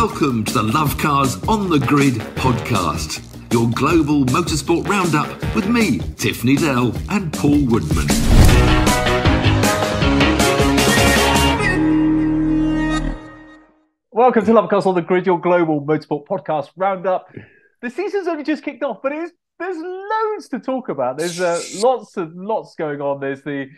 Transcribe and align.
Welcome 0.00 0.44
to 0.44 0.52
the 0.52 0.62
Love 0.62 0.98
Cars 0.98 1.42
on 1.48 1.70
the 1.70 1.78
Grid 1.78 2.16
podcast, 2.36 3.22
your 3.50 3.70
global 3.70 4.26
motorsport 4.26 4.86
roundup 4.86 5.26
with 5.54 5.70
me, 5.70 6.00
Tiffany 6.16 6.54
Dell, 6.54 6.94
and 7.08 7.32
Paul 7.32 7.64
Woodman. 7.64 8.06
Welcome 14.10 14.44
to 14.44 14.52
Love 14.52 14.68
Cars 14.68 14.84
on 14.84 14.96
the 14.96 15.00
Grid, 15.00 15.24
your 15.24 15.40
global 15.40 15.80
motorsport 15.80 16.26
podcast 16.26 16.68
roundup. 16.76 17.34
The 17.80 17.88
season's 17.88 18.28
only 18.28 18.44
just 18.44 18.62
kicked 18.62 18.82
off, 18.82 18.98
but 19.02 19.12
it's, 19.12 19.32
there's 19.58 19.78
loads 19.78 20.48
to 20.50 20.58
talk 20.58 20.90
about. 20.90 21.16
There's 21.16 21.40
uh, 21.40 21.58
lots 21.76 22.18
of 22.18 22.36
lots 22.36 22.74
going 22.74 23.00
on. 23.00 23.18
There's 23.18 23.40
the 23.40 23.70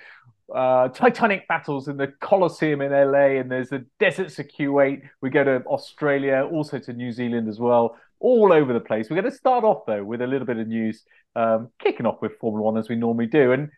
uh, 0.55 0.89
Titanic 0.89 1.47
battles 1.49 1.89
in 1.89 1.97
the 1.97 2.09
Coliseum 2.21 2.81
in 2.81 2.93
LA, 2.93 3.39
and 3.41 3.51
there's 3.51 3.71
the 3.71 3.85
deserts 3.99 4.39
of 4.39 4.47
Kuwait. 4.49 5.03
We 5.21 5.31
go 5.31 5.45
to 5.45 5.63
Australia, 5.65 6.49
also 6.51 6.79
to 6.79 6.93
New 6.93 7.13
Zealand 7.13 7.49
as 7.49 7.59
well, 7.59 7.97
all 8.21 8.53
over 8.53 8.73
the 8.73 8.81
place. 8.81 9.11
We're 9.11 9.21
going 9.21 9.31
to 9.31 9.37
start 9.37 9.65
off 9.65 9.85
though 9.87 10.05
with 10.05 10.23
a 10.23 10.27
little 10.27 10.47
bit 10.47 10.57
of 10.57 10.67
news, 10.67 11.05
um, 11.37 11.69
kicking 11.79 12.07
off 12.07 12.21
with 12.23 12.39
Formula 12.39 12.65
One 12.65 12.79
as 12.79 12.89
we 12.89 12.97
normally 12.97 13.27
do. 13.27 13.53
And 13.53 13.71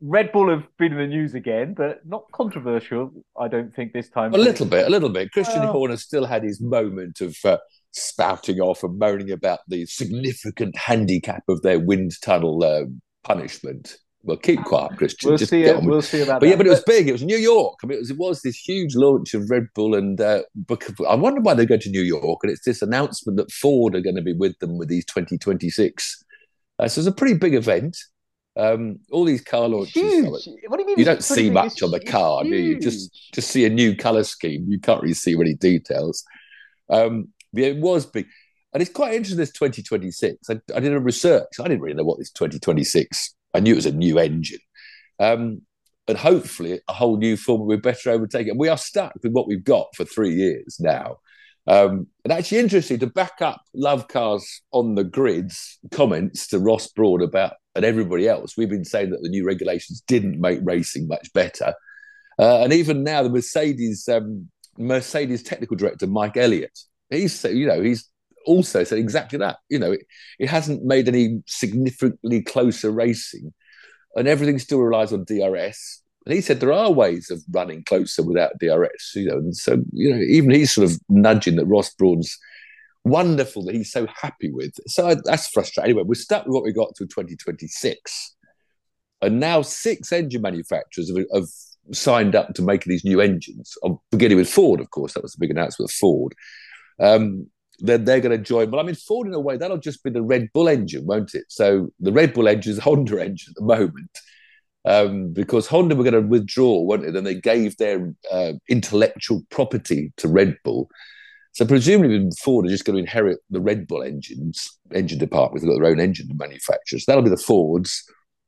Red 0.00 0.32
Bull 0.32 0.50
have 0.50 0.66
been 0.78 0.92
in 0.92 0.98
the 0.98 1.06
news 1.06 1.34
again, 1.34 1.74
but 1.74 2.04
not 2.04 2.24
controversial, 2.32 3.12
I 3.38 3.46
don't 3.46 3.74
think 3.74 3.92
this 3.92 4.10
time. 4.10 4.34
A 4.34 4.38
little 4.38 4.66
bit, 4.66 4.86
a 4.86 4.90
little 4.90 5.08
bit. 5.08 5.30
Christian 5.30 5.60
Well- 5.60 5.72
Horner 5.72 5.96
still 5.96 6.26
had 6.26 6.42
his 6.42 6.60
moment 6.60 7.20
of 7.20 7.36
uh, 7.44 7.58
spouting 7.92 8.58
off 8.58 8.82
and 8.82 8.98
moaning 8.98 9.30
about 9.30 9.60
the 9.68 9.86
significant 9.86 10.76
handicap 10.76 11.44
of 11.48 11.62
their 11.62 11.78
wind 11.78 12.12
tunnel 12.20 12.64
uh, 12.64 12.84
punishment. 13.22 13.96
Well, 14.24 14.36
keep 14.36 14.62
quiet, 14.62 14.96
Christian. 14.98 15.30
We'll 15.30 15.38
Just 15.38 15.50
see. 15.50 15.64
It, 15.64 15.82
we'll 15.82 16.00
see 16.00 16.22
about 16.22 16.34
But 16.40 16.46
that. 16.46 16.50
yeah, 16.50 16.56
but 16.56 16.66
it 16.66 16.70
was 16.70 16.84
big. 16.84 17.08
It 17.08 17.12
was 17.12 17.24
New 17.24 17.36
York. 17.36 17.78
I 17.82 17.86
mean, 17.88 17.96
it 17.96 18.00
was, 18.02 18.10
it 18.10 18.18
was 18.18 18.42
this 18.42 18.56
huge 18.56 18.94
launch 18.94 19.34
of 19.34 19.50
Red 19.50 19.66
Bull 19.74 19.96
and 19.96 20.20
uh, 20.20 20.42
Book 20.54 20.88
of. 20.88 21.00
I 21.08 21.16
wonder 21.16 21.40
why 21.40 21.54
they 21.54 21.66
go 21.66 21.76
to 21.76 21.90
New 21.90 22.02
York, 22.02 22.38
and 22.44 22.52
it's 22.52 22.64
this 22.64 22.82
announcement 22.82 23.36
that 23.38 23.50
Ford 23.50 23.96
are 23.96 24.00
going 24.00 24.14
to 24.14 24.22
be 24.22 24.32
with 24.32 24.56
them 24.60 24.78
with 24.78 24.88
these 24.88 25.04
2026. 25.06 26.24
Uh, 26.78 26.86
so 26.88 27.00
it's 27.00 27.08
a 27.08 27.12
pretty 27.12 27.34
big 27.34 27.54
event. 27.54 27.96
Um, 28.54 28.98
all 29.10 29.24
these 29.24 29.40
car 29.40 29.66
launches. 29.68 29.94
huge. 29.94 30.26
What 30.68 30.76
do 30.76 30.82
you 30.82 30.86
mean? 30.86 30.98
you 30.98 31.04
don't 31.04 31.24
see 31.24 31.50
much 31.50 31.72
It's- 31.78 31.82
on 31.82 31.90
the 31.90 32.00
car, 32.00 32.44
do 32.44 32.50
you? 32.50 32.78
Just 32.78 33.32
just 33.34 33.50
see 33.50 33.64
a 33.64 33.70
new 33.70 33.96
color 33.96 34.22
scheme. 34.24 34.66
You 34.68 34.78
can't 34.78 35.02
really 35.02 35.14
see 35.14 35.34
any 35.34 35.54
details. 35.54 36.22
Um, 36.90 37.28
but 37.52 37.62
it 37.64 37.76
was 37.78 38.06
big, 38.06 38.26
and 38.72 38.82
it's 38.82 38.92
quite 38.92 39.14
interesting. 39.14 39.38
This 39.38 39.52
2026. 39.52 40.48
I, 40.50 40.60
I 40.76 40.80
did 40.80 40.92
a 40.92 41.00
research. 41.00 41.48
I 41.58 41.64
didn't 41.64 41.80
really 41.80 41.94
know 41.96 42.04
what 42.04 42.18
this 42.18 42.30
2026. 42.30 43.34
I 43.54 43.60
knew 43.60 43.72
it 43.72 43.76
was 43.76 43.86
a 43.86 43.92
new 43.92 44.18
engine, 44.18 44.60
um, 45.18 45.62
and 46.08 46.18
hopefully 46.18 46.80
a 46.88 46.92
whole 46.92 47.16
new 47.16 47.36
form. 47.36 47.66
with 47.66 47.82
better 47.82 48.10
overtake. 48.10 48.48
And 48.48 48.58
we 48.58 48.68
are 48.68 48.78
stuck 48.78 49.14
with 49.22 49.32
what 49.32 49.46
we've 49.46 49.64
got 49.64 49.88
for 49.94 50.04
three 50.04 50.34
years 50.34 50.78
now. 50.80 51.18
Um, 51.66 52.08
and 52.24 52.32
actually, 52.32 52.58
interesting 52.58 52.98
to 53.00 53.06
back 53.06 53.40
up 53.40 53.62
Love 53.74 54.08
Cars 54.08 54.62
on 54.72 54.94
the 54.94 55.04
grids 55.04 55.78
comments 55.92 56.48
to 56.48 56.58
Ross 56.58 56.88
Brawn 56.88 57.22
about 57.22 57.54
and 57.74 57.84
everybody 57.84 58.28
else. 58.28 58.56
We've 58.56 58.68
been 58.68 58.84
saying 58.84 59.10
that 59.10 59.22
the 59.22 59.28
new 59.28 59.46
regulations 59.46 60.02
didn't 60.06 60.40
make 60.40 60.58
racing 60.62 61.06
much 61.06 61.32
better, 61.32 61.74
uh, 62.38 62.62
and 62.62 62.72
even 62.72 63.04
now 63.04 63.22
the 63.22 63.30
Mercedes 63.30 64.08
um, 64.08 64.48
Mercedes 64.76 65.42
technical 65.42 65.76
director 65.76 66.06
Mike 66.06 66.36
Elliott, 66.36 66.76
he's 67.10 67.44
you 67.44 67.66
know 67.66 67.80
he's 67.80 68.08
also 68.46 68.84
said 68.84 68.98
exactly 68.98 69.38
that. 69.38 69.58
You 69.68 69.78
know, 69.78 69.92
it, 69.92 70.06
it 70.38 70.48
hasn't 70.48 70.84
made 70.84 71.08
any 71.08 71.42
significantly 71.46 72.42
closer 72.42 72.90
racing, 72.90 73.52
and 74.16 74.28
everything 74.28 74.58
still 74.58 74.80
relies 74.80 75.12
on 75.12 75.24
DRS. 75.24 76.02
And 76.24 76.34
he 76.34 76.40
said 76.40 76.60
there 76.60 76.72
are 76.72 76.92
ways 76.92 77.30
of 77.30 77.42
running 77.50 77.82
closer 77.84 78.22
without 78.22 78.58
DRS, 78.60 79.12
you 79.14 79.26
know, 79.26 79.38
and 79.38 79.56
so 79.56 79.82
you 79.92 80.14
know 80.14 80.20
even 80.20 80.50
he's 80.50 80.72
sort 80.72 80.90
of 80.90 80.98
nudging 81.08 81.56
that 81.56 81.66
Ross 81.66 81.92
Brawn's 81.94 82.38
wonderful 83.04 83.64
that 83.64 83.74
he's 83.74 83.90
so 83.90 84.06
happy 84.06 84.50
with. 84.52 84.74
So 84.86 85.16
that's 85.24 85.48
frustrating. 85.48 85.90
Anyway, 85.90 86.04
we're 86.06 86.14
stuck 86.14 86.46
with 86.46 86.54
what 86.54 86.64
we 86.64 86.72
got 86.72 86.94
till 86.96 87.08
2026, 87.08 88.36
and 89.20 89.40
now 89.40 89.62
six 89.62 90.12
engine 90.12 90.42
manufacturers 90.42 91.10
have, 91.14 91.26
have 91.34 91.48
signed 91.92 92.34
up 92.34 92.54
to 92.54 92.62
making 92.62 92.90
these 92.90 93.04
new 93.04 93.20
engines. 93.20 93.74
I'm 93.84 93.98
beginning 94.10 94.36
with 94.36 94.50
Ford, 94.50 94.80
of 94.80 94.90
course. 94.90 95.14
That 95.14 95.22
was 95.22 95.32
the 95.32 95.40
big 95.40 95.50
announcement 95.50 95.90
of 95.90 95.94
Ford. 95.94 96.34
Um, 97.00 97.48
then 97.78 98.04
they're 98.04 98.20
going 98.20 98.36
to 98.36 98.42
join. 98.42 98.70
Well, 98.70 98.80
I 98.80 98.84
mean, 98.84 98.94
Ford 98.94 99.26
in 99.26 99.34
a 99.34 99.40
way 99.40 99.56
that'll 99.56 99.78
just 99.78 100.04
be 100.04 100.10
the 100.10 100.22
Red 100.22 100.48
Bull 100.52 100.68
engine, 100.68 101.06
won't 101.06 101.34
it? 101.34 101.44
So 101.48 101.88
the 102.00 102.12
Red 102.12 102.32
Bull 102.32 102.48
engine 102.48 102.72
is 102.72 102.78
Honda 102.78 103.22
engine 103.22 103.52
at 103.52 103.60
the 103.60 103.66
moment. 103.66 104.18
Um, 104.84 105.32
because 105.32 105.68
Honda 105.68 105.94
were 105.94 106.02
going 106.02 106.14
to 106.14 106.28
withdraw, 106.28 106.82
weren't 106.82 107.04
they? 107.04 107.10
Then 107.10 107.24
they 107.24 107.40
gave 107.40 107.76
their 107.76 108.12
uh, 108.30 108.54
intellectual 108.68 109.42
property 109.50 110.12
to 110.16 110.28
Red 110.28 110.56
Bull. 110.64 110.88
So 111.52 111.66
presumably 111.66 112.30
Ford 112.42 112.66
are 112.66 112.70
just 112.70 112.84
going 112.84 112.96
to 112.96 113.02
inherit 113.02 113.38
the 113.50 113.60
Red 113.60 113.86
Bull 113.86 114.02
engines, 114.02 114.78
engine 114.92 115.18
department. 115.18 115.62
They've 115.62 115.70
got 115.70 115.80
their 115.80 115.90
own 115.90 116.00
engine 116.00 116.28
manufacturers. 116.34 117.04
That'll 117.06 117.22
be 117.22 117.30
the 117.30 117.36
Fords. 117.36 118.02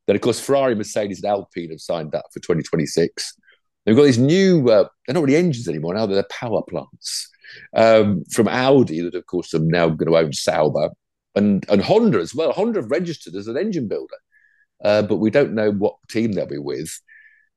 Then, 0.07 0.17
of 0.17 0.23
course, 0.23 0.41
Ferrari, 0.41 0.75
Mercedes, 0.75 1.23
and 1.23 1.31
Alpine 1.31 1.71
have 1.71 1.81
signed 1.81 2.15
up 2.15 2.25
for 2.33 2.41
2026. 2.41 3.35
They've 3.85 3.97
got 3.97 4.05
these 4.05 4.19
new, 4.19 4.69
uh, 4.69 4.89
they're 5.07 5.15
not 5.15 5.23
really 5.23 5.37
engines 5.37 5.69
anymore 5.69 5.95
now, 5.95 6.07
they're 6.07 6.25
power 6.31 6.63
plants 6.69 7.31
um, 7.75 8.25
from 8.33 8.49
Audi 8.49 9.01
that, 9.01 9.15
of 9.15 9.27
course, 9.27 9.55
are 9.55 9.59
now 9.61 9.89
going 9.89 10.11
to 10.11 10.19
own 10.19 10.33
Sauber 10.33 10.91
and, 11.35 11.65
and 11.69 11.83
Honda 11.83 12.19
as 12.19 12.35
well. 12.35 12.53
Honda 12.53 12.81
have 12.81 12.91
registered 12.91 13.35
as 13.35 13.49
an 13.49 13.57
engine 13.57 13.89
builder, 13.89 14.17
uh, 14.85 15.03
but 15.03 15.17
we 15.17 15.31
don't 15.31 15.55
know 15.55 15.71
what 15.71 15.97
team 16.09 16.33
they'll 16.33 16.47
be 16.47 16.59
with. 16.59 17.01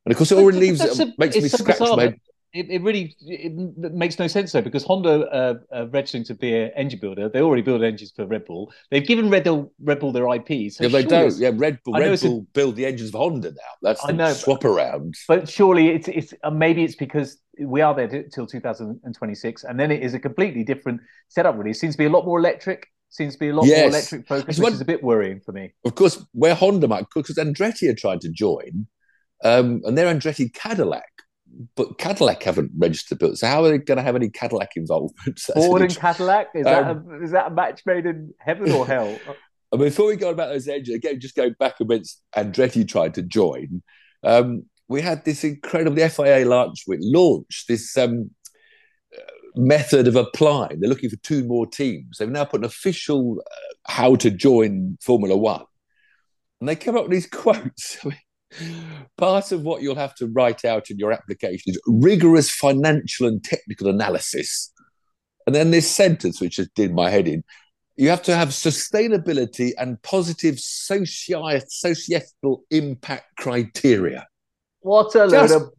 And 0.05 0.11
of 0.11 0.17
course, 0.17 0.31
it 0.31 0.37
already 0.37 0.59
leaves, 0.59 0.81
a- 0.81 1.13
makes 1.17 1.35
me 1.35 1.47
scratch 1.47 1.79
bizarre 1.79 1.97
my 1.97 2.15
It, 2.53 2.69
it 2.69 2.81
really 2.81 3.15
it 3.21 3.53
makes 3.93 4.17
no 4.17 4.27
sense 4.27 4.51
though 4.51 4.61
because 4.61 4.83
Honda 4.83 5.27
uh, 5.29 5.53
uh, 5.75 5.87
registering 5.89 6.23
to 6.25 6.33
be 6.33 6.55
an 6.57 6.71
engine 6.75 6.99
builder. 6.99 7.29
They 7.29 7.41
already 7.41 7.61
build 7.61 7.83
engines 7.83 8.13
for 8.15 8.25
Red 8.25 8.45
Bull. 8.45 8.71
They've 8.89 9.05
given 9.05 9.29
Red 9.29 9.43
Bull 9.43 9.73
Red 9.81 9.99
Bull 9.99 10.11
their 10.13 10.27
IP. 10.33 10.71
So 10.71 10.85
yeah, 10.85 10.89
they 10.89 11.03
don't. 11.03 11.37
Yeah, 11.37 11.51
Red 11.53 11.79
Bull. 11.83 11.93
Red 11.95 12.11
it's 12.13 12.23
a- 12.23 12.27
Bull 12.27 12.47
build 12.53 12.75
the 12.77 12.85
engines 12.85 13.11
for 13.11 13.17
Honda 13.17 13.51
now. 13.51 13.73
That's 13.81 14.03
I 14.03 14.07
the 14.07 14.13
know, 14.13 14.33
swap 14.33 14.63
around. 14.63 15.15
But 15.27 15.49
surely 15.49 15.89
it's 15.89 16.07
it's 16.07 16.33
uh, 16.43 16.49
maybe 16.49 16.83
it's 16.83 16.95
because 16.95 17.37
we 17.59 17.81
are 17.81 17.93
there 17.93 18.07
t- 18.07 18.23
till 18.33 18.47
2026, 18.47 19.63
and 19.63 19.79
then 19.79 19.91
it 19.91 20.01
is 20.01 20.13
a 20.13 20.19
completely 20.19 20.63
different 20.63 21.01
setup. 21.27 21.57
Really, 21.57 21.71
it 21.71 21.75
seems 21.77 21.95
to 21.95 21.99
be 21.99 22.05
a 22.05 22.09
lot 22.09 22.25
more 22.25 22.39
electric. 22.39 22.87
Seems 23.09 23.33
to 23.33 23.39
be 23.39 23.49
a 23.49 23.53
lot 23.55 23.65
more 23.65 23.87
electric 23.87 24.27
focus, 24.27 24.57
It's 24.57 24.59
which 24.59 24.73
is 24.73 24.81
a 24.81 24.85
bit 24.85 25.01
worrying 25.01 25.39
for 25.39 25.51
me. 25.53 25.73
Of 25.85 25.95
course, 25.95 26.25
where 26.33 26.55
Honda 26.55 26.87
might, 26.87 27.05
because 27.13 27.35
Andretti 27.37 27.89
are 27.89 27.95
trying 27.95 28.19
to 28.19 28.29
join, 28.29 28.87
um, 29.43 29.81
and 29.85 29.97
they're 29.97 30.13
Andretti 30.13 30.53
Cadillac, 30.53 31.16
but 31.75 31.97
Cadillac 31.97 32.43
haven't 32.43 32.71
registered 32.77 33.19
built. 33.19 33.37
So 33.37 33.47
how 33.47 33.63
are 33.63 33.69
they 33.69 33.77
going 33.77 33.97
to 33.97 34.03
have 34.03 34.15
any 34.15 34.29
Cadillac 34.29 34.71
involvement? 34.75 35.39
Ford 35.53 35.81
and 35.81 35.95
Cadillac 35.95 36.49
is 36.55 36.65
that 36.65 36.87
Um, 36.87 37.05
a, 37.09 37.23
is 37.23 37.31
that 37.31 37.47
a 37.47 37.53
match 37.53 37.81
made 37.85 38.05
in 38.05 38.33
heaven 38.39 38.71
or 38.71 38.85
hell? 38.85 39.17
And 39.69 39.81
before 39.81 40.07
we 40.07 40.15
go 40.15 40.29
about 40.29 40.47
those 40.47 40.65
engines, 40.69 40.95
again, 40.95 41.19
just 41.19 41.35
going 41.35 41.53
back 41.59 41.81
against 41.81 42.21
Andretti 42.33 42.87
tried 42.87 43.15
to 43.15 43.21
join, 43.21 43.83
um, 44.23 44.63
we 44.87 45.01
had 45.01 45.25
this 45.25 45.43
incredible, 45.43 45.97
the 45.97 46.07
FIA 46.09 46.45
launch, 46.45 46.85
We 46.87 46.97
launched 47.01 47.67
this 47.67 47.97
um, 47.97 48.31
method 49.57 50.07
of 50.07 50.15
applying. 50.15 50.79
They're 50.79 50.89
looking 50.89 51.09
for 51.09 51.17
two 51.17 51.43
more 51.43 51.67
teams. 51.67 52.17
They've 52.17 52.29
now 52.29 52.45
put 52.45 52.61
an 52.61 52.65
official 52.65 53.41
uh, 53.41 53.91
how 53.91 54.15
to 54.15 54.31
join 54.31 54.97
Formula 55.01 55.35
One. 55.35 55.65
And 56.59 56.69
they 56.69 56.75
come 56.75 56.95
up 56.95 57.03
with 57.03 57.11
these 57.11 57.27
quotes. 57.31 57.97
I 58.03 58.09
mean, 58.09 58.17
part 59.17 59.51
of 59.51 59.63
what 59.63 59.81
you'll 59.81 59.95
have 59.95 60.15
to 60.15 60.27
write 60.27 60.65
out 60.65 60.89
in 60.89 60.97
your 60.97 61.11
application 61.11 61.63
is 61.67 61.81
rigorous 61.85 62.49
financial 62.49 63.27
and 63.27 63.43
technical 63.43 63.89
analysis. 63.89 64.71
And 65.45 65.55
then 65.55 65.71
this 65.71 65.89
sentence, 65.89 66.41
which 66.41 66.57
just 66.57 66.73
did 66.75 66.93
my 66.93 67.09
head 67.09 67.27
in, 67.27 67.43
you 67.95 68.09
have 68.09 68.21
to 68.23 68.35
have 68.35 68.49
sustainability 68.49 69.71
and 69.77 70.01
positive 70.03 70.55
soci- 70.55 71.63
societal 71.67 72.63
impact 72.69 73.25
criteria. 73.37 74.27
What 74.81 75.15
a 75.15 75.25
load 75.25 75.51
of 75.51 75.71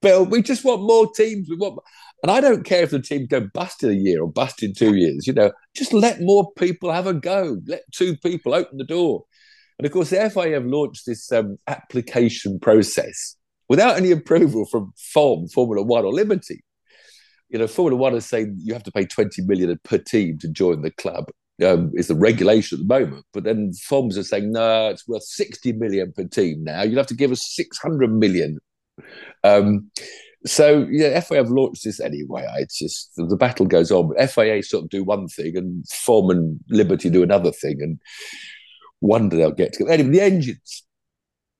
Bill, 0.00 0.26
we 0.26 0.42
just 0.42 0.64
want 0.64 0.82
more 0.82 1.10
teams. 1.12 1.48
We 1.48 1.56
want, 1.56 1.78
and 2.22 2.30
I 2.30 2.42
don't 2.42 2.62
care 2.62 2.82
if 2.82 2.90
the 2.90 3.00
team 3.00 3.26
go 3.26 3.48
bust 3.54 3.82
in 3.82 3.90
a 3.90 3.94
year 3.94 4.22
or 4.22 4.30
bust 4.30 4.62
in 4.62 4.74
two 4.74 4.94
years. 4.94 5.26
You 5.26 5.32
know, 5.32 5.50
just 5.74 5.94
let 5.94 6.20
more 6.20 6.52
people 6.58 6.92
have 6.92 7.06
a 7.06 7.14
go. 7.14 7.56
Let 7.66 7.82
two 7.90 8.14
people 8.18 8.54
open 8.54 8.76
the 8.76 8.84
door. 8.84 9.24
And 9.78 9.86
of 9.86 9.92
course, 9.92 10.10
the 10.10 10.30
FIA 10.30 10.54
have 10.54 10.66
launched 10.66 11.06
this 11.06 11.30
um, 11.32 11.58
application 11.66 12.60
process 12.60 13.36
without 13.68 13.96
any 13.96 14.10
approval 14.10 14.66
from 14.66 14.92
FOM, 15.14 15.48
Formula 15.52 15.82
One, 15.84 16.04
or 16.04 16.12
Liberty. 16.12 16.62
You 17.48 17.58
know, 17.58 17.66
Formula 17.66 18.00
One 18.00 18.14
is 18.14 18.26
saying 18.26 18.56
you 18.60 18.72
have 18.72 18.84
to 18.84 18.92
pay 18.92 19.04
20 19.04 19.42
million 19.42 19.78
per 19.84 19.98
team 19.98 20.38
to 20.38 20.48
join 20.48 20.82
the 20.82 20.90
club. 20.90 21.30
Um, 21.64 21.92
is 21.94 22.08
the 22.08 22.16
regulation 22.16 22.80
at 22.80 22.88
the 22.88 23.00
moment, 23.00 23.24
but 23.32 23.44
then 23.44 23.70
FOMs 23.88 24.18
are 24.18 24.24
saying 24.24 24.50
no, 24.50 24.88
it's 24.88 25.06
worth 25.06 25.22
60 25.22 25.72
million 25.74 26.12
per 26.12 26.24
team 26.24 26.64
now. 26.64 26.82
You'll 26.82 26.96
have 26.96 27.06
to 27.06 27.14
give 27.14 27.30
us 27.30 27.54
600 27.54 28.12
million 28.12 28.58
um, 29.42 29.90
so 30.46 30.86
yeah, 30.90 31.18
FIA 31.20 31.38
have 31.38 31.50
launched 31.50 31.84
this 31.84 32.00
anyway. 32.00 32.46
It's 32.58 32.78
just 32.78 33.12
the 33.16 33.36
battle 33.36 33.66
goes 33.66 33.90
on. 33.90 34.14
FIA 34.28 34.62
sort 34.62 34.84
of 34.84 34.90
do 34.90 35.02
one 35.02 35.26
thing, 35.28 35.56
and 35.56 35.84
FOM 35.86 36.30
and 36.30 36.60
Liberty 36.68 37.08
do 37.08 37.22
another 37.22 37.50
thing, 37.50 37.80
and 37.80 37.98
wonder 39.04 39.36
they'll 39.36 39.52
get 39.52 39.72
together. 39.72 39.92
Anyway, 39.92 40.10
the 40.10 40.20
engines. 40.20 40.84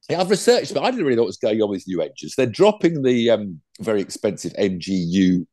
Yeah, 0.08 0.20
I've 0.20 0.30
researched, 0.30 0.74
but 0.74 0.82
I 0.82 0.90
didn't 0.90 1.04
really 1.04 1.16
know 1.16 1.22
what 1.22 1.28
was 1.28 1.36
going 1.38 1.62
on 1.62 1.70
with 1.70 1.86
new 1.86 2.02
engines. 2.02 2.34
They're 2.36 2.46
dropping 2.46 3.02
the 3.02 3.30
um, 3.30 3.60
very 3.80 4.00
expensive 4.00 4.52
MGU 4.54 5.46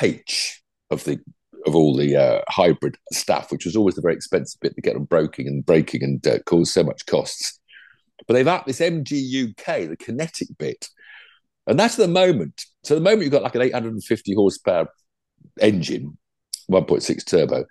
H. 0.00 0.62
of 0.90 1.04
the 1.04 1.18
of 1.66 1.74
all 1.74 1.96
the 1.96 2.16
uh, 2.16 2.40
hybrid 2.48 2.96
stuff, 3.12 3.50
which 3.50 3.64
was 3.64 3.74
always 3.74 3.96
the 3.96 4.00
very 4.00 4.14
expensive 4.14 4.60
bit 4.60 4.74
to 4.76 4.80
get 4.80 4.94
them 4.94 5.04
broking 5.04 5.48
and 5.48 5.66
breaking 5.66 6.04
and 6.04 6.24
uh, 6.26 6.38
cause 6.46 6.72
so 6.72 6.84
much 6.84 7.04
costs. 7.06 7.58
But 8.26 8.34
they've 8.34 8.46
upped 8.46 8.66
this 8.66 8.80
MGUK, 8.80 9.88
the 9.88 9.96
kinetic 9.96 10.48
bit, 10.58 10.88
and 11.66 11.78
that's 11.78 11.96
the 11.96 12.08
moment. 12.08 12.64
So 12.84 12.94
the 12.94 13.00
moment 13.00 13.22
you've 13.22 13.32
got 13.32 13.42
like 13.42 13.56
an 13.56 13.62
850 13.62 14.34
horsepower 14.34 14.88
engine, 15.60 16.16
1.6 16.70 17.26
turbo, 17.26 17.64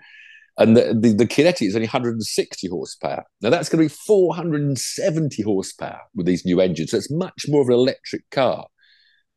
and 0.58 0.76
the, 0.76 0.98
the, 1.00 1.14
the 1.14 1.28
kinetic 1.28 1.68
is 1.68 1.76
only 1.76 1.86
160 1.86 2.68
horsepower. 2.68 3.24
Now 3.42 3.50
that's 3.50 3.70
going 3.70 3.88
to 3.88 3.94
be 3.94 4.02
470 4.06 5.44
horsepower 5.44 6.02
with 6.16 6.26
these 6.26 6.46
new 6.46 6.60
engines. 6.60 6.92
So 6.92 6.98
it's 6.98 7.12
much 7.12 7.46
more 7.48 7.62
of 7.62 7.68
an 7.68 7.76
electric 7.76 8.28
car. 8.32 8.66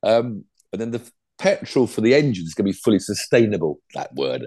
Um, 0.02 0.44
and 0.72 0.80
then 0.80 0.92
the 0.92 1.02
petrol 1.38 1.86
for 1.86 2.00
the 2.00 2.14
engine 2.14 2.44
is 2.44 2.54
going 2.54 2.66
to 2.66 2.72
be 2.72 2.78
fully 2.78 2.98
sustainable. 2.98 3.80
That 3.94 4.14
word. 4.14 4.46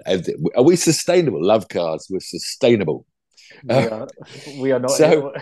Are 0.56 0.62
we 0.62 0.76
sustainable? 0.76 1.44
Love 1.44 1.68
cars. 1.68 2.06
We're 2.10 2.20
sustainable. 2.20 3.06
We 3.62 3.74
are, 3.74 4.08
we 4.58 4.72
are 4.72 4.80
not. 4.80 4.90
So, 4.92 5.32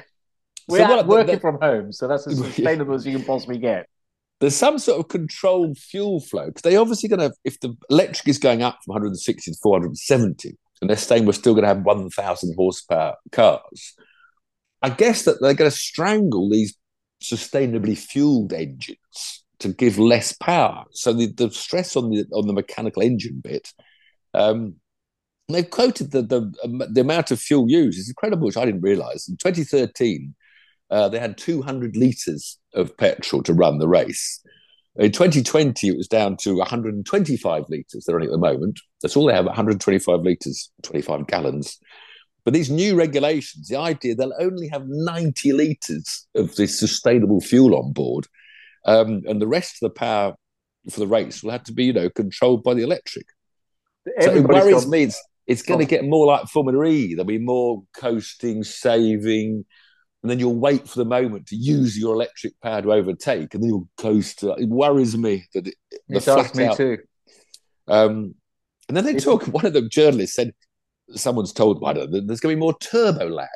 we're 0.68 0.86
so 0.86 1.04
working 1.04 1.26
the, 1.26 1.32
the, 1.34 1.40
from 1.40 1.58
home, 1.60 1.92
so 1.92 2.08
that's 2.08 2.26
as 2.26 2.38
sustainable 2.54 2.92
yeah. 2.92 2.96
as 2.96 3.06
you 3.06 3.16
can 3.16 3.24
possibly 3.24 3.58
get. 3.58 3.86
There's 4.40 4.56
some 4.56 4.78
sort 4.78 4.98
of 4.98 5.08
controlled 5.08 5.78
fuel 5.78 6.20
flow 6.20 6.46
because 6.46 6.62
they're 6.62 6.80
obviously 6.80 7.08
going 7.08 7.20
to, 7.20 7.32
if 7.44 7.60
the 7.60 7.74
electric 7.90 8.26
is 8.28 8.38
going 8.38 8.62
up 8.62 8.78
from 8.84 8.94
160 8.94 9.52
to 9.52 9.56
470, 9.62 10.56
and 10.82 10.90
they're 10.90 10.96
saying 10.96 11.24
we're 11.24 11.32
still 11.32 11.54
going 11.54 11.62
to 11.62 11.68
have 11.68 11.84
1,000 11.84 12.54
horsepower 12.56 13.14
cars. 13.30 13.94
I 14.82 14.90
guess 14.90 15.22
that 15.22 15.40
they're 15.40 15.54
going 15.54 15.70
to 15.70 15.76
strangle 15.76 16.50
these 16.50 16.76
sustainably 17.22 17.96
fueled 17.96 18.52
engines 18.52 19.44
to 19.60 19.68
give 19.68 19.96
less 19.96 20.32
power. 20.32 20.84
So 20.90 21.12
the, 21.12 21.32
the 21.32 21.52
stress 21.52 21.94
on 21.94 22.10
the 22.10 22.26
on 22.32 22.48
the 22.48 22.52
mechanical 22.52 23.00
engine 23.00 23.40
bit. 23.42 23.72
Um, 24.34 24.74
they've 25.48 25.70
quoted 25.70 26.10
the, 26.10 26.22
the 26.22 26.88
the 26.90 27.00
amount 27.00 27.30
of 27.30 27.38
fuel 27.38 27.70
used 27.70 28.00
is 28.00 28.08
incredible, 28.08 28.46
which 28.48 28.56
I 28.56 28.64
didn't 28.64 28.80
realise. 28.80 29.28
In 29.28 29.36
2013, 29.36 30.34
uh, 30.90 31.08
they 31.08 31.20
had 31.20 31.38
200 31.38 31.96
litres 31.96 32.58
of 32.74 32.96
petrol 32.96 33.44
to 33.44 33.54
run 33.54 33.78
the 33.78 33.88
race. 33.88 34.44
In 34.96 35.10
2020, 35.10 35.88
it 35.88 35.96
was 35.96 36.08
down 36.08 36.36
to 36.38 36.56
125 36.56 37.64
litres 37.68 38.04
they're 38.04 38.14
running 38.14 38.28
at 38.28 38.32
the 38.32 38.38
moment. 38.38 38.80
That's 39.00 39.16
all 39.16 39.26
they 39.26 39.34
have 39.34 39.46
125 39.46 40.20
litres, 40.20 40.70
25 40.82 41.26
gallons. 41.26 41.78
But 42.44 42.52
these 42.52 42.70
new 42.70 42.96
regulations, 42.96 43.68
the 43.68 43.76
idea 43.76 44.14
they'll 44.14 44.34
only 44.38 44.68
have 44.68 44.82
90 44.86 45.52
litres 45.52 46.26
of 46.34 46.56
this 46.56 46.78
sustainable 46.78 47.40
fuel 47.40 47.74
on 47.76 47.92
board, 47.92 48.26
um, 48.84 49.22
and 49.26 49.40
the 49.40 49.46
rest 49.46 49.76
of 49.76 49.88
the 49.88 49.98
power 49.98 50.34
for 50.90 51.00
the 51.00 51.06
race 51.06 51.42
will 51.42 51.52
have 51.52 51.64
to 51.64 51.72
be, 51.72 51.84
you 51.84 51.92
know, 51.92 52.10
controlled 52.10 52.64
by 52.64 52.74
the 52.74 52.82
electric. 52.82 53.26
So 54.20 54.34
it 54.34 54.44
worries 54.44 54.88
me. 54.88 55.04
It's, 55.04 55.22
it's 55.46 55.62
going 55.62 55.80
to 55.80 55.86
get 55.86 56.04
more 56.04 56.26
like 56.26 56.48
Formula 56.48 56.84
E. 56.84 57.14
There'll 57.14 57.24
be 57.24 57.38
more 57.38 57.84
coasting, 57.94 58.64
saving, 58.64 59.64
and 60.22 60.30
then 60.30 60.38
you'll 60.38 60.54
wait 60.54 60.88
for 60.88 60.98
the 60.98 61.04
moment 61.04 61.46
to 61.48 61.56
use 61.56 61.98
your 61.98 62.14
electric 62.14 62.58
power 62.60 62.80
to 62.82 62.92
overtake, 62.92 63.54
and 63.54 63.62
then 63.62 63.70
you'll 63.70 63.88
close 63.96 64.34
to. 64.36 64.52
It 64.52 64.68
worries 64.68 65.16
me 65.16 65.46
that 65.54 65.66
it, 65.66 65.74
the 66.08 66.18
it 66.18 66.24
does 66.24 66.54
me 66.54 66.64
out, 66.64 66.76
too. 66.76 66.98
Um, 67.88 68.34
and 68.88 68.96
then 68.96 69.04
they 69.04 69.14
it's, 69.14 69.24
talk. 69.24 69.44
One 69.44 69.66
of 69.66 69.72
the 69.72 69.88
journalists 69.88 70.36
said, 70.36 70.52
"Someone's 71.14 71.52
told 71.52 71.80
don't 71.80 72.26
there's 72.26 72.40
going 72.40 72.52
to 72.52 72.56
be 72.56 72.60
more 72.60 72.78
turbo 72.78 73.28
lag." 73.28 73.48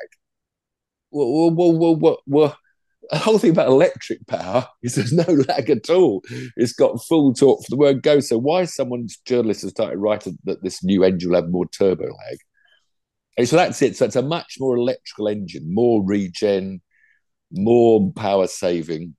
Well, 1.09 1.51
well, 1.55 1.77
well, 1.77 1.95
well, 1.95 2.17
well, 2.27 2.57
the 3.09 3.17
whole 3.17 3.37
thing 3.37 3.51
about 3.51 3.67
electric 3.67 4.25
power 4.27 4.67
is 4.83 4.95
there's 4.95 5.13
no 5.13 5.23
lag 5.47 5.69
at 5.69 5.89
all. 5.89 6.23
It's 6.57 6.73
got 6.73 7.03
full 7.05 7.33
torque 7.33 7.63
for 7.63 7.69
the 7.69 7.77
word 7.77 8.03
go. 8.03 8.19
So 8.19 8.37
why 8.37 8.65
someone's 8.65 9.17
journalist 9.25 9.61
has 9.61 9.71
started 9.71 9.99
writing 9.99 10.37
that 10.43 10.63
this 10.63 10.83
new 10.83 11.03
engine 11.03 11.29
will 11.29 11.41
have 11.41 11.49
more 11.49 11.67
turbo 11.67 12.05
lag? 12.05 12.37
And 13.37 13.47
so 13.47 13.55
that's 13.55 13.81
it. 13.81 13.95
So 13.95 14.05
it's 14.05 14.15
a 14.15 14.21
much 14.21 14.57
more 14.59 14.75
electrical 14.75 15.27
engine, 15.27 15.73
more 15.73 16.03
regen, 16.03 16.81
more 17.51 18.11
power 18.13 18.47
saving, 18.47 19.15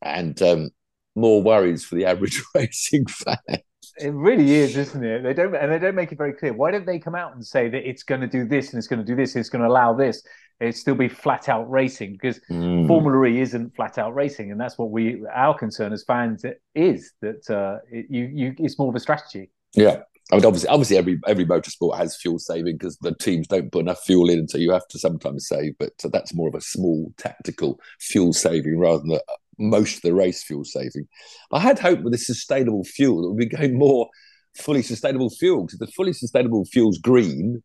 and 0.00 0.40
um, 0.40 0.70
more 1.16 1.42
worries 1.42 1.84
for 1.84 1.96
the 1.96 2.06
average 2.06 2.42
racing 2.54 3.06
fan. 3.06 3.58
It 3.98 4.12
really 4.12 4.52
is, 4.52 4.76
isn't 4.76 5.04
it? 5.04 5.22
They 5.22 5.34
don't, 5.34 5.54
and 5.54 5.70
they 5.70 5.78
don't 5.78 5.94
make 5.94 6.10
it 6.10 6.18
very 6.18 6.32
clear. 6.32 6.52
Why 6.52 6.70
don't 6.70 6.86
they 6.86 6.98
come 6.98 7.14
out 7.14 7.34
and 7.34 7.44
say 7.44 7.68
that 7.68 7.88
it's 7.88 8.02
going 8.02 8.20
to 8.20 8.26
do 8.26 8.46
this 8.46 8.70
and 8.70 8.78
it's 8.78 8.88
going 8.88 8.98
to 8.98 9.04
do 9.04 9.14
this, 9.14 9.34
and 9.34 9.40
it's 9.40 9.48
going 9.48 9.62
to 9.62 9.68
allow 9.68 9.92
this? 9.92 10.22
It 10.60 10.76
still 10.76 10.94
be 10.94 11.08
flat 11.08 11.48
out 11.48 11.68
racing 11.70 12.12
because 12.12 12.40
mm. 12.50 12.86
Formula 12.86 13.26
E 13.26 13.40
isn't 13.40 13.74
flat 13.74 13.98
out 13.98 14.14
racing, 14.14 14.50
and 14.52 14.60
that's 14.60 14.78
what 14.78 14.90
we 14.90 15.24
our 15.32 15.56
concern 15.56 15.92
as 15.92 16.04
fans 16.04 16.44
is 16.74 17.12
that 17.20 17.50
uh, 17.50 17.78
it, 17.90 18.06
you 18.08 18.30
you 18.32 18.54
it's 18.58 18.78
more 18.78 18.88
of 18.88 18.94
a 18.94 19.00
strategy. 19.00 19.50
Yeah, 19.74 20.02
I 20.32 20.36
mean, 20.36 20.46
obviously, 20.46 20.68
obviously, 20.68 20.96
every 20.96 21.20
every 21.26 21.44
motorsport 21.44 21.98
has 21.98 22.16
fuel 22.16 22.38
saving 22.38 22.78
because 22.78 22.96
the 22.98 23.14
teams 23.14 23.46
don't 23.46 23.70
put 23.70 23.80
enough 23.80 24.02
fuel 24.04 24.30
in, 24.30 24.48
so 24.48 24.56
you 24.56 24.72
have 24.72 24.88
to 24.88 24.98
sometimes 24.98 25.46
save. 25.46 25.74
But 25.78 25.92
so 26.00 26.08
that's 26.08 26.34
more 26.34 26.48
of 26.48 26.54
a 26.54 26.62
small 26.62 27.12
tactical 27.18 27.78
fuel 28.00 28.32
saving 28.32 28.78
rather 28.78 29.00
than 29.00 29.08
the, 29.08 29.22
most 29.58 29.96
of 29.96 30.02
the 30.02 30.14
race 30.14 30.42
fuel 30.42 30.64
saving. 30.64 31.06
I 31.52 31.60
had 31.60 31.78
hope 31.78 32.00
with 32.00 32.12
this 32.12 32.26
sustainable 32.26 32.84
fuel 32.84 33.22
that 33.22 33.30
we'd 33.32 33.50
be 33.50 33.56
going 33.56 33.78
more 33.78 34.08
fully 34.56 34.82
sustainable 34.82 35.30
fuel 35.30 35.64
because 35.66 35.78
the 35.78 35.86
fully 35.88 36.12
sustainable 36.12 36.64
fuel's 36.64 36.98
green. 36.98 37.62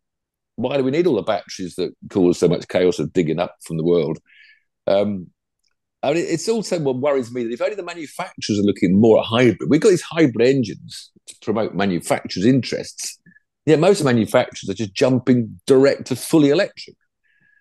Why 0.56 0.76
do 0.76 0.84
we 0.84 0.92
need 0.92 1.08
all 1.08 1.16
the 1.16 1.22
batteries 1.22 1.76
that 1.76 1.94
cause 2.10 2.40
so 2.40 2.50
much 2.50 2.68
chaos 2.68 3.00
of 3.00 3.14
digging 3.14 3.40
up 3.40 3.56
from 3.64 3.78
the 3.78 3.86
world? 3.86 4.20
Um, 4.88 5.28
I 6.02 6.14
mean, 6.14 6.26
it's 6.28 6.48
also 6.48 6.80
what 6.80 6.98
worries 6.98 7.32
me 7.32 7.44
that 7.44 7.52
if 7.52 7.62
only 7.62 7.76
the 7.76 7.84
manufacturers 7.84 8.58
are 8.60 8.64
looking 8.64 9.00
more 9.00 9.20
at 9.20 9.26
hybrid, 9.26 9.70
we've 9.70 9.82
got 9.82 9.90
these 9.90 10.02
hybrid 10.02 10.48
engines 10.48 11.12
to 11.28 11.36
promote 11.42 11.76
manufacturers' 11.76 12.46
interests. 12.46 13.20
Yeah, 13.66 13.76
most 13.76 14.04
manufacturers 14.04 14.70
are 14.70 14.74
just 14.74 14.94
jumping 14.94 15.60
direct 15.68 16.08
to 16.08 16.16
fully 16.16 16.50
electric. 16.50 16.96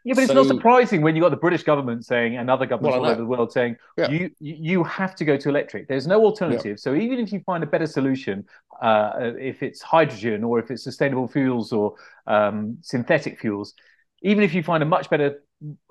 Yeah, 0.05 0.15
but 0.15 0.25
it's 0.25 0.33
not 0.33 0.47
surprising 0.47 1.03
when 1.03 1.17
you've 1.17 1.23
got 1.23 1.31
the 1.31 1.37
British 1.37 1.65
government 1.65 2.07
saying 2.07 2.37
and 2.37 2.49
other 2.49 2.65
governments 2.65 2.95
well, 2.95 3.05
all 3.05 3.11
over 3.11 3.21
the 3.21 3.27
world 3.27 3.53
saying 3.53 3.77
yeah. 3.99 4.09
you 4.09 4.31
you 4.41 4.85
have 4.85 5.15
to 5.17 5.25
go 5.25 5.37
to 5.37 5.49
electric. 5.49 5.89
There's 5.89 6.07
no 6.07 6.25
alternative. 6.25 6.79
Yeah. 6.79 6.83
So 6.83 6.95
even 6.95 7.19
if 7.19 7.33
you 7.33 7.41
find 7.41 7.63
a 7.63 7.67
better 7.67 7.87
solution, 7.87 8.47
uh, 8.81 9.33
if 9.39 9.63
it's 9.63 9.83
hydrogen 9.83 10.45
or 10.45 10.61
if 10.61 10.71
it's 10.71 10.83
sustainable 10.83 11.29
fuels 11.29 11.73
or 11.73 11.97
um, 12.27 12.79
synthetic 12.81 13.39
fuels, 13.39 13.75
even 14.23 14.45
if 14.45 14.55
you 14.55 14.63
find 14.63 14.83
a 14.83 14.87
much 14.87 15.11
better 15.11 15.43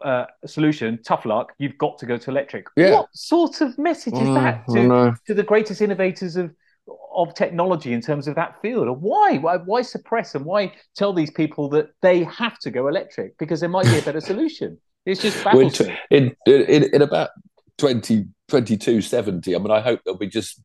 uh, 0.03 0.25
solution, 0.45 0.99
tough 1.03 1.25
luck, 1.25 1.53
you've 1.57 1.77
got 1.77 1.97
to 1.99 2.05
go 2.05 2.17
to 2.17 2.29
electric. 2.29 2.67
Yeah. 2.75 2.91
What 2.93 3.09
sort 3.13 3.61
of 3.61 3.77
message 3.77 4.13
is 4.13 4.27
that 4.33 4.65
to, 4.67 5.13
to 5.27 5.33
the 5.33 5.43
greatest 5.43 5.81
innovators 5.81 6.35
of 6.35 6.53
of 7.13 7.33
technology 7.33 7.93
in 7.93 7.99
terms 7.99 8.27
of 8.27 8.35
that 8.35 8.61
field? 8.61 8.87
Or 8.87 8.95
why? 8.95 9.37
why? 9.37 9.57
Why 9.57 9.81
suppress 9.81 10.35
and 10.35 10.45
why 10.45 10.73
tell 10.95 11.13
these 11.13 11.31
people 11.31 11.67
that 11.69 11.89
they 12.01 12.23
have 12.25 12.59
to 12.59 12.71
go 12.71 12.87
electric 12.87 13.37
because 13.37 13.59
there 13.59 13.69
might 13.69 13.85
be 13.85 13.97
a 13.97 14.01
better 14.01 14.21
solution? 14.31 14.77
It's 15.05 15.21
just 15.21 15.43
baffles 15.43 15.79
in, 16.11 16.35
in, 16.45 16.83
in 16.93 17.01
about 17.01 17.29
20, 17.77 18.23
2270, 18.49 19.55
I 19.55 19.59
mean, 19.59 19.71
I 19.71 19.79
hope 19.79 20.01
they'll 20.03 20.17
be 20.17 20.27
just 20.27 20.61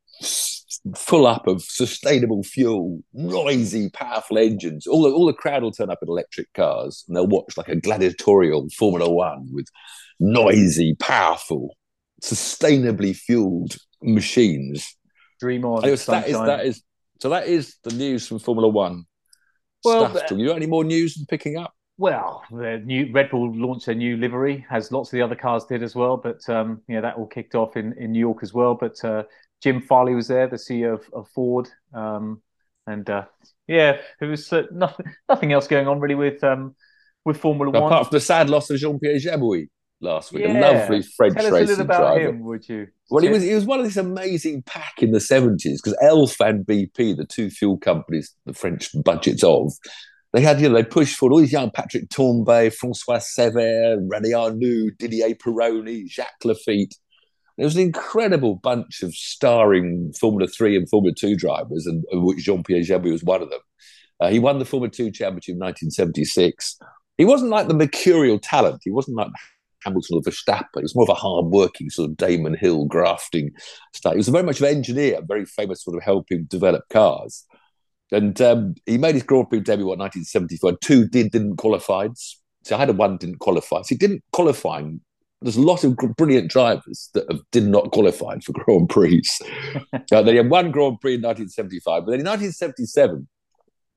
full 0.96 1.26
up 1.26 1.46
of 1.46 1.62
sustainable 1.62 2.42
fuel, 2.42 3.00
noisy, 3.12 3.90
powerful 3.90 4.38
engines. 4.38 4.86
All 4.86 5.02
the, 5.02 5.10
all 5.10 5.26
the 5.26 5.32
crowd 5.32 5.62
will 5.62 5.72
turn 5.72 5.90
up 5.90 5.98
in 6.02 6.08
electric 6.08 6.52
cars 6.54 7.04
and 7.06 7.16
they'll 7.16 7.26
watch 7.26 7.56
like 7.56 7.68
a 7.68 7.76
gladiatorial 7.76 8.68
Formula 8.76 9.10
One 9.10 9.48
with 9.52 9.66
noisy, 10.18 10.94
powerful, 10.98 11.76
sustainably 12.22 13.14
fueled 13.14 13.76
machines. 14.02 14.96
Dream 15.40 15.64
on. 15.64 15.82
that 15.82 15.88
is 15.88 16.06
that 16.06 16.66
is 16.66 16.82
so. 17.20 17.30
That 17.30 17.46
is 17.46 17.76
the 17.82 17.92
news 17.92 18.26
from 18.26 18.38
Formula 18.38 18.68
One. 18.68 19.04
Well, 19.84 20.08
stuff. 20.14 20.30
you 20.30 20.46
got 20.46 20.56
any 20.56 20.66
more 20.66 20.84
news 20.84 21.16
and 21.16 21.26
picking 21.26 21.56
up? 21.56 21.74
Well, 21.98 22.42
the 22.50 22.80
new 22.84 23.10
Red 23.12 23.30
Bull 23.30 23.52
launched 23.54 23.86
their 23.86 23.94
new 23.94 24.16
livery, 24.16 24.64
as 24.70 24.90
lots 24.90 25.10
of 25.10 25.12
the 25.12 25.22
other 25.22 25.34
cars 25.34 25.64
did 25.66 25.82
as 25.82 25.94
well. 25.94 26.16
But 26.16 26.48
um, 26.48 26.80
yeah, 26.88 27.00
that 27.00 27.16
all 27.16 27.26
kicked 27.26 27.54
off 27.54 27.76
in, 27.76 27.92
in 27.98 28.12
New 28.12 28.18
York 28.18 28.38
as 28.42 28.54
well. 28.54 28.74
But 28.74 29.04
uh, 29.04 29.24
Jim 29.62 29.80
Farley 29.80 30.14
was 30.14 30.28
there, 30.28 30.48
the 30.48 30.56
CEO 30.56 30.94
of, 30.94 31.08
of 31.12 31.28
Ford, 31.28 31.68
um, 31.94 32.42
and 32.86 33.08
uh, 33.08 33.26
yeah, 33.68 33.98
there 34.18 34.28
was 34.28 34.52
uh, 34.52 34.64
nothing 34.72 35.06
nothing 35.28 35.52
else 35.52 35.68
going 35.68 35.86
on 35.86 36.00
really 36.00 36.16
with 36.16 36.42
um, 36.42 36.74
with 37.24 37.36
Formula 37.36 37.70
Apart 37.70 37.82
One. 37.82 37.92
Apart 37.92 38.08
from 38.08 38.16
the 38.16 38.20
sad 38.20 38.50
loss 38.50 38.70
of 38.70 38.78
Jean 38.78 38.98
Pierre 38.98 39.18
Jabouille 39.18 39.66
last 40.00 40.32
week, 40.32 40.42
yeah. 40.42 40.58
a 40.58 40.60
lovely 40.60 41.02
French 41.02 41.34
Tell 41.34 41.46
us 41.46 41.52
racing 41.52 41.66
a 41.66 41.68
little 41.68 41.84
about 41.84 42.14
driver. 42.14 42.30
him, 42.30 42.44
would 42.44 42.68
you? 42.68 42.88
Well, 43.10 43.22
he 43.22 43.28
was 43.28 43.42
he 43.44 43.54
was 43.54 43.64
one 43.64 43.78
of 43.78 43.84
this 43.84 43.96
amazing 43.96 44.62
pack 44.62 44.94
in 44.98 45.12
the 45.12 45.20
seventies 45.20 45.80
because 45.80 45.96
Elf 46.02 46.40
and 46.40 46.66
BP, 46.66 47.16
the 47.16 47.24
two 47.24 47.48
fuel 47.48 47.78
companies, 47.78 48.34
the 48.46 48.54
French 48.54 48.90
budgets 49.04 49.44
of, 49.44 49.72
they 50.32 50.40
had 50.40 50.60
you 50.60 50.68
know 50.68 50.74
they 50.74 50.84
pushed 50.84 51.16
forward 51.16 51.34
all 51.34 51.40
these 51.40 51.52
young 51.52 51.70
Patrick 51.70 52.08
Tambay, 52.08 52.74
Francois 52.74 53.18
Cevert, 53.18 54.08
René 54.08 54.36
Arnoux, 54.36 54.90
Didier 54.98 55.36
Pironi, 55.36 56.08
Jacques 56.08 56.42
Laffite 56.44 56.96
there 57.56 57.66
was 57.66 57.76
an 57.76 57.82
incredible 57.82 58.56
bunch 58.56 59.02
of 59.02 59.14
starring 59.14 60.12
Formula 60.18 60.48
Three 60.48 60.76
and 60.76 60.88
Formula 60.88 61.14
Two 61.14 61.36
drivers, 61.36 61.86
and 61.86 62.04
which 62.12 62.44
Jean 62.44 62.62
Pierre 62.62 62.82
Jabouille 62.82 63.12
was 63.12 63.24
one 63.24 63.42
of 63.42 63.50
them. 63.50 63.60
Uh, 64.20 64.30
he 64.30 64.38
won 64.38 64.58
the 64.58 64.64
Formula 64.64 64.90
Two 64.90 65.10
championship 65.10 65.54
in 65.54 65.58
1976. 65.58 66.78
He 67.18 67.24
wasn't 67.24 67.50
like 67.50 67.68
the 67.68 67.74
mercurial 67.74 68.38
talent. 68.38 68.80
He 68.84 68.90
wasn't 68.90 69.16
like 69.16 69.28
Hamilton 69.84 70.16
or 70.16 70.22
Verstappen. 70.22 70.76
He 70.76 70.82
was 70.82 70.94
more 70.94 71.04
of 71.04 71.10
a 71.10 71.14
hard-working 71.14 71.90
sort 71.90 72.10
of 72.10 72.16
Damon 72.16 72.54
Hill 72.54 72.86
grafting 72.86 73.50
style. 73.94 74.12
He 74.12 74.18
was 74.18 74.28
very 74.28 74.44
much 74.44 74.60
an 74.60 74.66
engineer, 74.68 75.20
very 75.26 75.44
famous 75.44 75.82
for 75.82 76.00
helping 76.00 76.44
develop 76.44 76.88
cars. 76.88 77.44
and 78.10 78.40
um, 78.40 78.74
he 78.86 78.98
made 78.98 79.14
his 79.14 79.24
Grand 79.24 79.48
Prix 79.48 79.60
debut 79.60 79.92
in 79.92 79.98
1974. 79.98 80.78
Two 80.78 81.08
did 81.08 81.30
didn't 81.32 81.56
qualify. 81.56 82.08
So 82.64 82.76
I 82.76 82.78
had 82.78 82.90
a 82.90 82.92
one 82.92 83.16
didn't 83.16 83.40
qualify. 83.40 83.82
So 83.82 83.88
he 83.90 83.96
didn't 83.96 84.22
qualify. 84.32 84.82
There's 85.42 85.56
a 85.56 85.62
lot 85.62 85.84
of 85.84 85.96
brilliant 86.16 86.50
drivers 86.50 87.10
that 87.14 87.30
have, 87.30 87.40
did 87.50 87.66
not 87.66 87.92
qualify 87.92 88.38
for 88.38 88.52
Grand 88.52 88.88
Prix. 88.88 89.22
uh, 90.12 90.22
they 90.22 90.36
had 90.36 90.50
one 90.50 90.70
Grand 90.70 91.00
Prix 91.00 91.14
in 91.14 91.22
1975, 91.22 92.04
but 92.04 92.10
then 92.12 92.20
in 92.20 92.26
1977, 92.26 93.28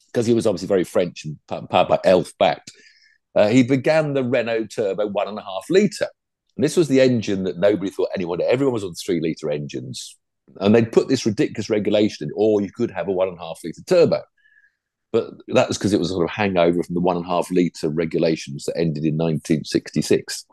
because 0.08 0.26
he 0.26 0.34
was 0.34 0.48
obviously 0.48 0.68
very 0.68 0.84
French 0.84 1.26
and 1.26 1.38
powered 1.48 1.88
by 1.88 2.00
Elf 2.04 2.32
backed, 2.40 2.72
uh, 3.36 3.50
he 3.50 3.64
began 3.64 4.14
the 4.14 4.24
Renault 4.24 4.68
Turbo 4.68 5.08
one 5.08 5.28
and 5.28 5.38
a 5.38 5.44
half 5.44 5.66
litre. 5.70 6.08
And 6.56 6.64
this 6.64 6.78
was 6.78 6.88
the 6.88 7.02
engine 7.02 7.44
that 7.44 7.58
nobody 7.58 7.92
thought 7.92 8.10
anyone, 8.16 8.42
everyone 8.42 8.74
was 8.74 8.84
on 8.84 8.94
three 8.94 9.20
litre 9.20 9.52
engines. 9.52 10.18
And 10.62 10.74
they'd 10.74 10.92
put 10.92 11.10
this 11.10 11.26
ridiculous 11.26 11.70
regulation 11.70 12.28
in, 12.28 12.34
or 12.36 12.62
you 12.62 12.72
could 12.72 12.92
have 12.92 13.08
a 13.08 13.12
one 13.12 13.28
and 13.28 13.38
a 13.38 13.42
half 13.42 13.60
litre 13.64 13.82
turbo. 13.86 14.22
But 15.12 15.34
that 15.50 15.68
was 15.68 15.78
because 15.78 15.94
it 15.94 16.00
was 16.00 16.12
a 16.12 16.14
sort 16.14 16.30
of 16.30 16.36
hangover 16.36 16.84
from 16.84 16.96
the 16.96 17.02
one 17.02 17.18
and 17.18 17.26
a 17.26 17.30
half 17.30 17.52
litre 17.52 17.90
regulations 17.90 18.66
that 18.66 18.78
ended 18.78 19.06
in 19.06 19.16
1966. 19.16 20.46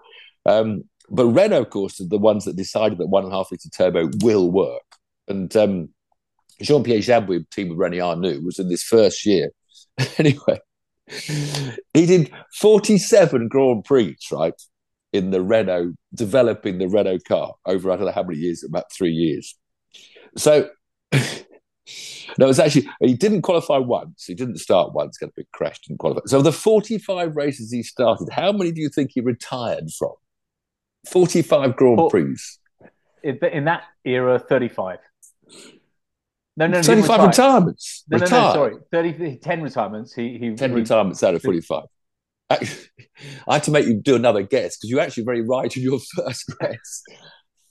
Um, 0.46 0.84
but 1.10 1.26
Renault, 1.26 1.62
of 1.62 1.70
course, 1.70 2.00
are 2.00 2.08
the 2.08 2.18
ones 2.18 2.44
that 2.44 2.56
decided 2.56 2.98
that 2.98 3.08
one 3.08 3.24
and 3.24 3.32
a 3.32 3.36
half 3.36 3.50
litre 3.50 3.68
turbo 3.68 4.10
will 4.22 4.50
work. 4.50 4.82
And 5.28 5.54
um, 5.56 5.90
Jean 6.60 6.82
Pierre 6.82 7.00
Jabouille, 7.00 7.44
team 7.50 7.68
with 7.68 7.78
René 7.78 8.02
Arnoux, 8.02 8.42
was 8.44 8.58
in 8.58 8.68
this 8.68 8.82
first 8.82 9.26
year. 9.26 9.50
anyway, 10.18 10.58
he 11.08 12.06
did 12.06 12.32
47 12.54 13.48
Grand 13.48 13.84
Prix, 13.84 14.16
right, 14.32 14.54
in 15.12 15.30
the 15.30 15.42
Renault, 15.42 15.92
developing 16.14 16.78
the 16.78 16.88
Renault 16.88 17.20
car 17.28 17.54
over 17.66 17.90
I 17.90 17.96
don't 17.96 18.06
know 18.06 18.12
how 18.12 18.22
many 18.22 18.38
years, 18.38 18.64
about 18.64 18.90
three 18.92 19.12
years. 19.12 19.54
So, 20.36 20.70
no, 21.12 22.48
it's 22.48 22.58
actually, 22.58 22.88
he 23.00 23.14
didn't 23.14 23.42
qualify 23.42 23.78
once. 23.78 24.24
He 24.24 24.34
didn't 24.34 24.58
start 24.58 24.94
once, 24.94 25.18
got 25.18 25.30
a 25.30 25.32
big 25.36 25.50
crash, 25.52 25.78
didn't 25.86 25.98
qualify. 25.98 26.22
So, 26.26 26.40
the 26.40 26.52
45 26.52 27.36
races 27.36 27.70
he 27.70 27.82
started, 27.82 28.30
how 28.30 28.52
many 28.52 28.72
do 28.72 28.80
you 28.80 28.88
think 28.88 29.10
he 29.12 29.20
retired 29.20 29.90
from? 29.98 30.12
45 31.06 31.76
Grand 31.76 32.10
Prix. 32.10 32.36
In 33.22 33.64
that 33.64 33.84
era, 34.04 34.38
35. 34.38 34.98
No, 36.56 36.66
no, 36.66 36.82
25 36.82 37.26
retirements. 37.28 38.04
No, 38.10 38.18
no, 38.18 38.24
no, 38.24 38.28
sorry. 38.28 38.76
30, 38.90 39.38
10 39.38 39.62
retirements. 39.62 40.12
He, 40.12 40.38
he 40.38 40.54
10 40.54 40.74
retirements 40.74 41.22
out 41.22 41.34
of 41.34 41.42
45. 41.42 41.84
Actually, 42.50 42.86
I 43.48 43.54
had 43.54 43.62
to 43.64 43.70
make 43.70 43.86
you 43.86 43.94
do 43.94 44.16
another 44.16 44.42
guess 44.42 44.76
because 44.76 44.90
you're 44.90 45.00
actually 45.00 45.24
very 45.24 45.40
right 45.42 45.74
in 45.74 45.82
your 45.82 45.98
first 46.16 46.52
guess. 46.60 47.02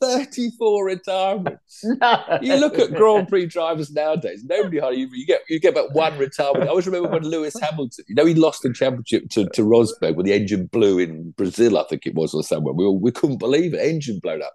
34 0.01 0.85
retirements. 0.85 1.83
No. 1.83 2.39
You 2.41 2.55
look 2.55 2.79
at 2.79 2.93
Grand 2.93 3.27
Prix 3.27 3.45
drivers 3.45 3.91
nowadays, 3.91 4.43
nobody 4.43 4.79
hardly 4.79 5.07
you 5.11 5.25
get 5.25 5.41
you 5.49 5.59
get 5.59 5.73
about 5.73 5.93
one 5.93 6.17
retirement. 6.17 6.65
I 6.65 6.67
always 6.67 6.87
remember 6.87 7.09
when 7.09 7.23
Lewis 7.23 7.55
Hamilton, 7.59 8.05
you 8.07 8.15
know, 8.15 8.25
he 8.25 8.33
lost 8.33 8.63
the 8.63 8.73
championship 8.73 9.29
to, 9.31 9.47
to 9.49 9.61
Rosberg 9.61 10.15
when 10.15 10.25
the 10.25 10.33
engine 10.33 10.65
blew 10.67 10.99
in 10.99 11.31
Brazil, 11.31 11.77
I 11.77 11.85
think 11.89 12.05
it 12.05 12.15
was, 12.15 12.33
or 12.33 12.43
somewhere. 12.43 12.73
We, 12.73 12.85
all, 12.85 12.99
we 12.99 13.11
couldn't 13.11 13.37
believe 13.37 13.73
it. 13.73 13.79
Engine 13.79 14.19
blown 14.21 14.41
up 14.41 14.53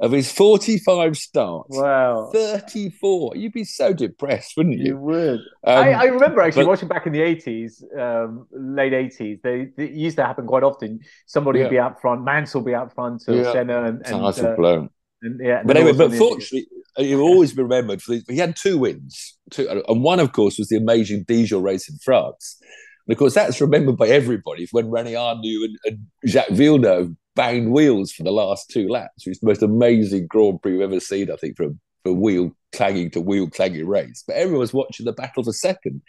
of 0.00 0.12
his 0.12 0.30
45 0.30 1.16
starts. 1.16 1.76
Wow. 1.76 2.30
34. 2.32 3.36
You'd 3.36 3.52
be 3.52 3.64
so 3.64 3.92
depressed, 3.92 4.52
wouldn't 4.56 4.78
you? 4.78 4.86
You 4.86 4.96
would. 4.98 5.40
Um, 5.64 5.78
I, 5.78 5.92
I, 5.92 6.04
remember 6.04 6.40
actually 6.40 6.64
but, 6.64 6.70
watching 6.70 6.88
back 6.88 7.06
in 7.06 7.12
the 7.12 7.20
80s, 7.20 7.82
um, 7.98 8.46
late 8.52 8.92
80s, 8.92 9.42
they, 9.42 9.68
they, 9.76 9.90
used 9.90 10.16
to 10.18 10.24
happen 10.24 10.46
quite 10.46 10.62
often. 10.62 11.00
Somebody 11.26 11.58
yeah. 11.58 11.64
would 11.64 11.70
be 11.70 11.78
out 11.78 12.00
front, 12.00 12.22
Mansell 12.22 12.60
would 12.60 12.68
be 12.68 12.74
out 12.74 12.94
front, 12.94 13.24
or 13.26 13.34
yeah. 13.34 13.52
Senna. 13.52 13.84
And, 13.84 14.06
and, 14.06 14.24
uh, 14.24 14.56
blown. 14.56 14.90
And, 15.22 15.40
yeah, 15.44 15.62
but 15.64 15.76
anyway, 15.76 15.96
but 15.96 16.14
fortunately, 16.14 16.68
you 16.98 17.20
always 17.20 17.52
be 17.52 17.62
remembered 17.62 18.00
for 18.00 18.12
the, 18.12 18.24
he 18.28 18.36
had 18.36 18.54
two 18.54 18.78
wins, 18.78 19.36
two, 19.50 19.68
and 19.68 20.02
one, 20.02 20.20
of 20.20 20.32
course, 20.32 20.58
was 20.58 20.68
the 20.68 20.76
amazing 20.76 21.24
Dijon 21.26 21.62
race 21.62 21.88
in 21.88 21.98
France. 21.98 22.60
And 23.06 23.14
of 23.14 23.18
course, 23.18 23.34
that's 23.34 23.60
remembered 23.60 23.96
by 23.96 24.08
everybody 24.08 24.68
when 24.70 24.86
René 24.86 25.18
Arnoux 25.18 25.64
and, 25.64 25.78
and 25.86 26.06
Jacques 26.26 26.50
Villeneuve 26.50 27.16
banged 27.38 27.70
wheels 27.70 28.10
for 28.10 28.24
the 28.24 28.32
last 28.32 28.68
two 28.68 28.88
laps. 28.88 29.24
It's 29.24 29.38
the 29.38 29.46
most 29.46 29.62
amazing 29.62 30.26
Grand 30.26 30.60
Prix 30.60 30.72
we've 30.72 30.80
ever 30.80 30.98
seen, 30.98 31.30
I 31.30 31.36
think, 31.36 31.56
from 31.56 31.78
a 32.04 32.12
wheel 32.12 32.50
clanging 32.72 33.12
to 33.12 33.20
wheel 33.20 33.48
clanging 33.48 33.86
race. 33.86 34.24
But 34.26 34.36
everyone 34.36 34.58
was 34.58 34.74
watching 34.74 35.06
the 35.06 35.12
battle 35.12 35.44
for 35.44 35.52
second. 35.52 36.02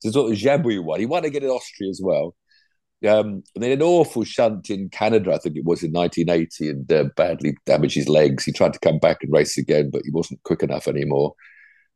So 0.00 0.08
it's 0.08 0.16
what 0.16 0.36
Jabouille 0.36 0.84
won. 0.84 1.00
He 1.00 1.06
won 1.06 1.24
again 1.24 1.42
in 1.42 1.48
Austria 1.48 1.88
as 1.88 2.02
well. 2.04 2.36
Um, 3.08 3.42
and 3.54 3.62
then 3.62 3.72
an 3.72 3.82
awful 3.82 4.24
shunt 4.24 4.68
in 4.68 4.90
Canada, 4.90 5.32
I 5.32 5.38
think 5.38 5.56
it 5.56 5.64
was 5.64 5.82
in 5.82 5.92
1980, 5.92 6.68
and 6.68 6.92
uh, 6.92 7.04
badly 7.16 7.56
damaged 7.64 7.94
his 7.94 8.08
legs. 8.08 8.44
He 8.44 8.52
tried 8.52 8.74
to 8.74 8.78
come 8.78 8.98
back 8.98 9.18
and 9.22 9.32
race 9.32 9.56
again, 9.56 9.90
but 9.90 10.02
he 10.04 10.10
wasn't 10.10 10.42
quick 10.42 10.62
enough 10.62 10.86
anymore. 10.86 11.34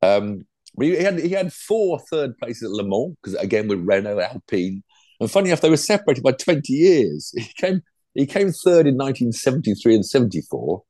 Um, 0.01 0.47
but 0.75 0.87
he 0.87 1.03
had 1.03 1.19
he 1.19 1.31
had 1.31 1.53
four 1.53 2.01
third 2.11 2.39
places 2.39 2.65
at 2.65 2.71
Le 2.71 2.85
Mans 2.85 3.15
because 3.23 3.35
again 3.35 3.69
with 3.69 3.81
Renault, 3.81 4.21
Alpine, 4.21 4.83
and 5.21 5.31
funny 5.31 5.51
enough, 5.51 5.61
they 5.61 5.71
were 5.71 5.77
separated 5.77 6.23
by 6.23 6.33
20 6.33 6.73
years. 6.73 7.35
He 7.39 7.53
came 7.57 7.83
he 8.15 8.27
came 8.27 8.51
third 8.51 8.87
in 8.87 8.97
1973 8.97 9.97
and 9.97 10.07
74. 10.07 10.83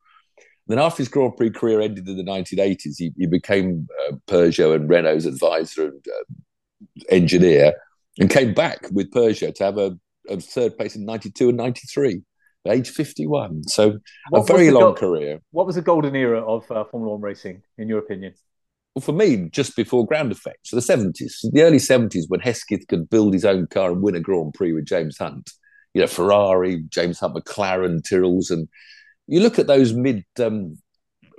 Then 0.67 0.79
after 0.79 0.99
his 0.99 1.09
Grand 1.09 1.37
Prix 1.37 1.51
career 1.51 1.81
ended 1.81 2.07
in 2.07 2.17
the 2.17 2.23
1980s, 2.23 2.95
he, 2.99 3.13
he 3.17 3.27
became 3.27 3.89
uh, 4.07 4.17
Peugeot 4.27 4.75
and 4.75 4.89
Renault's 4.89 5.25
advisor 5.25 5.87
and 5.87 6.05
uh, 6.07 7.05
engineer 7.09 7.73
and 8.19 8.29
came 8.29 8.53
back 8.53 8.87
with 8.93 9.11
Peugeot 9.11 9.55
to 9.55 9.65
have 9.65 9.79
a, 9.79 9.99
a, 10.29 10.39
third 10.39 10.77
place 10.77 10.95
in 10.95 11.07
92 11.07 11.49
and 11.49 11.57
93 11.57 12.23
at 12.67 12.73
age 12.73 12.91
51. 12.91 13.65
So 13.65 13.99
what 14.29 14.41
a 14.41 14.45
very 14.45 14.71
long 14.71 14.83
go- 14.83 14.95
career. 14.95 15.41
What 15.53 15.67
was 15.67 15.77
the 15.77 15.83
golden 15.83 16.15
era 16.15 16.41
of 16.41 16.71
uh, 16.71 16.85
Formula 16.85 17.15
One 17.15 17.23
racing, 17.23 17.63
in 17.79 17.89
your 17.89 18.01
opinion? 18.01 18.35
Well, 18.95 19.03
for 19.03 19.13
me, 19.13 19.49
just 19.51 19.75
before 19.75 20.07
ground 20.07 20.33
effects, 20.33 20.71
so 20.71 20.77
the 20.77 20.83
70s, 20.83 21.51
the 21.53 21.63
early 21.63 21.79
70s 21.79 22.25
when 22.29 22.41
Hesketh 22.41 22.87
could 22.89 23.09
build 23.09 23.33
his 23.33 23.45
own 23.45 23.69
car 23.69 23.93
and 23.93 24.03
win 24.03 24.17
a 24.17 24.21
Grand 24.21 24.53
Prix 24.55 24.73
with 24.73 24.87
James 24.87 25.17
Hunt 25.19 25.51
you 25.95 26.01
know, 26.01 26.07
Ferrari, 26.07 26.85
James 26.89 27.19
Hunt, 27.19 27.35
McLaren, 27.35 28.03
Tyrrells, 28.03 28.51
and 28.51 28.69
you 29.27 29.41
look 29.41 29.59
at 29.59 29.67
those 29.67 29.93
mid 29.93 30.25
um, 30.41 30.77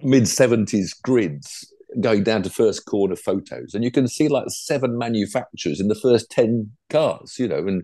mid 0.01 0.27
seventies 0.27 0.93
grids 0.93 1.71
going 2.01 2.23
down 2.23 2.43
to 2.43 2.49
first 2.49 2.85
corner 2.85 3.15
photos, 3.15 3.73
and 3.73 3.83
you 3.83 3.91
can 3.91 4.07
see 4.07 4.27
like 4.27 4.45
seven 4.49 4.97
manufacturers 4.97 5.79
in 5.79 5.87
the 5.87 5.95
first 5.95 6.29
ten 6.29 6.71
cars. 6.89 7.37
You 7.37 7.47
know, 7.47 7.67
and 7.67 7.83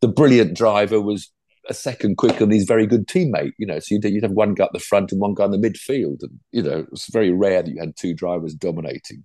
the 0.00 0.08
brilliant 0.08 0.56
driver 0.56 1.00
was 1.00 1.30
a 1.68 1.74
second 1.74 2.16
quicker 2.16 2.40
than 2.40 2.50
his 2.50 2.64
very 2.64 2.86
good 2.86 3.06
teammate. 3.06 3.52
You 3.58 3.66
know, 3.66 3.78
so 3.78 3.94
you'd, 3.94 4.04
you'd 4.04 4.22
have 4.22 4.32
one 4.32 4.54
guy 4.54 4.64
at 4.64 4.72
the 4.72 4.78
front 4.78 5.12
and 5.12 5.20
one 5.20 5.34
guy 5.34 5.44
in 5.44 5.52
the 5.52 5.58
midfield, 5.58 6.22
and 6.22 6.40
you 6.52 6.62
know, 6.62 6.86
it's 6.92 7.10
very 7.10 7.30
rare 7.30 7.62
that 7.62 7.70
you 7.70 7.80
had 7.80 7.96
two 7.96 8.14
drivers 8.14 8.54
dominating 8.54 9.24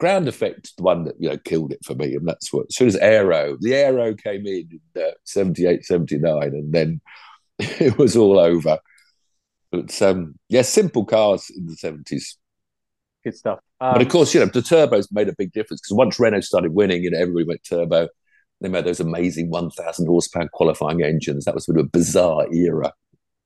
ground 0.00 0.28
effect 0.28 0.76
the 0.76 0.82
one 0.82 1.04
that 1.04 1.14
you 1.18 1.28
know 1.28 1.38
killed 1.38 1.72
it 1.72 1.84
for 1.84 1.94
me 1.94 2.14
and 2.14 2.26
that's 2.26 2.52
what 2.52 2.66
as 2.68 2.76
soon 2.76 2.88
as 2.88 2.96
aero 2.96 3.56
the 3.60 3.74
aero 3.74 4.14
came 4.14 4.46
in 4.46 4.68
in 4.96 5.02
uh, 5.02 5.10
78 5.24 5.84
79 5.84 6.42
and 6.42 6.72
then 6.72 7.00
it 7.58 7.96
was 7.98 8.16
all 8.16 8.38
over. 8.38 8.78
But 9.70 10.00
um 10.02 10.34
yeah 10.48 10.62
simple 10.62 11.04
cars 11.04 11.50
in 11.54 11.66
the 11.66 11.76
70s 11.76 12.36
good 13.24 13.36
stuff. 13.36 13.60
Um, 13.80 13.94
but 13.94 14.02
of 14.02 14.06
um, 14.06 14.10
course 14.10 14.34
you 14.34 14.40
know 14.40 14.46
the 14.46 14.60
turbos 14.60 15.08
made 15.12 15.28
a 15.28 15.34
big 15.36 15.52
difference 15.52 15.80
because 15.80 15.96
once 15.96 16.18
renault 16.18 16.42
started 16.42 16.74
winning 16.74 17.04
you 17.04 17.10
know 17.10 17.18
everybody 17.18 17.44
went 17.44 17.64
turbo 17.64 18.08
they 18.62 18.68
made 18.68 18.84
those 18.84 19.00
amazing 19.00 19.50
1000 19.50 20.06
horsepower 20.06 20.48
qualifying 20.52 21.02
engines. 21.02 21.44
That 21.44 21.54
was 21.54 21.66
sort 21.66 21.78
of 21.78 21.86
a 21.86 21.88
bizarre 21.88 22.46
era. 22.52 22.92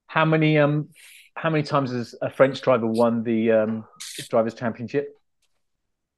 How 0.08 0.24
many 0.24 0.58
um 0.58 0.90
how 1.34 1.50
many 1.50 1.62
times 1.64 1.90
has 1.90 2.14
a 2.22 2.30
french 2.30 2.60
driver 2.60 2.86
won 2.86 3.22
the 3.22 3.50
um 3.52 3.84
drivers 4.28 4.54
championship 4.54 5.18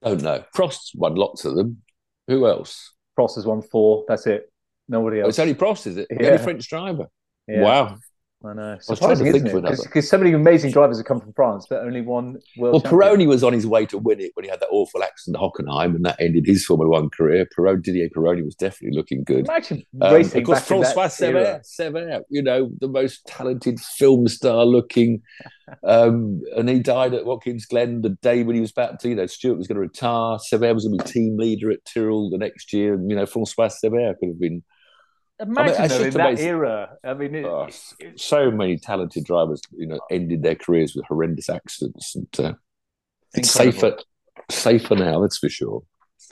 Oh, 0.02 0.14
don't 0.14 0.22
know. 0.22 0.44
Prost 0.54 0.94
won 0.94 1.14
lots 1.14 1.44
of 1.44 1.56
them. 1.56 1.82
Who 2.28 2.46
else? 2.46 2.92
Prost 3.18 3.34
has 3.36 3.46
won 3.46 3.62
four. 3.62 4.04
That's 4.06 4.26
it. 4.26 4.50
Nobody 4.88 5.20
else. 5.20 5.26
Oh, 5.26 5.28
it's 5.30 5.38
only 5.38 5.54
Prost, 5.54 5.86
is 5.86 5.96
it? 5.96 6.06
Yeah. 6.10 6.18
The 6.18 6.30
only 6.32 6.44
French 6.44 6.68
driver. 6.68 7.06
Yeah. 7.46 7.62
Wow. 7.62 7.96
I 8.44 8.52
know. 8.52 8.78
Surprising, 8.80 9.26
I 9.26 9.30
isn't 9.30 9.46
it? 9.48 9.80
Because 9.82 10.08
so 10.08 10.16
many 10.16 10.32
amazing 10.32 10.70
drivers 10.70 10.98
have 10.98 11.06
come 11.06 11.20
from 11.20 11.32
France, 11.32 11.66
but 11.68 11.80
only 11.80 12.02
one 12.02 12.38
world. 12.56 12.72
Well, 12.74 12.80
champion. 12.80 13.00
Pironi 13.00 13.26
was 13.26 13.42
on 13.42 13.52
his 13.52 13.66
way 13.66 13.84
to 13.86 13.98
win 13.98 14.20
it 14.20 14.30
when 14.34 14.44
he 14.44 14.50
had 14.50 14.60
that 14.60 14.68
awful 14.70 15.02
accident 15.02 15.42
at 15.42 15.42
Hockenheim, 15.42 15.96
and 15.96 16.04
that 16.04 16.20
ended 16.20 16.46
his 16.46 16.64
Formula 16.64 16.88
One 16.88 17.10
career. 17.10 17.46
Pironi, 17.46 17.82
Didier 17.82 18.08
Pironi 18.10 18.44
was 18.44 18.54
definitely 18.54 18.96
looking 18.96 19.24
good. 19.24 19.48
Imagine 19.48 19.82
um, 20.00 20.14
racing 20.14 20.42
of 20.42 20.46
course, 20.46 20.64
Francois 20.64 21.08
Cevert, 21.08 21.66
Cevert, 21.66 22.22
you 22.30 22.40
know, 22.40 22.70
the 22.80 22.86
most 22.86 23.26
talented 23.26 23.80
film 23.80 24.28
star 24.28 24.64
looking, 24.64 25.20
um, 25.82 26.40
and 26.56 26.68
he 26.68 26.78
died 26.78 27.14
at 27.14 27.26
Watkins 27.26 27.66
Glen 27.66 28.02
the 28.02 28.10
day 28.10 28.44
when 28.44 28.54
he 28.54 28.60
was 28.60 28.70
about 28.70 29.00
to. 29.00 29.08
You 29.08 29.16
know, 29.16 29.26
Stewart 29.26 29.58
was 29.58 29.66
going 29.66 29.76
to 29.76 29.80
retire. 29.80 30.38
Cevert 30.38 30.74
was 30.74 30.86
going 30.86 30.96
to 30.96 31.04
be 31.04 31.10
team 31.10 31.36
leader 31.38 31.72
at 31.72 31.84
Tyrrell 31.84 32.30
the 32.30 32.38
next 32.38 32.72
year, 32.72 32.94
and 32.94 33.10
you 33.10 33.16
know, 33.16 33.26
Francois 33.26 33.68
Cevert 33.68 34.20
could 34.20 34.28
have 34.28 34.40
been 34.40 34.62
Imagine 35.40 35.76
I 35.76 35.80
mean, 35.80 35.88
though, 35.88 36.04
in 36.04 36.10
that 36.14 36.26
amazing. 36.28 36.46
era. 36.46 36.96
I 37.04 37.14
mean, 37.14 37.34
it, 37.34 37.44
oh, 37.44 37.68
it, 38.00 38.20
so 38.20 38.50
many 38.50 38.76
talented 38.76 39.24
drivers, 39.24 39.60
you 39.72 39.86
know, 39.86 40.00
ended 40.10 40.42
their 40.42 40.56
careers 40.56 40.94
with 40.96 41.04
horrendous 41.06 41.48
accidents, 41.48 42.16
and 42.16 42.40
uh, 42.40 42.54
it's 43.34 43.50
safer, 43.50 43.98
safer 44.50 44.96
now. 44.96 45.20
That's 45.20 45.38
for 45.38 45.48
sure. 45.48 45.82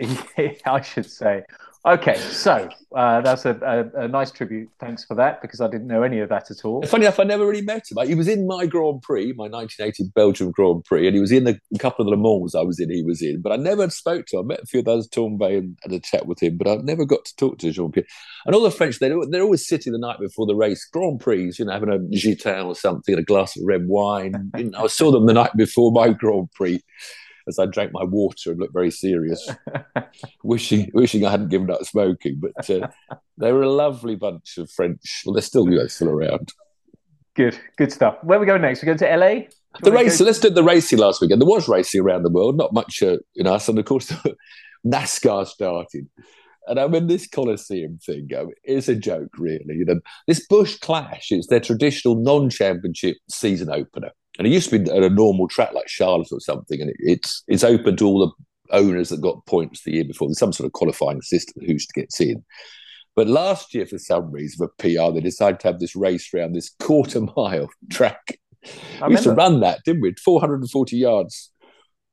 I 0.67 0.81
should 0.81 1.11
say. 1.11 1.43
Okay, 1.87 2.16
so 2.16 2.69
uh, 2.97 3.21
that's 3.21 3.45
a, 3.45 3.90
a, 3.95 4.07
a, 4.07 4.09
nice 4.09 4.33
tribute. 4.33 4.69
Thanks 4.81 5.05
for 5.05 5.14
that, 5.14 5.40
because 5.40 5.61
I 5.61 5.69
didn't 5.69 5.87
know 5.87 6.02
any 6.02 6.19
of 6.19 6.28
that 6.31 6.50
at 6.50 6.64
all. 6.64 6.83
Funny 6.83 7.05
enough, 7.05 7.21
I 7.21 7.23
never 7.23 7.47
really 7.47 7.62
met 7.62 7.85
him. 7.88 8.05
He 8.09 8.16
was 8.16 8.26
in 8.26 8.45
my 8.45 8.66
Grand 8.66 9.02
Prix, 9.02 9.35
my 9.35 9.47
1980 9.47 10.11
Belgium 10.12 10.50
Grand 10.50 10.85
Prix, 10.85 11.07
and 11.07 11.14
he 11.14 11.21
was 11.21 11.31
in 11.31 11.45
the, 11.45 11.61
a 11.73 11.78
couple 11.78 12.05
of 12.05 12.11
the 12.11 12.16
Le 12.16 12.21
Mans 12.21 12.57
I 12.57 12.62
was 12.62 12.81
in. 12.81 12.90
He 12.90 13.05
was 13.05 13.23
in, 13.23 13.40
but 13.40 13.52
I 13.52 13.57
never 13.57 13.88
spoke 13.88 14.26
to 14.26 14.38
him. 14.38 14.47
I 14.47 14.55
met 14.55 14.64
a 14.64 14.66
few 14.66 14.81
of 14.81 14.85
those 14.85 15.09
Tambay 15.09 15.59
and 15.59 15.78
had 15.85 15.93
a 15.93 16.00
chat 16.00 16.26
with 16.26 16.43
him, 16.43 16.57
but 16.57 16.66
I 16.66 16.75
never 16.83 17.05
got 17.05 17.25
to 17.25 17.37
talk 17.37 17.59
to 17.59 17.71
Jean 17.71 17.93
Pierre. 17.93 18.07
And 18.47 18.55
all 18.57 18.62
the 18.62 18.73
French, 18.73 18.99
they're, 18.99 19.14
they're 19.31 19.43
always 19.43 19.69
sitting 19.69 19.93
the 19.93 20.00
night 20.00 20.19
before 20.19 20.47
the 20.47 20.57
race, 20.57 20.85
Grand 20.93 21.21
Prix, 21.21 21.52
you 21.57 21.66
know, 21.66 21.73
having 21.73 21.93
a 21.93 21.99
gitan 22.16 22.66
or 22.66 22.75
something, 22.75 23.16
a 23.16 23.23
glass 23.23 23.57
of 23.57 23.62
red 23.64 23.87
wine. 23.87 24.50
you 24.57 24.71
know, 24.71 24.85
I 24.85 24.87
saw 24.88 25.12
them 25.12 25.26
the 25.26 25.35
night 25.35 25.52
before 25.57 25.93
my 25.93 26.09
Grand 26.09 26.50
Prix 26.50 26.83
as 27.49 27.59
I 27.59 27.67
drank 27.67 27.93
my 27.93 28.05
water 28.05 28.50
and 28.50 28.61
looked 28.61 28.73
very 28.73 28.91
serious, 28.91 29.49
wishing 30.45 30.91
wishing 30.95 31.25
I 31.25 31.31
hadn't 31.31 31.49
given 31.49 31.71
up 31.71 31.85
smoking. 31.85 32.41
But 32.41 32.69
uh, 32.71 32.88
they 33.38 33.53
were 33.53 33.62
a 33.62 33.71
lovely 33.71 34.17
bunch 34.17 34.59
of 34.59 34.71
French. 34.71 35.23
Well, 35.25 35.35
they're 35.35 35.43
still 35.43 35.69
you 35.71 35.79
know, 35.79 35.87
still 35.87 36.09
around. 36.09 36.53
Good, 37.35 37.59
good 37.76 37.93
stuff. 37.93 38.17
Where 38.23 38.41
we 38.41 38.47
go 38.47 38.57
next? 38.57 38.83
We 38.83 38.87
go 38.87 38.97
to 38.97 39.17
LA. 39.17 39.49
The 39.83 39.93
race. 39.93 40.21
Let's 40.21 40.41
do 40.41 40.50
the 40.50 40.62
racing 40.62 40.99
last 40.99 41.21
weekend. 41.21 41.41
There 41.41 41.49
was 41.49 41.69
racing 41.69 42.00
around 42.00 42.23
the 42.23 42.31
world, 42.31 42.57
not 42.57 42.73
much 42.73 43.03
uh, 43.03 43.19
in 43.35 43.47
us, 43.47 43.69
and 43.69 43.79
of 43.79 43.85
course 43.85 44.12
NASCAR 44.87 45.47
started. 45.47 46.09
And 46.69 46.81
I 46.81 46.88
mean, 46.88 47.07
this 47.07 47.29
Coliseum 47.29 47.99
thing 47.99 48.29
I 48.37 48.43
mean, 48.43 48.53
is 48.65 48.88
a 48.88 48.97
joke, 48.97 49.38
really. 49.38 49.76
You 49.76 49.85
know, 49.85 50.00
this 50.26 50.45
Busch 50.47 50.79
Clash 50.79 51.31
is 51.31 51.47
their 51.47 51.61
traditional 51.61 52.17
non-championship 52.17 53.17
season 53.31 53.71
opener. 53.71 54.11
And 54.38 54.47
it 54.47 54.50
used 54.50 54.71
to 54.71 54.78
be 54.78 54.90
at 54.90 55.02
a 55.02 55.11
normal 55.11 55.49
track 55.49 55.73
like 55.73 55.88
Charlotte 55.88 56.28
or 56.33 56.40
something, 56.40 56.81
and 56.81 56.90
it, 56.90 56.97
it's 56.99 57.43
it's 57.49 57.64
open 57.64 57.97
to 57.97 58.07
all 58.07 58.21
the 58.21 58.45
owners 58.76 59.09
that 59.09 59.21
got 59.21 59.47
points 59.47 59.83
the 59.83 59.93
year 59.93 60.05
before. 60.05 60.28
There's 60.28 60.38
some 60.38 60.52
sort 60.52 60.66
of 60.66 60.73
qualifying 60.73 61.23
system 61.23 61.64
who 61.64 61.76
gets 61.95 62.21
in. 62.21 62.45
But 63.14 63.28
last 63.28 63.75
year, 63.75 63.87
for 63.87 63.99
some 63.99 64.31
reason, 64.31 64.59
for 64.59 64.73
PR, 64.78 65.12
they 65.12 65.21
decided 65.21 65.61
to 65.61 65.69
have 65.69 65.81
this 65.81 65.97
race 65.97 66.33
around 66.35 66.52
this 66.52 66.71
quarter 66.81 67.23
mile 67.37 67.71
track. 67.90 68.38
I 69.00 69.07
we 69.07 69.14
used 69.14 69.25
to 69.25 69.33
run 69.33 69.61
that, 69.61 69.81
didn't 69.85 70.02
we? 70.02 70.14
440 70.23 70.97
yards. 70.97 71.50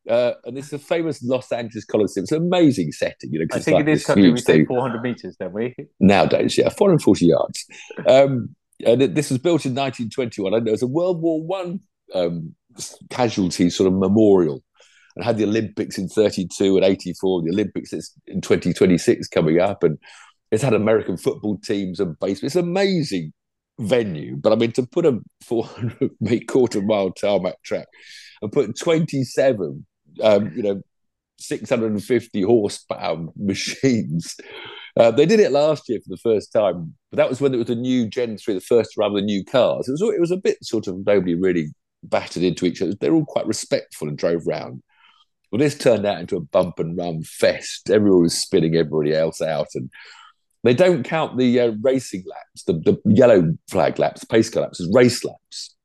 Uh, 0.10 0.34
and 0.46 0.58
it's 0.58 0.72
a 0.74 0.80
famous 0.80 1.24
Los 1.24 1.52
Angeles 1.52 1.86
Coliseum. 1.86 2.24
It's 2.24 2.32
an 2.32 2.44
amazing 2.44 2.92
setting, 2.92 3.32
you 3.32 3.40
know. 3.40 3.46
I 3.54 3.60
think 3.60 3.76
like 3.76 3.82
in 3.82 3.86
this 3.86 4.06
country 4.06 4.30
we 4.30 4.40
say 4.40 4.66
400 4.66 5.02
meters, 5.02 5.36
don't 5.40 5.54
we? 5.54 5.76
Nowadays, 6.00 6.58
yeah, 6.58 6.70
440 6.70 7.26
yards. 7.26 7.66
Um, 8.06 8.56
and 8.86 9.02
it, 9.02 9.16
this 9.16 9.30
was 9.30 9.40
built 9.40 9.66
in 9.66 9.74
1921. 9.74 10.54
I 10.54 10.60
know 10.60 10.70
it 10.70 10.72
was 10.72 10.82
a 10.82 10.88
World 10.88 11.22
War 11.22 11.42
One 11.42 11.80
um, 12.14 12.56
casualty 13.10 13.70
sort 13.70 13.88
of 13.88 13.94
memorial 13.94 14.64
and 15.16 15.24
had 15.24 15.38
the 15.38 15.44
Olympics 15.44 15.98
in 15.98 16.10
32 16.10 16.78
and 16.78 16.86
84, 16.86 17.44
the 17.44 17.52
Olympics 17.52 17.94
in 18.28 18.42
2026 18.42 19.28
coming 19.28 19.60
up, 19.60 19.84
and 19.84 19.98
it's 20.52 20.64
had 20.64 20.74
American 20.74 21.18
football 21.18 21.58
teams 21.60 22.00
and 22.00 22.18
baseball. 22.20 22.48
It's 22.48 22.56
an 22.56 22.66
amazing 22.66 23.34
venue, 23.80 24.36
but 24.36 24.54
I 24.54 24.56
mean, 24.56 24.72
to 24.74 24.84
put 24.84 25.06
a 25.06 25.20
400 25.46 26.12
meter 26.20 26.46
quarter 26.48 26.82
mile 26.82 27.12
tarmac 27.12 27.62
track 27.64 27.88
and 28.42 28.52
put 28.52 28.78
27, 28.78 29.86
um, 30.22 30.52
you 30.56 30.64
know, 30.64 30.82
650 31.40 32.42
horsepower 32.44 33.26
machines. 33.36 34.36
Uh, 34.96 35.10
they 35.10 35.26
did 35.26 35.40
it 35.40 35.52
last 35.52 35.90
year 35.90 36.00
for 36.00 36.10
the 36.10 36.18
first 36.18 36.54
time, 36.54 36.94
but 37.10 37.18
that 37.18 37.30
was 37.30 37.42
when 37.42 37.54
it 37.54 37.58
was 37.58 37.70
a 37.70 37.76
new 37.76 38.08
Gen 38.08 38.38
3, 38.38 38.54
the 38.54 38.62
first 38.62 38.92
to 38.92 39.00
run 39.00 39.14
the 39.14 39.22
new 39.22 39.44
cars. 39.44 39.88
It 39.88 39.94
was, 39.94 40.02
it 40.02 40.22
was 40.22 40.32
a 40.32 40.38
bit 40.38 40.64
sort 40.64 40.88
of 40.88 41.04
nobody 41.06 41.34
really 41.34 41.70
battered 42.04 42.44
into 42.44 42.66
each 42.66 42.82
other. 42.82 42.94
They're 43.00 43.14
all 43.14 43.26
quite 43.26 43.48
respectful 43.48 44.08
and 44.08 44.18
drove 44.18 44.46
round. 44.48 44.84
Well, 45.52 45.60
this 45.60 45.78
turned 45.78 46.06
out 46.06 46.20
into 46.20 46.38
a 46.38 46.42
bump 46.42 46.80
and 46.80 46.98
run 46.98 47.24
fest. 47.24 47.90
Everyone 47.90 48.24
was 48.24 48.42
spinning 48.42 48.76
everybody 48.76 49.14
else 49.14 49.42
out, 49.42 49.68
and 49.76 49.90
they 50.64 50.74
don't 50.74 51.04
count 51.04 51.38
the 51.38 51.60
uh, 51.60 51.72
racing 51.82 52.24
laps, 52.26 52.64
the, 52.64 52.74
the 52.74 53.00
yellow 53.06 53.54
flag 53.70 54.00
laps, 54.00 54.24
pace 54.24 54.50
car 54.50 54.64
laps, 54.64 54.82
as 54.82 54.90
race 54.94 55.24
laps. 55.24 55.76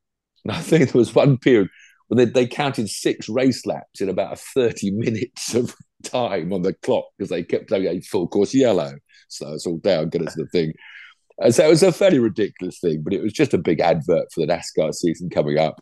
And 0.44 0.52
I 0.52 0.60
think 0.60 0.90
there 0.90 0.98
was 0.98 1.14
one 1.14 1.36
period 1.36 1.68
when 2.06 2.18
they, 2.18 2.24
they 2.24 2.46
counted 2.46 2.88
six 2.88 3.28
race 3.28 3.66
laps 3.66 4.00
in 4.00 4.08
about 4.08 4.38
30 4.38 4.90
minutes 4.92 5.54
of 5.54 5.74
time 6.02 6.52
on 6.52 6.62
the 6.62 6.72
clock 6.74 7.04
because 7.16 7.30
they 7.30 7.42
kept 7.42 7.70
saying 7.70 7.86
a 7.86 8.00
full 8.00 8.28
course 8.28 8.54
yellow. 8.54 8.92
So 9.28 9.52
it's 9.52 9.66
all 9.66 9.78
down, 9.78 10.08
get 10.08 10.26
us 10.26 10.34
the 10.34 10.46
thing. 10.46 10.72
And 11.38 11.54
so 11.54 11.66
it 11.66 11.70
was 11.70 11.82
a 11.82 11.92
fairly 11.92 12.18
ridiculous 12.18 12.80
thing, 12.80 13.02
but 13.02 13.12
it 13.12 13.22
was 13.22 13.32
just 13.32 13.54
a 13.54 13.58
big 13.58 13.80
advert 13.80 14.32
for 14.32 14.44
the 14.44 14.52
NASCAR 14.52 14.92
season 14.92 15.30
coming 15.30 15.58
up. 15.58 15.78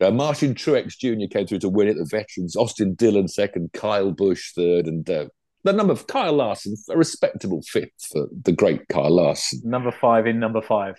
Uh, 0.00 0.10
Martin 0.10 0.54
Truex 0.54 0.96
Jr. 0.98 1.26
came 1.30 1.46
through 1.46 1.58
to 1.60 1.68
win 1.68 1.88
it. 1.88 1.96
The 1.96 2.04
veterans, 2.04 2.56
Austin 2.56 2.94
Dillon 2.94 3.28
second, 3.28 3.72
Kyle 3.72 4.12
Busch 4.12 4.52
third, 4.54 4.86
and 4.86 5.08
uh, 5.08 5.26
the 5.64 5.72
number 5.72 5.92
of 5.92 6.06
Kyle 6.06 6.32
Larson, 6.32 6.74
a 6.88 6.96
respectable 6.96 7.62
fifth 7.62 7.90
for 8.10 8.28
the 8.44 8.52
great 8.52 8.88
Kyle 8.88 9.10
Larson. 9.10 9.60
Number 9.64 9.92
five 9.92 10.26
in 10.26 10.38
number 10.38 10.62
five. 10.62 10.96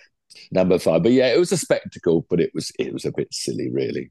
Number 0.50 0.78
five, 0.78 1.02
but 1.02 1.12
yeah, 1.12 1.26
it 1.26 1.38
was 1.38 1.52
a 1.52 1.58
spectacle, 1.58 2.24
but 2.30 2.40
it 2.40 2.50
was 2.54 2.72
it 2.78 2.92
was 2.92 3.04
a 3.04 3.12
bit 3.12 3.28
silly, 3.32 3.70
really. 3.70 4.10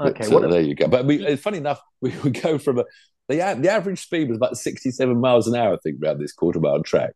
Okay, 0.00 0.28
but, 0.30 0.44
uh, 0.44 0.48
there 0.48 0.60
you 0.60 0.74
go. 0.74 0.88
But 0.88 1.06
we, 1.06 1.36
funny 1.36 1.58
enough, 1.58 1.80
we 2.00 2.10
would 2.18 2.40
go 2.42 2.58
from 2.58 2.80
a 2.80 2.84
the, 3.28 3.36
the 3.60 3.70
average 3.70 4.00
speed 4.00 4.28
was 4.28 4.38
about 4.38 4.56
67 4.56 5.20
miles 5.20 5.46
an 5.46 5.54
hour, 5.54 5.74
I 5.74 5.78
think, 5.82 5.98
around 6.02 6.18
this 6.18 6.32
quarter 6.32 6.60
mile 6.60 6.82
track. 6.82 7.12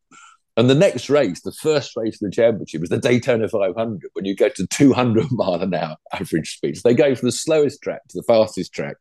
And 0.57 0.69
the 0.69 0.75
next 0.75 1.09
race, 1.09 1.41
the 1.41 1.53
first 1.53 1.97
race 1.97 2.21
of 2.21 2.31
the 2.31 2.35
championship, 2.35 2.83
was 2.83 2.91
the 2.91 2.99
Daytona 2.99 3.49
500, 3.49 4.11
when 4.13 4.25
you 4.27 4.37
go 4.37 4.49
to 4.51 4.67
200 4.67 5.27
mile 5.31 5.55
an 5.55 5.73
hour 5.75 5.97
average 6.13 6.57
speed. 6.57 6.77
So 6.77 6.89
they 6.89 6.95
go 6.95 7.15
from 7.15 7.29
the 7.29 7.33
slowest 7.33 7.83
track 7.83 8.03
to 8.09 8.19
the 8.19 8.23
fastest 8.25 8.73
track. 8.73 8.97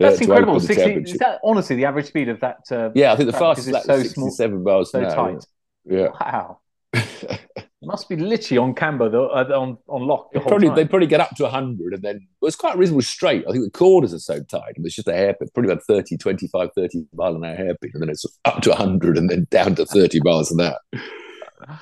Uh, 0.00 0.08
That's 0.08 0.20
uh, 0.20 0.24
incredible. 0.24 0.58
60, 0.58 1.10
is 1.10 1.18
that 1.18 1.40
honestly 1.44 1.76
the 1.76 1.84
average 1.84 2.06
speed 2.06 2.30
of 2.30 2.40
that? 2.40 2.60
Uh, 2.70 2.90
yeah, 2.94 3.12
I 3.12 3.16
think 3.16 3.30
the 3.30 3.38
fastest 3.38 3.68
is 3.68 3.84
so 3.84 4.02
67 4.02 4.34
small, 4.34 4.64
miles 4.64 4.92
so 4.92 5.00
an 5.00 5.04
hour. 5.04 5.32
Tight. 5.32 5.46
Yeah. 5.84 6.08
Wow. 6.18 6.60
must 7.86 8.08
be 8.08 8.16
literally 8.16 8.58
on 8.58 8.74
camber, 8.74 9.08
the, 9.08 9.22
uh, 9.22 9.58
on 9.58 9.78
on 9.88 10.06
lock. 10.06 10.32
The 10.32 10.40
probably 10.40 10.68
time. 10.68 10.76
they 10.76 10.84
probably 10.84 11.06
get 11.06 11.20
up 11.20 11.34
to 11.36 11.44
100 11.44 11.94
and 11.94 12.02
then 12.02 12.26
well, 12.40 12.48
it's 12.48 12.56
quite 12.56 12.76
reasonable 12.76 13.02
straight. 13.02 13.44
I 13.48 13.52
think 13.52 13.64
the 13.64 13.70
corners 13.70 14.12
are 14.12 14.18
so 14.18 14.42
tight, 14.42 14.74
and 14.76 14.84
it's 14.84 14.94
just 14.94 15.08
a 15.08 15.14
hairpin, 15.14 15.48
probably 15.54 15.72
about 15.72 15.84
30, 15.84 16.18
25, 16.18 16.70
30 16.74 17.06
mile 17.14 17.36
an 17.36 17.44
hour 17.44 17.54
hairpin, 17.54 17.90
and 17.94 18.02
then 18.02 18.10
it's 18.10 18.26
up 18.44 18.60
to 18.62 18.70
100 18.70 19.16
and 19.16 19.30
then 19.30 19.46
down 19.50 19.74
to 19.76 19.86
30 19.86 20.20
miles 20.22 20.50
an 20.50 20.60
hour. 20.60 20.78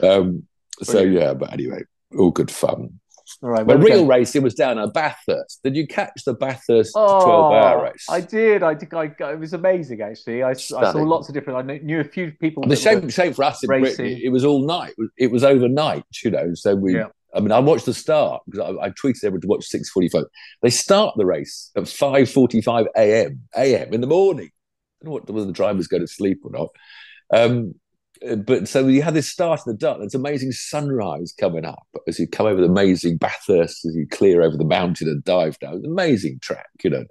Um, 0.02 0.42
so 0.82 1.00
yeah, 1.00 1.34
but 1.34 1.52
anyway, 1.52 1.82
all 2.18 2.32
good 2.32 2.50
fun. 2.50 2.98
All 3.40 3.50
right. 3.50 3.64
But 3.64 3.78
real 3.78 4.04
racing 4.04 4.42
was 4.42 4.54
down 4.54 4.78
at 4.78 4.92
Bathurst. 4.92 5.60
Did 5.62 5.76
you 5.76 5.86
catch 5.86 6.24
the 6.24 6.34
Bathurst 6.34 6.92
oh, 6.96 7.24
12 7.24 7.52
hour 7.52 7.84
race? 7.84 8.06
I 8.10 8.20
did. 8.20 8.64
I 8.64 8.74
think 8.74 8.92
I, 8.94 9.04
it 9.04 9.38
was 9.38 9.52
amazing, 9.52 10.00
actually. 10.00 10.42
I, 10.42 10.50
I, 10.50 10.54
saw 10.54 10.92
lots 10.94 11.28
of 11.28 11.34
different, 11.34 11.70
I 11.70 11.78
knew 11.78 12.00
a 12.00 12.04
few 12.04 12.32
people. 12.32 12.64
The 12.64 12.74
same, 12.74 13.08
same 13.10 13.34
for 13.34 13.44
us 13.44 13.62
in 13.62 13.70
racing. 13.70 14.06
Britain. 14.06 14.20
It 14.24 14.30
was 14.30 14.44
all 14.44 14.66
night. 14.66 14.94
It 15.16 15.30
was 15.30 15.44
overnight, 15.44 16.04
you 16.24 16.32
know. 16.32 16.52
So 16.54 16.74
we, 16.74 16.96
yeah. 16.96 17.06
I 17.34 17.40
mean, 17.40 17.52
I 17.52 17.60
watched 17.60 17.86
the 17.86 17.94
start 17.94 18.42
because 18.46 18.60
I, 18.60 18.86
I 18.86 18.90
tweeted 18.90 19.24
everyone 19.24 19.42
to 19.42 19.48
watch 19.48 19.68
6.45. 19.70 20.24
They 20.62 20.70
start 20.70 21.14
the 21.16 21.26
race 21.26 21.70
at 21.76 21.84
5.45 21.84 22.86
a.m. 22.96 23.42
a.m. 23.56 23.94
in 23.94 24.00
the 24.00 24.06
morning. 24.06 24.50
I 25.00 25.04
don't 25.04 25.06
know 25.06 25.12
what, 25.12 25.30
whether 25.30 25.46
the 25.46 25.52
drivers 25.52 25.86
go 25.86 25.98
to 25.98 26.06
sleep 26.08 26.40
or 26.44 26.50
not. 26.50 26.68
Um, 27.32 27.74
Uh, 28.26 28.36
but 28.36 28.68
so 28.68 28.86
you 28.86 29.02
had 29.02 29.14
this 29.14 29.28
start 29.28 29.60
in 29.66 29.72
the 29.72 29.78
dark. 29.78 29.98
There's 29.98 30.14
amazing 30.14 30.52
sunrise 30.52 31.34
coming 31.38 31.64
up 31.64 31.86
as 32.06 32.18
you 32.18 32.26
come 32.26 32.46
over 32.46 32.60
the 32.60 32.68
amazing 32.68 33.18
Bathurst, 33.18 33.84
as 33.84 33.94
you 33.94 34.06
clear 34.06 34.42
over 34.42 34.56
the 34.56 34.64
mountain 34.64 35.08
and 35.08 35.22
dive 35.24 35.58
down. 35.58 35.82
Amazing 35.84 36.38
track, 36.40 36.68
you 36.82 36.90
know. 36.90 37.04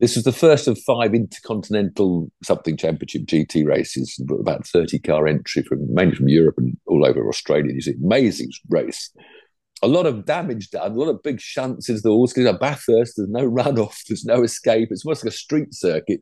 This 0.00 0.14
was 0.14 0.24
the 0.24 0.32
first 0.32 0.66
of 0.66 0.78
five 0.78 1.14
intercontinental 1.14 2.30
something 2.42 2.76
championship 2.76 3.22
GT 3.22 3.66
races, 3.66 4.18
about 4.30 4.66
30 4.66 4.98
car 5.00 5.28
entry 5.28 5.62
from 5.62 5.92
mainly 5.92 6.16
from 6.16 6.28
Europe 6.28 6.54
and 6.56 6.76
all 6.86 7.06
over 7.06 7.28
Australia. 7.28 7.74
You 7.74 7.82
see, 7.82 7.94
amazing 8.02 8.50
race. 8.70 9.12
A 9.82 9.88
lot 9.88 10.06
of 10.06 10.24
damage 10.24 10.70
done, 10.70 10.92
a 10.92 10.94
lot 10.94 11.10
of 11.10 11.22
big 11.22 11.40
shunts 11.40 11.88
into 11.88 12.00
the 12.00 12.10
walls 12.10 12.32
because 12.32 12.46
at 12.46 12.60
Bathurst, 12.60 13.14
there's 13.16 13.28
no 13.28 13.50
runoff, 13.50 14.04
there's 14.08 14.24
no 14.24 14.42
escape. 14.42 14.88
It's 14.90 15.04
almost 15.04 15.24
like 15.24 15.34
a 15.34 15.36
street 15.36 15.74
circuit, 15.74 16.20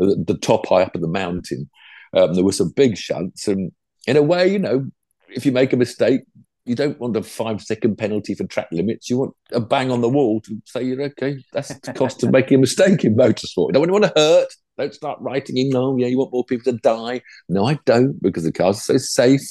the, 0.00 0.24
the 0.26 0.36
top 0.36 0.66
high 0.66 0.82
up 0.82 0.96
in 0.96 1.00
the 1.00 1.08
mountain. 1.08 1.70
Um, 2.12 2.34
there 2.34 2.44
were 2.44 2.52
some 2.52 2.72
big 2.74 2.96
shunts, 2.96 3.46
and 3.48 3.72
in 4.06 4.16
a 4.16 4.22
way, 4.22 4.48
you 4.48 4.58
know, 4.58 4.90
if 5.28 5.46
you 5.46 5.52
make 5.52 5.72
a 5.72 5.76
mistake, 5.76 6.22
you 6.64 6.74
don't 6.74 7.00
want 7.00 7.16
a 7.16 7.22
five 7.22 7.62
second 7.62 7.96
penalty 7.96 8.34
for 8.34 8.44
track 8.44 8.68
limits. 8.70 9.08
You 9.08 9.18
want 9.18 9.34
a 9.52 9.60
bang 9.60 9.90
on 9.90 10.00
the 10.00 10.08
wall 10.08 10.40
to 10.42 10.60
say 10.66 10.84
you're 10.84 11.02
okay. 11.02 11.42
That's 11.52 11.74
the 11.80 11.92
cost 11.92 12.22
of 12.22 12.30
making 12.32 12.56
a 12.56 12.60
mistake 12.60 13.04
in 13.04 13.16
motorsport. 13.16 13.68
You 13.68 13.72
don't 13.72 13.90
want 13.90 14.04
to 14.04 14.12
hurt. 14.14 14.48
Don't 14.78 14.94
start 14.94 15.18
writing 15.20 15.58
in, 15.58 15.74
oh, 15.74 15.96
yeah, 15.96 16.06
you 16.06 16.18
want 16.18 16.32
more 16.32 16.44
people 16.44 16.72
to 16.72 16.78
die. 16.78 17.22
No, 17.48 17.66
I 17.66 17.78
don't, 17.84 18.20
because 18.22 18.44
the 18.44 18.52
cars 18.52 18.78
are 18.78 18.80
so 18.80 18.96
safe. 18.98 19.42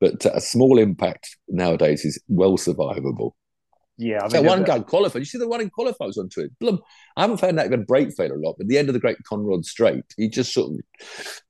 But 0.00 0.24
a 0.26 0.40
small 0.40 0.78
impact 0.78 1.36
nowadays 1.48 2.04
is 2.04 2.20
well 2.28 2.58
survivable. 2.58 3.32
Yeah, 3.98 4.20
I 4.20 4.22
mean, 4.22 4.30
so 4.30 4.42
one 4.42 4.64
guy 4.64 4.80
qualified. 4.80 5.20
You 5.20 5.26
see 5.26 5.38
the 5.38 5.48
one 5.48 5.60
in 5.60 5.70
qualified 5.70 6.06
was 6.06 6.18
on 6.18 6.28
Twitter. 6.28 6.50
Blum. 6.58 6.80
I 7.16 7.22
haven't 7.22 7.36
found 7.38 7.58
that 7.58 7.70
to 7.70 7.78
brake 7.78 8.12
fail 8.14 8.32
a 8.32 8.34
lot, 8.34 8.54
but 8.56 8.64
at 8.64 8.68
the 8.68 8.78
end 8.78 8.88
of 8.88 8.94
the 8.94 9.00
Great 9.00 9.18
Conrod 9.30 9.64
Straight, 9.64 10.04
he 10.16 10.28
just 10.28 10.52
sort 10.52 10.72
of 10.72 10.80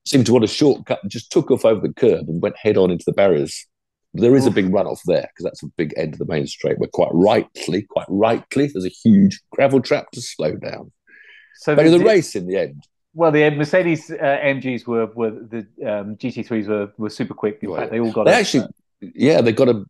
seemed 0.04 0.26
to 0.26 0.32
want 0.32 0.44
a 0.44 0.48
shortcut 0.48 0.98
and 1.02 1.10
just 1.10 1.30
took 1.30 1.50
off 1.50 1.64
over 1.64 1.80
the 1.80 1.94
curb 1.94 2.28
and 2.28 2.42
went 2.42 2.56
head 2.56 2.76
on 2.76 2.90
into 2.90 3.04
the 3.06 3.12
barriers. 3.12 3.66
There 4.14 4.36
is 4.36 4.46
Oof. 4.46 4.52
a 4.52 4.54
big 4.54 4.66
runoff 4.66 5.00
there 5.06 5.22
because 5.22 5.44
that's 5.44 5.62
a 5.62 5.68
big 5.78 5.94
end 5.96 6.12
of 6.12 6.18
the 6.18 6.26
main 6.26 6.46
straight 6.46 6.78
where 6.78 6.88
quite 6.88 7.08
rightly, 7.12 7.82
quite 7.88 8.06
rightly, 8.08 8.66
there's 8.66 8.84
a 8.84 8.90
huge 8.90 9.40
gravel 9.52 9.80
trap 9.80 10.10
to 10.10 10.20
slow 10.20 10.56
down. 10.56 10.92
So 11.56 11.74
but 11.74 11.84
the, 11.84 11.96
the 11.96 12.04
race 12.04 12.34
in 12.34 12.46
the 12.46 12.58
end, 12.58 12.82
Well, 13.14 13.30
the 13.30 13.48
Mercedes 13.50 14.10
uh, 14.10 14.14
MGs 14.14 14.86
were 14.86 15.06
were 15.06 15.30
the 15.30 15.60
um, 15.86 16.16
GT3s 16.16 16.66
were 16.66 16.92
were 16.98 17.10
super 17.10 17.34
quick. 17.34 17.60
In 17.62 17.74
fact, 17.74 17.92
they 17.92 18.00
all 18.00 18.12
got. 18.12 18.24
They 18.24 18.32
a, 18.32 18.36
actually, 18.36 18.66
yeah, 19.00 19.40
they 19.40 19.52
got 19.52 19.68
a 19.68 19.84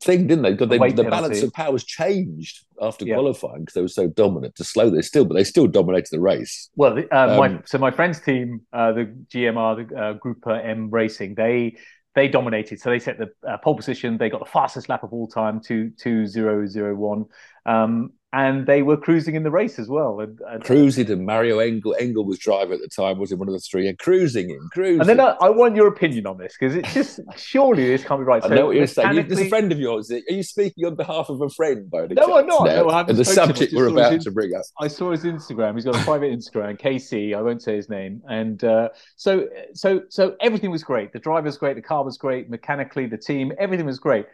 thing, 0.00 0.26
didn't 0.26 0.42
they? 0.42 0.52
Because 0.52 0.68
they, 0.68 0.92
the 0.92 1.04
balance 1.04 1.42
of 1.42 1.52
powers 1.52 1.84
changed 1.84 2.64
after 2.80 3.04
yeah. 3.04 3.14
qualifying 3.14 3.60
because 3.60 3.74
they 3.74 3.82
were 3.82 3.88
so 3.88 4.08
dominant 4.08 4.54
to 4.56 4.64
slow 4.64 4.90
this 4.90 5.06
still, 5.08 5.24
but 5.24 5.34
they 5.34 5.44
still 5.44 5.66
dominated 5.66 6.08
the 6.10 6.20
race. 6.20 6.70
Well, 6.76 6.98
uh, 6.98 7.16
um, 7.16 7.36
my, 7.36 7.60
so 7.64 7.78
my 7.78 7.90
friend's 7.90 8.20
team, 8.20 8.62
uh, 8.72 8.92
the 8.92 9.14
GMR, 9.32 9.88
the 9.88 9.96
uh, 9.96 10.14
GruppeM 10.14 10.88
Racing, 10.90 11.34
they 11.34 11.76
they 12.14 12.28
dominated. 12.28 12.80
So 12.80 12.90
they 12.90 12.98
set 12.98 13.18
the 13.18 13.30
uh, 13.48 13.58
pole 13.58 13.76
position. 13.76 14.18
They 14.18 14.30
got 14.30 14.40
the 14.40 14.50
fastest 14.50 14.88
lap 14.88 15.04
of 15.04 15.12
all 15.12 15.28
time, 15.28 15.60
two 15.60 15.90
two 15.96 16.26
zero 16.26 16.66
zero 16.66 16.94
one. 16.94 17.26
Um, 17.66 18.12
and 18.32 18.66
they 18.66 18.82
were 18.82 18.96
cruising 18.96 19.36
in 19.36 19.42
the 19.42 19.50
race 19.50 19.78
as 19.78 19.88
well. 19.88 20.20
And, 20.20 20.38
and 20.46 20.62
cruising, 20.62 21.10
and 21.10 21.24
Maro 21.24 21.60
Engel, 21.60 21.96
Engel 21.98 22.26
was 22.26 22.38
driver 22.38 22.74
at 22.74 22.80
the 22.80 22.88
time, 22.88 23.18
was 23.18 23.32
in 23.32 23.38
one 23.38 23.48
of 23.48 23.54
the 23.54 23.60
three, 23.60 23.88
and 23.88 23.98
cruising 23.98 24.50
in, 24.50 24.60
cruising. 24.70 25.00
And 25.00 25.08
then 25.08 25.20
I, 25.20 25.34
I 25.40 25.48
want 25.48 25.76
your 25.76 25.86
opinion 25.86 26.26
on 26.26 26.36
this 26.36 26.54
because 26.58 26.76
it's 26.76 26.92
just 26.92 27.20
surely 27.36 27.86
this 27.86 28.04
can't 28.04 28.20
be 28.20 28.24
right. 28.24 28.44
I 28.44 28.48
know 28.48 28.66
what 28.66 28.76
you're 28.76 28.86
saying. 28.86 29.14
You, 29.14 29.22
there's 29.22 29.40
a 29.40 29.48
friend 29.48 29.72
of 29.72 29.78
yours. 29.78 30.10
Are 30.10 30.20
you 30.28 30.42
speaking 30.42 30.84
on 30.84 30.94
behalf 30.94 31.30
of 31.30 31.40
a 31.40 31.48
friend? 31.48 31.90
By 31.90 32.06
no, 32.10 32.36
I'm 32.36 32.46
not. 32.46 32.64
No, 32.66 32.90
and 32.90 33.16
the 33.16 33.24
subject 33.24 33.72
we're 33.72 33.88
about 33.88 34.20
to 34.20 34.30
bring 34.30 34.54
up. 34.54 34.62
I 34.78 34.88
saw 34.88 35.10
his 35.10 35.24
Instagram. 35.24 35.74
He's 35.74 35.86
got 35.86 35.96
a 35.96 36.04
private 36.04 36.30
Instagram, 36.30 36.78
KC. 36.78 37.34
I 37.34 37.40
won't 37.40 37.62
say 37.62 37.76
his 37.76 37.88
name. 37.88 38.20
And 38.28 38.62
uh, 38.62 38.90
so, 39.16 39.48
so, 39.72 40.02
so 40.10 40.36
everything 40.40 40.70
was 40.70 40.84
great. 40.84 41.12
The 41.12 41.18
driver 41.18 41.46
was 41.46 41.56
great. 41.56 41.76
The 41.76 41.82
car 41.82 42.04
was 42.04 42.18
great. 42.18 42.50
Mechanically, 42.50 43.06
the 43.06 43.16
team, 43.16 43.52
everything 43.58 43.86
was 43.86 43.98
great 43.98 44.26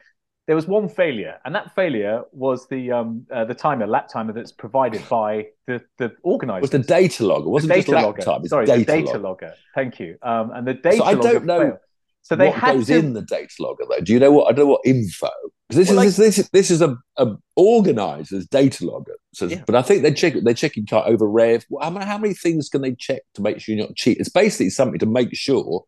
there 0.46 0.56
was 0.56 0.66
one 0.66 0.88
failure, 0.88 1.38
and 1.44 1.54
that 1.54 1.74
failure 1.74 2.22
was 2.32 2.66
the 2.68 2.92
um, 2.92 3.26
uh, 3.32 3.44
the 3.44 3.54
timer, 3.54 3.86
lap 3.86 4.08
timer 4.08 4.32
that's 4.32 4.52
provided 4.52 5.02
by 5.08 5.46
the 5.66 5.82
the 5.98 6.12
organizer. 6.22 6.60
Was 6.60 6.70
the 6.70 6.80
data 6.80 7.24
logger? 7.24 7.46
It 7.46 7.50
wasn't 7.50 7.68
the 7.70 7.74
data 7.76 7.86
just 7.86 7.94
lap 7.94 8.04
logger. 8.04 8.22
time. 8.22 8.46
Sorry, 8.46 8.66
data 8.66 8.78
the 8.78 8.84
data 8.84 9.06
logger. 9.06 9.18
logger. 9.20 9.54
Thank 9.74 10.00
you. 10.00 10.18
Um, 10.22 10.50
and 10.50 10.66
the 10.66 10.74
data. 10.74 10.98
So 10.98 11.04
I 11.04 11.14
don't 11.14 11.46
know. 11.46 11.60
Failed. 11.60 11.78
So 12.22 12.36
they 12.36 12.48
what 12.48 12.58
had 12.58 12.76
goes 12.76 12.86
to... 12.86 12.96
in 12.98 13.12
the 13.12 13.22
data 13.22 13.54
logger 13.60 13.84
though? 13.88 14.00
Do 14.00 14.12
you 14.12 14.18
know 14.18 14.32
what? 14.32 14.50
I 14.50 14.52
don't 14.52 14.66
know 14.66 14.72
what 14.72 14.82
info. 14.84 15.30
This 15.70 15.88
well, 15.88 16.00
is 16.00 16.18
like... 16.18 16.26
this, 16.26 16.36
this 16.36 16.48
this 16.50 16.70
is 16.70 16.82
a, 16.82 16.96
a 17.16 17.36
organizer's 17.56 18.46
data 18.46 18.84
logger. 18.86 19.16
So, 19.32 19.46
yeah. 19.46 19.62
but 19.66 19.74
I 19.74 19.82
think 19.82 20.02
they 20.02 20.12
check 20.12 20.34
they're 20.42 20.54
checking 20.54 20.86
over 20.92 21.28
rev. 21.28 21.64
How 21.80 21.90
many, 21.90 22.06
how 22.06 22.18
many 22.18 22.34
things 22.34 22.68
can 22.68 22.82
they 22.82 22.94
check 22.94 23.22
to 23.34 23.42
make 23.42 23.60
sure 23.60 23.74
you're 23.74 23.86
not 23.86 23.96
cheat? 23.96 24.18
It's 24.18 24.28
basically 24.28 24.70
something 24.70 24.98
to 25.00 25.06
make 25.06 25.34
sure 25.34 25.84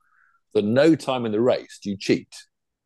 that 0.54 0.64
no 0.64 0.94
time 0.94 1.26
in 1.26 1.32
the 1.32 1.40
race 1.40 1.78
do 1.82 1.90
you 1.90 1.96
cheat. 1.96 2.34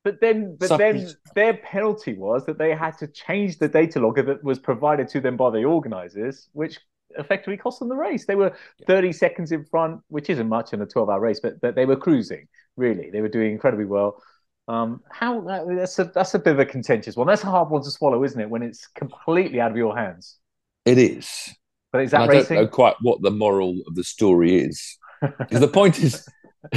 But 0.02 0.20
then, 0.20 0.56
but 0.58 0.78
then 0.78 1.10
their 1.34 1.54
penalty 1.54 2.14
was 2.14 2.46
that 2.46 2.56
they 2.56 2.74
had 2.74 2.96
to 2.98 3.06
change 3.06 3.58
the 3.58 3.68
data 3.68 4.00
logger 4.00 4.22
that 4.22 4.42
was 4.42 4.58
provided 4.58 5.08
to 5.08 5.20
them 5.20 5.36
by 5.36 5.50
the 5.50 5.64
organisers, 5.64 6.48
which 6.52 6.78
effectively 7.18 7.56
cost 7.56 7.80
them 7.80 7.88
the 7.88 7.96
race. 7.96 8.24
They 8.24 8.34
were 8.34 8.54
yeah. 8.78 8.86
30 8.86 9.12
seconds 9.12 9.52
in 9.52 9.64
front, 9.64 10.00
which 10.08 10.30
isn't 10.30 10.48
much 10.48 10.72
in 10.72 10.80
a 10.80 10.86
12-hour 10.86 11.20
race, 11.20 11.40
but, 11.40 11.60
but 11.60 11.74
they 11.74 11.84
were 11.84 11.96
cruising. 11.96 12.48
Really, 12.76 13.10
they 13.10 13.20
were 13.20 13.28
doing 13.28 13.52
incredibly 13.52 13.84
well. 13.84 14.22
Um, 14.68 15.00
how 15.10 15.40
that's 15.40 15.98
a 15.98 16.04
that's 16.04 16.34
a 16.34 16.38
bit 16.38 16.52
of 16.52 16.60
a 16.60 16.64
contentious 16.64 17.16
one. 17.16 17.26
That's 17.26 17.42
a 17.42 17.46
hard 17.46 17.70
one 17.70 17.82
to 17.82 17.90
swallow, 17.90 18.22
isn't 18.22 18.40
it? 18.40 18.48
When 18.48 18.62
it's 18.62 18.86
completely 18.86 19.60
out 19.60 19.72
of 19.72 19.76
your 19.76 19.96
hands. 19.96 20.36
It 20.84 20.96
is. 20.96 21.52
But 21.92 22.02
is 22.02 22.12
that 22.12 22.22
and 22.22 22.30
racing? 22.30 22.56
I 22.56 22.60
don't 22.60 22.64
know 22.66 22.70
quite 22.70 22.94
what 23.00 23.20
the 23.20 23.32
moral 23.32 23.80
of 23.88 23.96
the 23.96 24.04
story 24.04 24.60
is. 24.60 24.96
Because 25.20 25.60
the 25.60 25.68
point 25.68 25.98
is, 25.98 26.26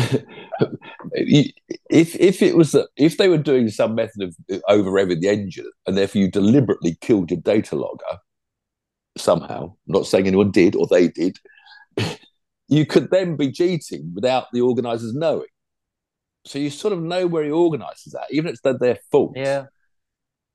if 1.12 2.16
if 2.16 2.42
it 2.42 2.56
was 2.56 2.72
that 2.72 2.88
if 2.96 3.18
they 3.18 3.28
were 3.28 3.38
doing 3.38 3.70
some 3.70 3.96
method 3.96 4.24
of 4.24 4.36
uh, 4.52 4.60
over 4.70 4.90
revving 4.90 5.20
the 5.20 5.28
engine 5.28 5.70
and 5.86 5.98
therefore 5.98 6.22
you 6.22 6.32
deliberately 6.32 6.98
killed 7.02 7.30
your 7.30 7.42
data 7.42 7.76
logger 7.76 8.20
somehow, 9.18 9.64
I'm 9.66 9.74
not 9.88 10.08
saying 10.08 10.28
anyone 10.28 10.52
did 10.52 10.76
or 10.76 10.88
they 10.88 11.10
did, 11.10 11.38
you 12.68 12.86
could 12.86 13.12
then 13.12 13.36
be 13.36 13.52
cheating 13.52 14.12
without 14.16 14.46
the 14.54 14.62
organisers 14.62 15.14
knowing. 15.14 15.48
So 16.46 16.60
you 16.60 16.70
sort 16.70 16.94
of 16.94 17.02
know 17.02 17.28
where 17.28 17.44
your 17.44 17.56
organisers 17.56 18.16
at, 18.16 18.32
even 18.32 18.48
if 18.48 18.60
it's 18.64 18.80
their 18.80 18.98
fault. 19.12 19.34
Yeah. 19.36 19.66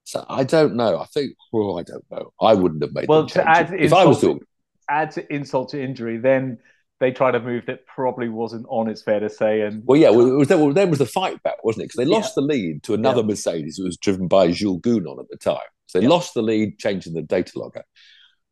So 0.05 0.25
I 0.29 0.45
don't 0.45 0.75
know. 0.75 0.99
I 0.99 1.07
think, 1.07 1.33
well, 1.53 1.79
I 1.79 1.83
don't 1.83 2.05
know. 2.11 2.33
I 2.41 2.55
wouldn't 2.55 2.83
have 2.83 2.93
made. 2.95 3.09
Well, 3.09 3.27
to 3.27 3.47
add 3.47 3.75
if 3.75 3.93
I 3.93 4.05
was 4.05 4.21
doing, 4.21 4.41
add 4.89 5.11
to 5.13 5.35
insult 5.35 5.71
to 5.71 5.83
injury, 5.83 6.17
then 6.17 6.59
they 7.01 7.13
tried 7.13 7.35
a 7.35 7.41
move 7.41 7.65
that 7.67 7.87
probably 7.87 8.29
wasn't 8.29 8.67
on. 8.69 8.89
It's 8.89 9.03
fair 9.03 9.21
to 9.21 9.31
say. 9.31 9.63
And 9.63 9.83
well, 9.87 9.99
yeah, 9.99 10.11
well, 10.11 10.27
it 10.27 10.37
was, 10.37 10.49
well, 10.49 10.73
then 10.73 10.91
was 10.91 10.99
the 10.99 11.07
fight 11.07 11.43
back, 11.43 11.63
wasn't 11.65 11.85
it? 11.85 11.87
Because 11.87 12.05
they 12.05 12.11
lost 12.11 12.31
yeah. 12.31 12.43
the 12.43 12.47
lead 12.47 12.83
to 12.85 12.95
another 12.95 13.21
yeah. 13.21 13.29
Mercedes 13.29 13.77
who 13.77 13.85
was 13.85 13.97
driven 13.97 14.27
by 14.27 14.51
Jules 14.51 14.81
Gounon 14.81 15.21
at 15.21 15.29
the 15.31 15.37
time. 15.37 15.59
So 15.87 15.99
they 15.99 16.05
yeah. 16.05 16.11
lost 16.11 16.35
the 16.35 16.43
lead, 16.43 16.79
changing 16.79 17.15
the 17.15 17.23
data 17.23 17.59
logger, 17.59 17.85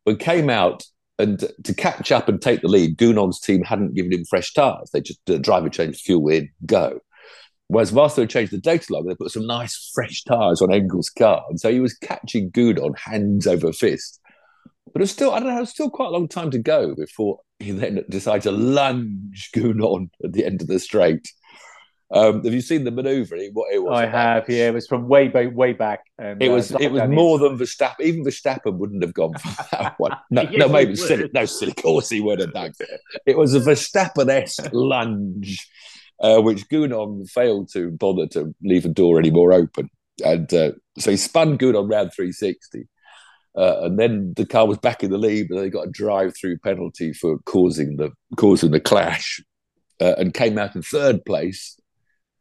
but 0.05 0.19
came 0.19 0.49
out 0.49 0.83
and 1.19 1.39
to 1.63 1.73
catch 1.73 2.11
up 2.11 2.29
and 2.29 2.41
take 2.41 2.61
the 2.61 2.67
lead. 2.67 2.97
Gounon's 2.97 3.39
team 3.39 3.63
hadn't 3.63 3.95
given 3.95 4.13
him 4.13 4.25
fresh 4.25 4.53
tires. 4.53 4.89
They 4.91 5.01
just 5.01 5.19
the 5.25 5.39
driver 5.39 5.69
changed 5.69 6.01
fuel 6.01 6.29
in, 6.29 6.49
go. 6.65 6.99
Whereas 7.69 7.91
whilst 7.91 8.15
they 8.15 8.25
changed 8.25 8.53
the 8.53 8.59
data 8.59 8.85
logger, 8.91 9.09
they 9.09 9.15
put 9.15 9.31
some 9.31 9.45
nice 9.45 9.91
fresh 9.93 10.23
tires 10.23 10.61
on 10.61 10.71
Engel's 10.71 11.09
car, 11.09 11.43
and 11.49 11.59
so 11.59 11.71
he 11.71 11.81
was 11.81 11.97
catching 11.97 12.51
Gounon 12.51 12.97
hands 12.97 13.45
over 13.45 13.73
fist. 13.73 14.21
But 14.93 15.01
it's 15.01 15.11
still, 15.11 15.31
I 15.31 15.39
don't 15.39 15.53
know, 15.53 15.61
it's 15.61 15.71
still 15.71 15.89
quite 15.89 16.07
a 16.07 16.11
long 16.11 16.29
time 16.29 16.49
to 16.51 16.59
go 16.59 16.95
before 16.95 17.39
he 17.59 17.71
then 17.71 18.03
decided 18.09 18.43
to 18.43 18.51
lunge 18.51 19.49
Gounon 19.55 20.09
at 20.23 20.33
the 20.33 20.45
end 20.45 20.61
of 20.61 20.67
the 20.67 20.79
straight. 20.79 21.27
Um, 22.09 22.43
have 22.43 22.53
you 22.53 22.61
seen 22.61 22.85
the 22.85 22.91
manoeuvre? 22.91 23.37
What 23.51 23.73
it 23.73 23.79
was? 23.79 23.99
I 23.99 24.05
have. 24.05 24.47
Yeah, 24.47 24.69
it 24.69 24.73
was 24.73 24.87
from 24.87 25.09
way 25.09 25.27
back, 25.27 25.53
way 25.53 25.73
back. 25.73 26.05
And, 26.17 26.41
it 26.41 26.49
was. 26.49 26.73
Uh, 26.73 26.77
it 26.79 26.91
was 26.91 27.09
more 27.09 27.37
than 27.37 27.57
Verstappen. 27.57 27.99
Even 27.99 28.23
Verstappen 28.23 28.77
wouldn't 28.77 29.03
have 29.03 29.13
gone 29.13 29.33
for 29.33 29.65
that 29.71 29.95
one. 29.97 30.13
No, 30.31 30.43
yes, 30.43 30.53
no, 30.55 30.69
maybe 30.69 30.95
silly. 30.95 31.29
No, 31.33 31.45
silly. 31.45 31.71
Of 31.71 31.83
course 31.83 32.09
he 32.09 32.21
would 32.21 32.39
have 32.39 32.53
done. 32.53 32.71
It 33.25 33.37
was 33.37 33.55
a 33.55 33.59
Verstappen-esque 33.59 34.69
lunge, 34.71 35.67
uh, 36.21 36.39
which 36.39 36.69
Gounon 36.69 37.29
failed 37.29 37.69
to 37.73 37.91
bother 37.91 38.27
to 38.27 38.55
leave 38.63 38.83
the 38.83 38.89
door 38.89 39.19
any 39.19 39.31
more 39.31 39.51
open, 39.51 39.89
and 40.23 40.53
uh, 40.53 40.71
so 40.97 41.11
he 41.11 41.17
spun 41.17 41.57
Gounon 41.57 41.89
round 41.89 42.13
360. 42.15 42.87
Uh, 43.57 43.85
and 43.85 43.97
then 43.97 44.33
the 44.35 44.45
car 44.45 44.67
was 44.67 44.77
back 44.77 45.03
in 45.03 45.09
the 45.09 45.17
lead, 45.17 45.47
but 45.49 45.59
they 45.59 45.69
got 45.69 45.87
a 45.87 45.91
drive-through 45.91 46.59
penalty 46.59 47.11
for 47.11 47.39
causing 47.45 47.97
the 47.97 48.11
causing 48.35 48.69
the 48.69 48.79
clash, 48.79 49.41
uh, 49.99 50.13
and 50.17 50.33
came 50.35 50.57
out 50.59 50.75
in 50.75 50.81
third 50.83 51.25
place. 51.25 51.79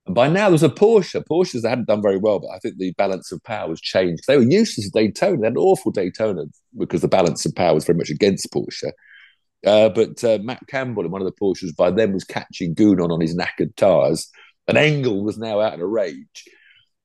And 0.05 0.14
by 0.14 0.29
now, 0.29 0.44
there 0.44 0.52
was 0.52 0.62
a 0.62 0.68
Porsche. 0.68 1.24
Porsches 1.24 1.62
they 1.62 1.70
hadn't 1.70 1.88
done 1.88 2.02
very 2.02 2.18
well, 2.18 2.38
but 2.38 2.50
I 2.50 2.59
think 2.59 2.76
the 2.76 2.92
balance 2.92 3.33
of 3.33 3.42
power 3.42 3.68
was 3.68 3.81
changed. 3.81 4.24
They 4.29 4.37
were 4.37 4.42
useless 4.42 4.88
at 4.88 4.92
Daytona. 4.92 5.38
They 5.38 5.46
had 5.46 5.55
an 5.55 5.59
awful 5.59 5.90
Daytona 5.90 6.44
because 6.79 7.00
the 7.00 7.09
balance 7.09 7.46
of 7.46 7.55
power 7.55 7.74
was 7.74 7.87
very 7.87 7.96
much 7.96 8.11
against 8.11 8.52
Porsche. 8.52 8.92
Uh, 9.66 9.88
but 9.88 10.22
uh, 10.22 10.38
Matt 10.42 10.66
Campbell 10.68 11.05
in 11.05 11.11
one 11.11 11.22
of 11.22 11.26
the 11.26 11.33
Porsches 11.33 11.74
by 11.74 11.90
then 11.90 12.12
was 12.12 12.24
catching 12.24 12.74
Gounon 12.74 13.11
on 13.11 13.20
his 13.20 13.35
knackered 13.35 13.74
tyres, 13.76 14.29
and 14.68 14.76
Engel 14.76 15.24
was 15.24 15.38
now 15.38 15.61
out 15.61 15.74
in 15.74 15.81
a 15.81 15.87
rage. 15.87 16.44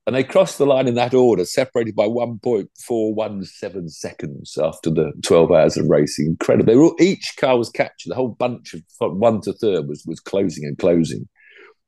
And 0.06 0.16
they 0.16 0.24
crossed 0.24 0.58
the 0.58 0.66
line 0.66 0.88
in 0.88 0.94
that 0.94 1.14
order, 1.14 1.44
separated 1.44 1.94
by 1.94 2.06
1.417 2.06 3.90
seconds 3.90 4.58
after 4.60 4.90
the 4.90 5.12
12 5.22 5.52
hours 5.52 5.76
of 5.76 5.86
racing. 5.88 6.26
Incredible. 6.26 6.66
They 6.66 6.76
were 6.76 6.84
all, 6.86 6.96
each 6.98 7.34
car 7.38 7.56
was 7.56 7.70
captured. 7.70 8.10
The 8.10 8.16
whole 8.16 8.36
bunch 8.36 8.74
of 8.74 8.82
one 8.98 9.40
to 9.42 9.52
third 9.52 9.86
was, 9.86 10.04
was 10.04 10.18
closing 10.18 10.64
and 10.64 10.76
closing. 10.76 11.28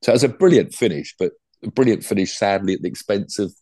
So 0.02 0.12
it 0.12 0.14
was 0.14 0.24
a 0.24 0.28
brilliant 0.28 0.74
finish, 0.74 1.14
but 1.18 1.32
a 1.64 1.70
brilliant 1.70 2.04
finish, 2.04 2.36
sadly, 2.36 2.74
at 2.74 2.82
the 2.82 2.88
expense 2.88 3.40
of 3.40 3.52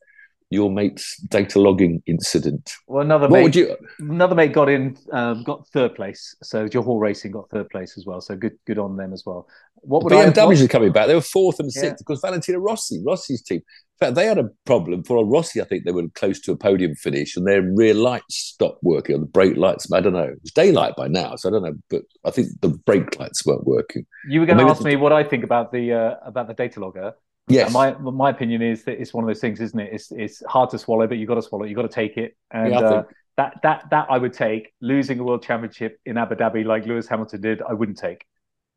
your 0.52 0.70
mate's 0.70 1.16
data 1.28 1.60
logging 1.60 2.02
incident. 2.06 2.72
Well, 2.86 3.02
another 3.02 3.28
what 3.28 3.38
mate, 3.38 3.42
would 3.42 3.56
you... 3.56 3.76
another 3.98 4.34
mate 4.34 4.52
got 4.52 4.68
in, 4.68 4.96
um, 5.12 5.42
got 5.44 5.66
third 5.68 5.94
place. 5.94 6.36
So 6.42 6.68
Johor 6.68 7.00
Racing 7.00 7.32
got 7.32 7.50
third 7.50 7.68
place 7.70 7.96
as 7.96 8.06
well. 8.06 8.20
So 8.20 8.36
good, 8.36 8.58
good 8.66 8.78
on 8.78 8.96
them 8.96 9.12
as 9.12 9.24
well. 9.24 9.46
What 9.76 10.04
would 10.04 10.12
BMW 10.12 10.64
are 10.64 10.68
coming 10.68 10.92
back? 10.92 11.08
They 11.08 11.14
were 11.14 11.20
fourth 11.20 11.58
and 11.58 11.72
sixth 11.72 11.84
yeah. 11.84 11.94
because 11.98 12.20
Valentino 12.20 12.58
Rossi, 12.58 13.02
Rossi's 13.04 13.42
team. 13.42 13.58
In 13.58 14.06
fact, 14.06 14.14
they 14.14 14.26
had 14.26 14.38
a 14.38 14.48
problem 14.64 15.02
for 15.04 15.24
Rossi. 15.24 15.60
I 15.60 15.64
think 15.64 15.84
they 15.84 15.92
were 15.92 16.08
close 16.14 16.40
to 16.40 16.52
a 16.52 16.56
podium 16.56 16.94
finish, 16.94 17.36
and 17.36 17.46
their 17.46 17.62
rear 17.62 17.94
lights 17.94 18.36
stopped 18.36 18.82
working, 18.82 19.16
or 19.16 19.18
the 19.18 19.26
brake 19.26 19.56
lights. 19.56 19.92
I 19.92 20.00
don't 20.00 20.12
know. 20.12 20.34
It's 20.42 20.52
daylight 20.52 20.94
by 20.96 21.08
now, 21.08 21.36
so 21.36 21.48
I 21.48 21.52
don't 21.52 21.64
know. 21.64 21.74
But 21.90 22.02
I 22.24 22.30
think 22.30 22.48
the 22.60 22.68
brake 22.68 23.18
lights 23.18 23.44
weren't 23.44 23.64
working. 23.64 24.06
You 24.28 24.40
were 24.40 24.46
going 24.46 24.58
to 24.58 24.64
ask 24.64 24.82
me 24.82 24.96
what 24.96 25.12
I 25.12 25.24
think 25.24 25.44
about 25.44 25.72
the 25.72 25.92
uh, 25.92 26.14
about 26.24 26.46
the 26.46 26.54
data 26.54 26.80
logger. 26.80 27.14
Yes. 27.48 27.72
my 27.72 27.92
my 27.98 28.30
opinion 28.30 28.62
is 28.62 28.84
that 28.84 29.00
it's 29.00 29.12
one 29.12 29.24
of 29.24 29.28
those 29.28 29.40
things, 29.40 29.60
isn't 29.60 29.78
it? 29.78 29.90
It's 29.92 30.12
it's 30.12 30.42
hard 30.46 30.70
to 30.70 30.78
swallow, 30.78 31.06
but 31.06 31.18
you 31.18 31.26
got 31.26 31.34
to 31.34 31.42
swallow. 31.42 31.64
it. 31.64 31.70
You 31.70 31.76
got 31.76 31.82
to 31.82 31.88
take 31.88 32.16
it, 32.16 32.36
and 32.50 32.72
yeah, 32.72 32.80
uh, 32.80 33.02
that 33.36 33.60
that 33.62 33.84
that 33.90 34.06
I 34.10 34.18
would 34.18 34.32
take. 34.32 34.72
Losing 34.80 35.18
a 35.18 35.24
world 35.24 35.42
championship 35.42 35.98
in 36.06 36.18
Abu 36.18 36.36
Dhabi 36.36 36.64
like 36.64 36.86
Lewis 36.86 37.08
Hamilton 37.08 37.40
did, 37.40 37.62
I 37.62 37.72
wouldn't 37.72 37.98
take. 37.98 38.24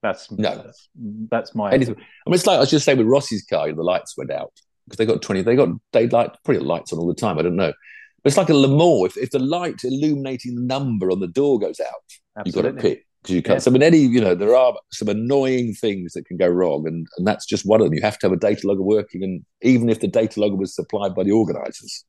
That's 0.01 0.31
no. 0.31 0.55
That's, 0.55 0.89
that's 1.29 1.55
my. 1.55 1.71
I 1.71 1.77
mean, 1.77 1.95
it's 2.27 2.47
like 2.47 2.57
I 2.57 2.59
was 2.59 2.71
just 2.71 2.85
saying 2.85 2.97
with 2.97 3.07
Rossi's 3.07 3.45
car, 3.45 3.71
the 3.71 3.83
lights 3.83 4.17
went 4.17 4.31
out 4.31 4.53
because 4.85 4.97
they 4.97 5.05
got 5.05 5.21
twenty. 5.21 5.41
They 5.41 5.55
got 5.55 5.69
they 5.93 6.07
light 6.07 6.31
pretty 6.43 6.61
lights 6.61 6.91
on 6.91 6.99
all 6.99 7.07
the 7.07 7.15
time. 7.15 7.37
I 7.37 7.43
don't 7.43 7.55
know. 7.55 7.73
But 8.23 8.29
it's 8.29 8.37
like 8.37 8.49
a 8.49 8.55
Le 8.55 8.67
Mans. 8.67 9.15
If, 9.15 9.23
if 9.23 9.29
the 9.29 9.39
light 9.39 9.83
illuminating 9.83 10.55
the 10.55 10.61
number 10.61 11.11
on 11.11 11.19
the 11.19 11.27
door 11.27 11.59
goes 11.59 11.79
out, 11.79 11.93
Absolutely. 12.37 12.45
you've 12.45 12.75
got 12.75 12.81
to 12.81 12.95
pit 12.95 13.04
because 13.25 13.35
you 13.35 13.41
can't. 13.41 13.55
Yeah. 13.55 13.59
So, 13.59 13.71
I 13.71 13.73
mean, 13.73 13.83
any 13.83 13.97
you 13.97 14.21
know, 14.21 14.35
there 14.35 14.55
are 14.55 14.75
some 14.91 15.09
annoying 15.09 15.73
things 15.73 16.13
that 16.13 16.25
can 16.25 16.37
go 16.37 16.47
wrong, 16.47 16.87
and 16.87 17.07
and 17.17 17.27
that's 17.27 17.45
just 17.45 17.65
one 17.65 17.81
of 17.81 17.87
them. 17.87 17.93
You 17.93 18.01
have 18.01 18.19
to 18.19 18.27
have 18.27 18.33
a 18.33 18.39
data 18.39 18.67
logger 18.67 18.81
working, 18.81 19.23
and 19.23 19.45
even 19.61 19.89
if 19.89 19.99
the 19.99 20.07
data 20.07 20.39
logger 20.39 20.55
was 20.55 20.75
supplied 20.75 21.15
by 21.15 21.23
the 21.23 21.31
organisers, 21.31 22.05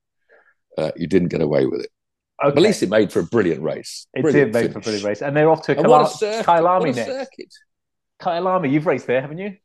uh, 0.79 0.93
you 0.97 1.07
didn't 1.07 1.29
get 1.29 1.41
away 1.41 1.67
with 1.67 1.81
it. 1.81 1.91
Okay. 2.43 2.51
But 2.51 2.59
at 2.59 2.63
least 2.63 2.83
it 2.83 2.91
made 2.91 3.13
for 3.13 3.21
a 3.21 3.25
brilliant 3.25 3.63
race. 3.63 4.07
It 4.15 4.23
brilliant 4.23 4.53
did 4.53 4.55
make 4.55 4.63
finish. 4.65 4.73
for 4.73 4.79
a 4.79 4.83
brilliant 4.83 5.05
race, 5.07 5.23
and 5.23 5.37
they're 5.37 5.51
off 5.51 5.63
to 5.67 5.75
Kyla- 5.75 6.05
Kyalami 6.05 6.95
next. 6.95 7.11
Circuit. 7.11 7.55
Kyalami, 8.21 8.71
you've 8.71 8.87
raced 8.87 9.07
there, 9.07 9.21
haven't 9.21 9.39
you? 9.39 9.57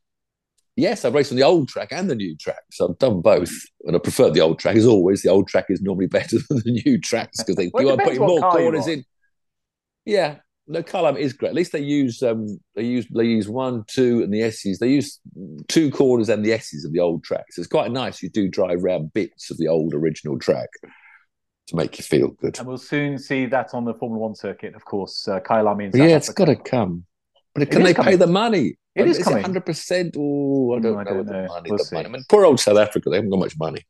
Yes, 0.74 1.04
I've 1.04 1.12
raced 1.12 1.32
on 1.32 1.36
the 1.36 1.42
old 1.42 1.68
track 1.68 1.88
and 1.90 2.08
the 2.08 2.14
new 2.14 2.34
track, 2.36 2.62
so 2.70 2.88
I've 2.88 2.98
done 2.98 3.20
both, 3.20 3.52
and 3.84 3.94
I 3.94 3.98
prefer 3.98 4.30
the 4.30 4.40
old 4.40 4.58
track. 4.58 4.76
As 4.76 4.86
always, 4.86 5.20
the 5.20 5.28
old 5.28 5.48
track 5.48 5.66
is 5.68 5.82
normally 5.82 6.06
better 6.18 6.38
than 6.48 6.62
the 6.64 6.82
new 6.84 6.98
tracks 6.98 7.38
because 7.38 7.56
they 7.56 7.70
well, 7.74 7.84
you 7.84 7.90
are 7.90 7.96
putting 7.98 8.20
more 8.20 8.40
corners 8.40 8.86
in. 8.86 9.04
Yeah, 10.06 10.36
no, 10.66 10.82
Kyalami 10.82 11.18
is 11.18 11.32
great. 11.32 11.50
At 11.50 11.54
least 11.54 11.72
they 11.72 11.80
use 11.80 12.22
um 12.22 12.58
they 12.74 12.84
use 12.84 13.06
they 13.14 13.24
use 13.24 13.48
one, 13.48 13.84
two, 13.88 14.22
and 14.22 14.32
the 14.32 14.42
S's. 14.42 14.78
They 14.78 14.90
use 14.90 15.20
two 15.68 15.90
corners 15.90 16.28
and 16.28 16.44
the 16.44 16.52
S's 16.52 16.84
of 16.84 16.92
the 16.92 17.00
old 17.00 17.24
tracks. 17.24 17.58
It's 17.58 17.66
quite 17.66 17.90
nice. 17.90 18.22
You 18.22 18.30
do 18.30 18.48
drive 18.48 18.84
around 18.84 19.12
bits 19.12 19.50
of 19.50 19.58
the 19.58 19.68
old 19.68 19.94
original 19.94 20.38
track 20.38 20.68
to 21.68 21.76
make 21.76 21.98
you 21.98 22.04
feel 22.04 22.28
good. 22.28 22.58
And 22.58 22.68
we'll 22.68 22.78
soon 22.78 23.18
see 23.18 23.46
that 23.46 23.74
on 23.74 23.84
the 23.84 23.94
Formula 23.94 24.20
One 24.20 24.34
circuit, 24.34 24.74
of 24.74 24.84
course. 24.84 25.26
Uh, 25.26 25.36
in 25.36 25.42
South 25.42 25.94
yeah, 25.94 26.16
it's 26.16 26.28
got 26.32 26.46
to 26.46 26.56
come. 26.56 27.06
But 27.54 27.70
can 27.70 27.82
they 27.82 27.94
coming. 27.94 28.12
pay 28.12 28.16
the 28.16 28.26
money? 28.26 28.76
It 28.94 29.08
is 29.08 29.18
is 29.18 29.24
coming. 29.24 29.42
hundred 29.42 29.66
percent. 29.66 30.16
Oh, 30.18 30.74
I 30.74 30.80
don't 30.80 30.94
Mm, 30.94 31.00
I 31.00 31.04
know. 31.04 31.22
the 31.22 31.32
money, 31.48 31.70
We'll 31.70 31.78
the 31.78 31.88
money. 31.92 32.06
I 32.06 32.08
mean, 32.08 32.24
poor 32.28 32.44
old 32.44 32.60
South 32.60 32.78
Africa. 32.78 33.10
They 33.10 33.16
haven't 33.16 33.30
got 33.30 33.38
much 33.38 33.58
money. 33.58 33.86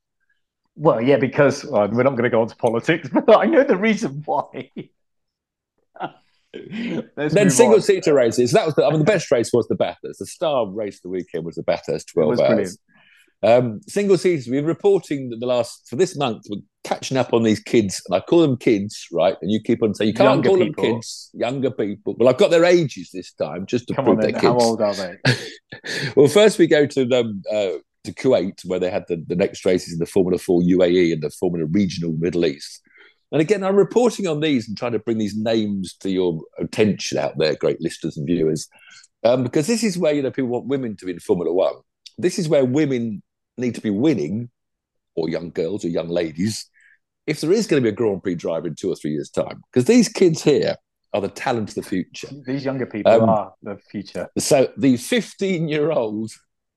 Well, 0.74 1.00
yeah, 1.02 1.16
because 1.16 1.64
well, 1.64 1.88
we're 1.88 2.02
not 2.02 2.12
going 2.12 2.22
to 2.24 2.30
go 2.30 2.42
into 2.42 2.56
politics, 2.56 3.08
but 3.12 3.36
I 3.36 3.44
know 3.44 3.64
the 3.64 3.76
reason 3.76 4.22
why. 4.24 4.70
Let's 7.16 7.34
then 7.34 7.50
single 7.50 7.76
on. 7.76 7.82
seater 7.82 8.14
races. 8.14 8.52
That 8.52 8.66
was 8.66 8.74
the, 8.74 8.84
I 8.84 8.90
mean, 8.90 8.98
the 8.98 9.04
best 9.04 9.30
race 9.30 9.50
was 9.52 9.66
the 9.68 9.74
Bathurst. 9.74 10.18
The 10.18 10.26
star 10.26 10.66
race 10.68 11.00
the 11.00 11.08
weekend 11.08 11.44
was 11.44 11.54
the 11.56 11.62
Bathurst 11.62 12.08
twelve 12.08 12.38
hours. 12.40 12.48
brilliant. 12.48 12.78
Um, 13.44 13.80
single 13.88 14.16
seaters. 14.18 14.46
We've 14.46 14.58
been 14.58 14.66
reporting 14.66 15.30
that 15.30 15.40
the 15.40 15.46
last 15.46 15.88
for 15.88 15.96
this 15.96 16.16
month. 16.16 16.44
We're 16.48 16.60
catching 16.84 17.16
up 17.16 17.32
on 17.32 17.42
these 17.42 17.58
kids, 17.58 18.00
and 18.06 18.14
I 18.14 18.20
call 18.20 18.40
them 18.42 18.56
kids, 18.56 19.06
right? 19.10 19.36
And 19.42 19.50
you 19.50 19.60
keep 19.60 19.82
on 19.82 19.94
saying 19.94 20.08
you 20.08 20.14
can't 20.14 20.44
Younger 20.44 20.48
call 20.48 20.58
people. 20.58 20.84
them 20.84 20.94
kids, 20.94 21.30
younger 21.32 21.70
people. 21.70 22.14
Well, 22.18 22.28
I've 22.28 22.38
got 22.38 22.50
their 22.50 22.64
ages 22.64 23.10
this 23.12 23.32
time 23.32 23.66
just 23.66 23.88
to 23.88 23.94
Come 23.94 24.04
prove 24.04 24.18
on, 24.18 24.22
they're 24.22 24.32
kids. 24.32 24.44
How 24.44 24.58
old 24.58 24.80
are 24.80 24.94
they? 24.94 25.16
well, 26.16 26.28
first 26.28 26.58
we 26.58 26.66
go 26.68 26.86
to 26.86 27.02
um, 27.18 27.42
uh, 27.50 27.78
to 28.04 28.12
Kuwait, 28.12 28.64
where 28.64 28.78
they 28.78 28.90
had 28.90 29.04
the, 29.08 29.24
the 29.26 29.36
next 29.36 29.64
races 29.64 29.92
in 29.92 29.98
the 29.98 30.06
Formula 30.06 30.38
Four 30.38 30.60
UAE 30.60 31.12
and 31.12 31.22
the 31.22 31.30
Formula 31.30 31.66
Regional 31.70 32.12
Middle 32.12 32.46
East. 32.46 32.80
And 33.32 33.40
again, 33.40 33.64
I'm 33.64 33.76
reporting 33.76 34.26
on 34.26 34.40
these 34.40 34.68
and 34.68 34.76
trying 34.76 34.92
to 34.92 34.98
bring 34.98 35.18
these 35.18 35.36
names 35.36 35.94
to 36.00 36.10
your 36.10 36.40
attention 36.58 37.16
out 37.18 37.38
there, 37.38 37.56
great 37.56 37.80
listeners 37.80 38.16
and 38.18 38.26
viewers, 38.26 38.68
um, 39.24 39.42
because 39.42 39.66
this 39.66 39.82
is 39.82 39.96
where 39.98 40.12
you 40.12 40.22
know 40.22 40.30
people 40.30 40.50
want 40.50 40.66
women 40.66 40.96
to 40.98 41.06
be 41.06 41.12
in 41.12 41.18
Formula 41.18 41.52
One. 41.52 41.74
This 42.18 42.38
is 42.38 42.48
where 42.48 42.64
women 42.64 43.22
need 43.56 43.74
to 43.74 43.80
be 43.80 43.90
winning, 43.90 44.50
or 45.14 45.28
young 45.28 45.50
girls 45.50 45.84
or 45.84 45.88
young 45.88 46.08
ladies, 46.08 46.68
if 47.26 47.40
there 47.40 47.52
is 47.52 47.66
going 47.66 47.82
to 47.82 47.84
be 47.84 47.92
a 47.92 47.96
Grand 47.96 48.22
Prix 48.22 48.34
driver 48.34 48.66
in 48.68 48.74
two 48.74 48.90
or 48.92 48.96
three 48.96 49.12
years' 49.12 49.30
time. 49.30 49.62
Because 49.72 49.86
these 49.86 50.08
kids 50.08 50.42
here 50.42 50.76
are 51.14 51.20
the 51.20 51.28
talent 51.28 51.70
of 51.70 51.74
the 51.74 51.82
future. 51.82 52.28
These 52.46 52.64
younger 52.64 52.86
people 52.86 53.12
Um, 53.12 53.28
are 53.28 53.54
the 53.62 53.78
future. 53.90 54.28
So 54.38 54.68
the 54.76 54.96
15 54.96 55.68
year 55.68 55.90
old, 55.90 56.32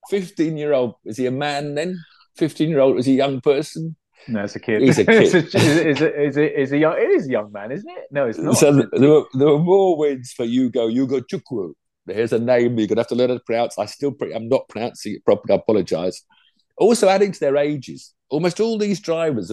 15 0.10 0.58
year 0.58 0.74
old, 0.74 0.96
is 1.06 1.18
he 1.18 1.26
a 1.26 1.32
man 1.32 1.76
then? 1.76 1.98
15 2.38 2.70
year 2.70 2.80
old, 2.80 3.00
is 3.00 3.06
he 3.06 3.14
a 3.14 3.18
young 3.18 3.42
person? 3.42 3.96
No, 4.28 4.44
it's 4.44 4.56
a 4.56 4.60
kid. 4.60 4.82
He's 4.82 4.98
a 5.00 5.02
It's 5.10 5.32
kid. 5.32 5.44
is, 5.56 5.98
is, 5.98 6.02
it, 6.02 6.16
is, 6.16 6.38
it, 6.38 6.54
is 6.54 6.72
a 6.72 6.78
young? 6.78 6.98
It 6.98 7.10
is 7.12 7.28
a 7.28 7.32
young 7.32 7.52
man, 7.52 7.72
isn't 7.72 7.90
it? 7.90 8.06
No, 8.12 8.28
it's 8.28 8.40
not. 8.40 8.58
So 8.58 8.72
there 8.72 9.10
were, 9.10 9.26
there 9.34 9.48
were 9.48 9.60
more 9.60 9.98
wins 9.98 10.32
for 10.32 10.46
Hugo, 10.46 10.88
Hugo 10.88 11.20
Chukwu. 11.22 11.74
Here's 12.08 12.34
a 12.34 12.40
name 12.40 12.78
you're 12.78 12.88
going 12.88 12.98
to 12.98 13.02
have 13.02 13.08
to 13.08 13.16
learn 13.16 13.30
how 13.30 13.38
to 13.38 13.44
pronounce. 13.44 13.78
I 13.78 13.86
still, 13.86 14.12
pre- 14.12 14.34
I'm 14.34 14.48
not 14.48 14.68
pronouncing 14.70 15.16
it 15.16 15.26
properly. 15.26 15.54
I 15.54 15.56
apologize. 15.58 16.22
Also, 16.78 17.08
adding 17.08 17.32
to 17.32 17.40
their 17.40 17.58
ages, 17.58 18.14
almost 18.30 18.60
all 18.60 18.78
these 18.78 19.00
drivers 19.00 19.52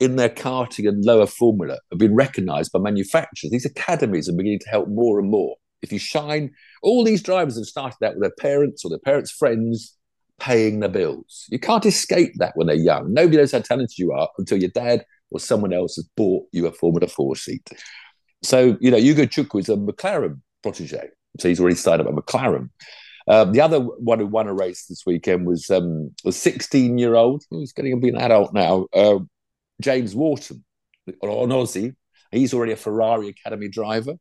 in 0.00 0.16
their 0.16 0.28
karting 0.28 0.88
and 0.88 1.04
lower 1.04 1.26
formula 1.26 1.78
have 1.90 1.98
been 1.98 2.14
recognized 2.14 2.72
by 2.72 2.78
manufacturers. 2.80 3.50
These 3.50 3.64
academies 3.64 4.28
are 4.28 4.36
beginning 4.36 4.58
to 4.60 4.70
help 4.70 4.88
more 4.88 5.18
and 5.18 5.30
more. 5.30 5.56
If 5.82 5.92
you 5.92 5.98
shine, 5.98 6.50
all 6.82 7.04
these 7.04 7.22
drivers 7.22 7.56
have 7.56 7.66
started 7.66 8.02
out 8.04 8.14
with 8.16 8.22
their 8.22 8.34
parents 8.38 8.84
or 8.84 8.88
their 8.88 8.98
parents' 8.98 9.30
friends 9.30 9.96
paying 10.40 10.80
the 10.80 10.88
bills. 10.88 11.46
You 11.50 11.58
can't 11.58 11.86
escape 11.86 12.32
that 12.36 12.52
when 12.56 12.66
they're 12.66 12.76
young. 12.76 13.12
Nobody 13.12 13.38
knows 13.38 13.52
how 13.52 13.60
talented 13.60 13.98
you 13.98 14.12
are 14.12 14.28
until 14.38 14.58
your 14.58 14.70
dad 14.70 15.04
or 15.30 15.40
someone 15.40 15.72
else 15.72 15.96
has 15.96 16.08
bought 16.16 16.44
you 16.52 16.66
a 16.66 16.72
Formula 16.72 17.06
Four 17.08 17.36
seat. 17.36 17.68
So, 18.42 18.76
you 18.80 18.90
know, 18.90 18.98
Hugo 18.98 19.24
Chukwu 19.24 19.60
is 19.60 19.68
a 19.68 19.76
McLaren 19.76 20.40
protege. 20.62 21.08
So 21.40 21.48
he's 21.48 21.60
already 21.60 21.76
started 21.76 22.06
up 22.06 22.16
at 22.16 22.24
McLaren. 22.24 22.70
Um, 23.26 23.52
the 23.52 23.60
other 23.60 23.80
one 23.80 24.18
who 24.18 24.26
won 24.26 24.48
a 24.48 24.52
race 24.52 24.86
this 24.86 25.04
weekend 25.06 25.46
was 25.46 25.70
um, 25.70 26.10
a 26.26 26.32
16 26.32 26.98
year 26.98 27.14
old, 27.14 27.42
who's 27.50 27.72
getting 27.72 27.94
to 27.94 28.00
be 28.00 28.10
an 28.10 28.18
adult 28.18 28.52
now, 28.52 28.86
uh, 28.92 29.18
James 29.80 30.14
Wharton, 30.14 30.64
an 31.06 31.16
Aussie. 31.22 31.94
He's 32.30 32.52
already 32.52 32.72
a 32.72 32.76
Ferrari 32.76 33.28
Academy 33.28 33.68
driver. 33.68 34.14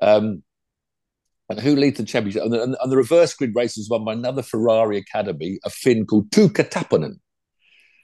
Um, 0.00 0.42
and 1.50 1.58
who 1.58 1.74
leads 1.74 1.98
the 1.98 2.04
championship? 2.04 2.44
And 2.44 2.52
the, 2.52 2.62
and 2.62 2.92
the 2.92 2.96
reverse 2.96 3.34
grid 3.34 3.54
race 3.54 3.76
was 3.76 3.88
won 3.90 4.04
by 4.04 4.12
another 4.12 4.42
Ferrari 4.42 4.96
Academy, 4.96 5.58
a 5.64 5.70
Finn 5.70 6.06
called 6.06 6.30
Tuukka 6.30 6.70
Taponen. 6.70 7.16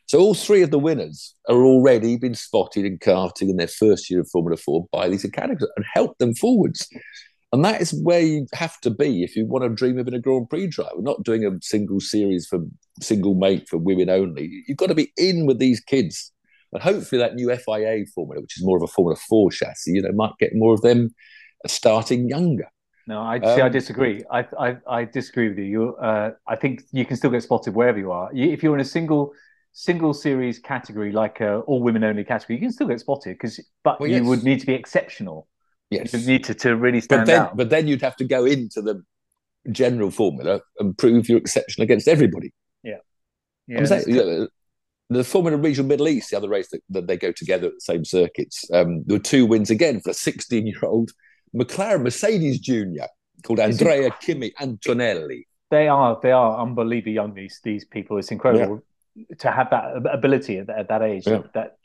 So 0.07 0.21
all 0.21 0.35
three 0.35 0.63
of 0.63 0.71
the 0.71 0.79
winners 0.79 1.35
are 1.49 1.65
already 1.65 2.17
been 2.17 2.35
spotted 2.35 2.85
in 2.85 2.99
karting 2.99 3.49
in 3.49 3.57
their 3.57 3.69
first 3.69 4.11
year 4.11 4.21
of 4.21 4.31
Formula 4.31 4.57
Four 4.57 4.87
by 4.93 5.09
these 5.09 5.25
academies 5.25 5.67
and 5.77 5.85
helped 5.95 6.19
them 6.19 6.35
forwards. 6.35 6.89
And 7.53 7.65
that 7.65 7.81
is 7.81 7.95
where 8.03 8.21
you 8.21 8.47
have 8.53 8.81
to 8.81 8.91
be 8.91 9.23
if 9.23 9.37
you 9.37 9.47
want 9.47 9.65
to 9.65 9.69
dream 9.69 9.99
of 9.99 10.07
being 10.07 10.19
a 10.19 10.21
Grand 10.21 10.51
Prix 10.51 10.67
driver. 10.67 10.91
We're 10.97 11.03
not 11.03 11.23
doing 11.23 11.45
a 11.45 11.53
single 11.63 12.01
series 12.01 12.47
for 12.47 12.61
single 13.01 13.35
mate 13.35 13.69
for 13.69 13.79
women 13.79 14.11
only. 14.11 14.65
You've 14.67 14.77
got 14.77 14.89
to 14.89 14.95
be 14.95 15.13
in 15.17 15.47
with 15.47 15.59
these 15.59 15.81
kids. 15.81 16.33
And 16.73 16.83
hopefully 16.83 17.21
that 17.21 17.37
new 17.37 17.49
FIA 17.55 18.05
formula, 18.15 18.43
which 18.43 18.59
is 18.59 18.65
more 18.65 18.77
of 18.77 18.83
a 18.83 18.89
Formula 18.89 19.17
4 19.29 19.51
chassis, 19.53 19.93
you 19.93 20.03
know, 20.03 20.13
might 20.13 20.37
get 20.39 20.51
more 20.55 20.75
of 20.75 20.83
them 20.83 21.15
starting 21.67 22.29
younger. 22.29 22.69
No, 23.07 23.21
I 23.21 23.39
see. 23.39 23.61
I 23.63 23.67
Um, 23.67 23.73
disagree. 23.73 24.23
I, 24.31 24.41
I 24.59 24.77
I 24.87 25.05
disagree 25.05 25.49
with 25.49 25.59
you. 25.59 25.65
You, 25.65 25.97
uh, 25.97 26.33
I 26.47 26.57
think 26.57 26.83
you 26.93 27.05
can 27.05 27.17
still 27.17 27.31
get 27.31 27.43
spotted 27.43 27.75
wherever 27.75 27.99
you 27.99 28.11
are. 28.11 28.31
If 28.35 28.63
you're 28.63 28.75
in 28.75 28.81
a 28.81 28.85
single 28.85 29.33
single 29.73 30.15
series 30.15 30.59
category, 30.59 31.13
like 31.13 31.41
a 31.41 31.59
all 31.61 31.83
women 31.83 32.03
only 32.03 32.25
category, 32.25 32.57
you 32.57 32.63
can 32.63 32.73
still 32.73 32.89
get 32.89 32.99
spotted 32.99 33.35
because, 33.35 33.61
but 33.85 34.01
Well, 34.01 34.09
you 34.09 34.17
yes. 34.17 34.25
would 34.27 34.43
need 34.43 34.61
to 34.61 34.67
be 34.67 34.73
exceptional. 34.75 35.47
Yes. 35.91 36.13
You 36.13 36.27
need 36.27 36.45
to, 36.45 36.55
to 36.55 36.75
really 36.77 36.99
But 36.99 37.05
stand 37.05 37.27
then, 37.29 37.41
out. 37.43 37.57
but 37.57 37.71
then 37.71 37.87
you'd 37.87 38.03
have 38.03 38.17
to 38.17 38.25
go 38.25 38.45
into 38.45 38.83
the 38.83 39.03
general 39.71 40.11
formula 40.11 40.63
and 40.81 40.97
prove 40.99 41.29
you're 41.29 41.39
exceptional 41.39 41.85
against 41.85 42.09
everybody. 42.09 42.53
yeah, 42.83 42.97
I'm 43.79 43.87
saying, 43.87 44.05
you 44.09 44.15
know, 44.17 44.49
the 45.11 45.25
Formula 45.25 45.57
Regional 45.57 45.87
Middle 45.89 46.09
East, 46.09 46.31
the 46.31 46.37
other 46.39 46.49
race 46.49 46.69
that, 46.71 46.81
that 46.91 47.07
they 47.07 47.17
go 47.17 47.31
together 47.33 47.67
at 47.69 47.75
the 47.75 47.81
same 47.81 48.05
circuits, 48.05 48.65
um, 48.73 49.03
there 49.07 49.17
were 49.19 49.23
two 49.23 49.45
wins 49.47 49.71
again 49.71 50.01
for 50.01 50.11
a 50.11 50.15
16 50.15 50.67
year 50.67 50.81
old 50.83 51.11
McLaren 51.57 52.03
Mercedes 52.03 52.59
Junior 52.61 53.07
called 53.43 53.61
Andrea 53.61 54.11
Kimi 54.21 54.53
Antonelli. 54.61 55.47
they 55.71 55.89
are 55.89 56.19
they 56.23 56.33
are 56.33 56.61
unbelievably 56.61 57.13
young. 57.13 57.35
These 57.35 57.61
these 57.65 57.85
people. 57.85 58.19
It's 58.19 58.31
incredible 58.31 58.83
to 59.39 59.51
have 59.51 59.71
that 59.71 59.85
ability 60.13 60.59
at, 60.59 60.67
that- 60.67 60.79
at 60.79 60.89
that 60.89 61.03
age. 61.03 61.27
Yeah. 61.27 61.43
That 61.55 61.77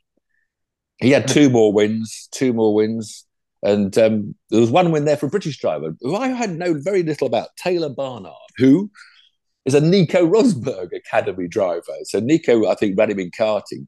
He 1.00 1.12
had 1.12 1.28
two 1.28 1.50
more 1.50 1.72
wins, 1.74 2.28
two 2.32 2.54
more 2.54 2.74
wins. 2.74 3.26
And 3.64 3.96
um, 4.00 4.34
there 4.50 4.60
was 4.60 4.72
one 4.72 4.92
win 4.92 5.06
there 5.06 5.18
for 5.18 5.28
a 5.28 5.30
British 5.30 5.60
driver 5.60 5.96
who 6.02 6.16
I 6.16 6.30
had 6.30 6.50
known 6.58 6.84
very 6.84 7.04
little 7.04 7.28
about, 7.28 7.50
Taylor 7.58 7.90
Barnard, 7.90 8.34
who 8.58 8.90
is 9.66 9.76
a 9.76 9.82
Nico 9.82 10.26
Rosberg 10.26 10.90
Academy 10.96 11.48
driver. 11.48 11.94
So 12.06 12.20
Nico, 12.20 12.68
I 12.68 12.74
think, 12.74 12.98
ran 12.98 13.12
him 13.12 13.20
in 13.20 13.30
karting. 13.30 13.86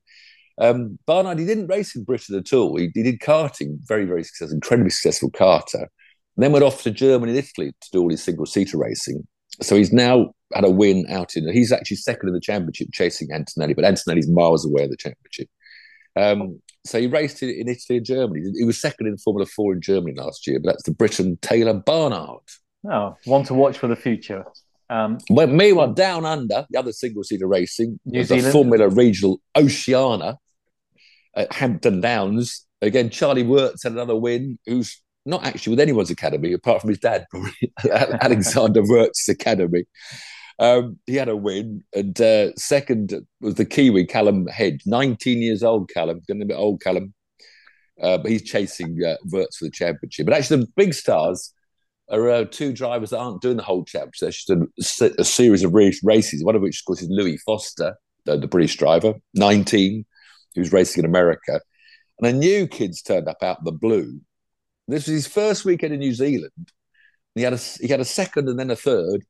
Um, 0.59 0.99
Barnard, 1.05 1.39
he 1.39 1.45
didn't 1.45 1.67
race 1.67 1.95
in 1.95 2.03
Britain 2.03 2.37
at 2.37 2.53
all. 2.53 2.77
He, 2.77 2.89
he 2.93 3.03
did 3.03 3.19
karting, 3.19 3.77
very, 3.85 4.05
very 4.05 4.23
successful, 4.23 4.55
incredibly 4.55 4.91
successful 4.91 5.31
karter. 5.31 5.87
And 6.35 6.43
then 6.43 6.51
went 6.51 6.65
off 6.65 6.83
to 6.83 6.91
Germany 6.91 7.31
and 7.31 7.39
Italy 7.39 7.73
to 7.79 7.89
do 7.91 8.01
all 8.01 8.09
his 8.09 8.23
single-seater 8.23 8.77
racing. 8.77 9.27
So 9.61 9.75
he's 9.75 9.93
now 9.93 10.33
had 10.53 10.65
a 10.65 10.69
win 10.69 11.05
out 11.09 11.35
in. 11.35 11.51
He's 11.51 11.71
actually 11.71 11.97
second 11.97 12.29
in 12.29 12.33
the 12.33 12.41
championship, 12.41 12.87
chasing 12.91 13.29
Antonelli, 13.31 13.73
but 13.73 13.85
Antonelli's 13.85 14.29
miles 14.29 14.65
away 14.65 14.83
in 14.83 14.89
the 14.89 14.97
championship. 14.97 15.47
Um, 16.15 16.59
so 16.85 16.99
he 16.99 17.07
raced 17.07 17.41
in, 17.43 17.49
in 17.49 17.67
Italy 17.67 17.97
and 17.97 18.05
Germany. 18.05 18.41
He 18.57 18.65
was 18.65 18.79
second 18.79 19.07
in 19.07 19.17
Formula 19.17 19.45
Four 19.45 19.73
in 19.73 19.81
Germany 19.81 20.15
last 20.17 20.47
year, 20.47 20.59
but 20.59 20.71
that's 20.71 20.83
the 20.83 20.91
Briton 20.91 21.37
Taylor 21.41 21.73
Barnard. 21.73 22.41
oh, 22.89 23.15
one 23.25 23.43
to 23.45 23.53
watch 23.53 23.77
for 23.77 23.87
the 23.87 23.95
future. 23.95 24.43
Um, 24.89 25.17
Well, 25.29 25.47
meanwhile, 25.47 25.93
down 25.93 26.25
under 26.25 26.65
the 26.69 26.77
other 26.77 26.91
single-seater 26.91 27.47
racing, 27.47 27.99
New 28.05 28.19
was 28.19 28.29
the 28.29 28.41
Formula 28.41 28.89
Regional 28.89 29.39
Oceania 29.55 30.37
at 31.35 31.53
Hampton 31.53 32.01
Downs. 32.01 32.65
Again, 32.81 33.09
Charlie 33.09 33.43
Wurz 33.43 33.83
had 33.83 33.93
another 33.93 34.15
win. 34.15 34.59
Who's 34.65 35.01
not 35.25 35.45
actually 35.45 35.71
with 35.71 35.79
anyone's 35.79 36.09
academy 36.09 36.53
apart 36.53 36.81
from 36.81 36.89
his 36.89 36.99
dad, 36.99 37.25
probably 37.31 37.73
Alexander 38.21 38.81
Wurz's 38.81 39.29
academy. 39.29 39.85
Um, 40.59 40.99
he 41.07 41.15
had 41.15 41.29
a 41.29 41.35
win, 41.35 41.83
and 41.93 42.19
uh, 42.21 42.53
second 42.55 43.25
was 43.41 43.55
the 43.55 43.65
Kiwi 43.65 44.05
Callum 44.05 44.47
Hedge, 44.47 44.81
19 44.85 45.41
years 45.41 45.63
old. 45.63 45.89
Callum, 45.89 46.21
getting 46.27 46.43
a 46.43 46.45
bit 46.45 46.57
old, 46.57 46.81
Callum, 46.81 47.13
uh, 48.01 48.17
but 48.19 48.29
he's 48.29 48.43
chasing 48.43 48.99
uh, 49.03 49.15
Wurz 49.25 49.57
for 49.57 49.65
the 49.65 49.71
championship. 49.71 50.27
But 50.27 50.35
actually, 50.35 50.61
the 50.61 50.71
big 50.75 50.93
stars 50.93 51.53
are 52.09 52.29
uh, 52.29 52.45
two 52.45 52.71
drivers 52.71 53.09
that 53.09 53.19
aren't 53.19 53.41
doing 53.41 53.57
the 53.57 53.63
whole 53.63 53.83
championship. 53.83 54.19
They're 54.47 54.59
just 54.77 55.01
a, 55.01 55.21
a 55.21 55.23
series 55.23 55.63
of 55.63 55.73
races. 55.73 56.43
One 56.43 56.55
of 56.55 56.61
which, 56.61 56.81
of 56.81 56.85
course, 56.85 57.01
is 57.01 57.09
Louis 57.09 57.37
Foster, 57.37 57.95
the, 58.25 58.37
the 58.37 58.47
British 58.47 58.77
driver, 58.77 59.15
19, 59.33 60.05
who's 60.55 60.73
racing 60.73 61.03
in 61.03 61.09
America. 61.09 61.59
and 62.19 62.27
a 62.35 62.37
new 62.37 62.67
kid's 62.67 63.01
turned 63.01 63.27
up 63.27 63.41
out 63.41 63.59
of 63.59 63.65
the 63.65 63.71
blue. 63.71 64.19
This 64.87 65.07
was 65.07 65.13
his 65.13 65.27
first 65.27 65.65
weekend 65.65 65.93
in 65.93 65.99
New 65.99 66.13
Zealand. 66.13 66.71
He 67.35 67.41
had 67.41 67.53
a 67.53 67.57
he 67.57 67.87
had 67.87 67.99
a 67.99 68.05
second 68.05 68.49
and 68.49 68.59
then 68.59 68.69
a 68.69 68.75
third, 68.75 69.23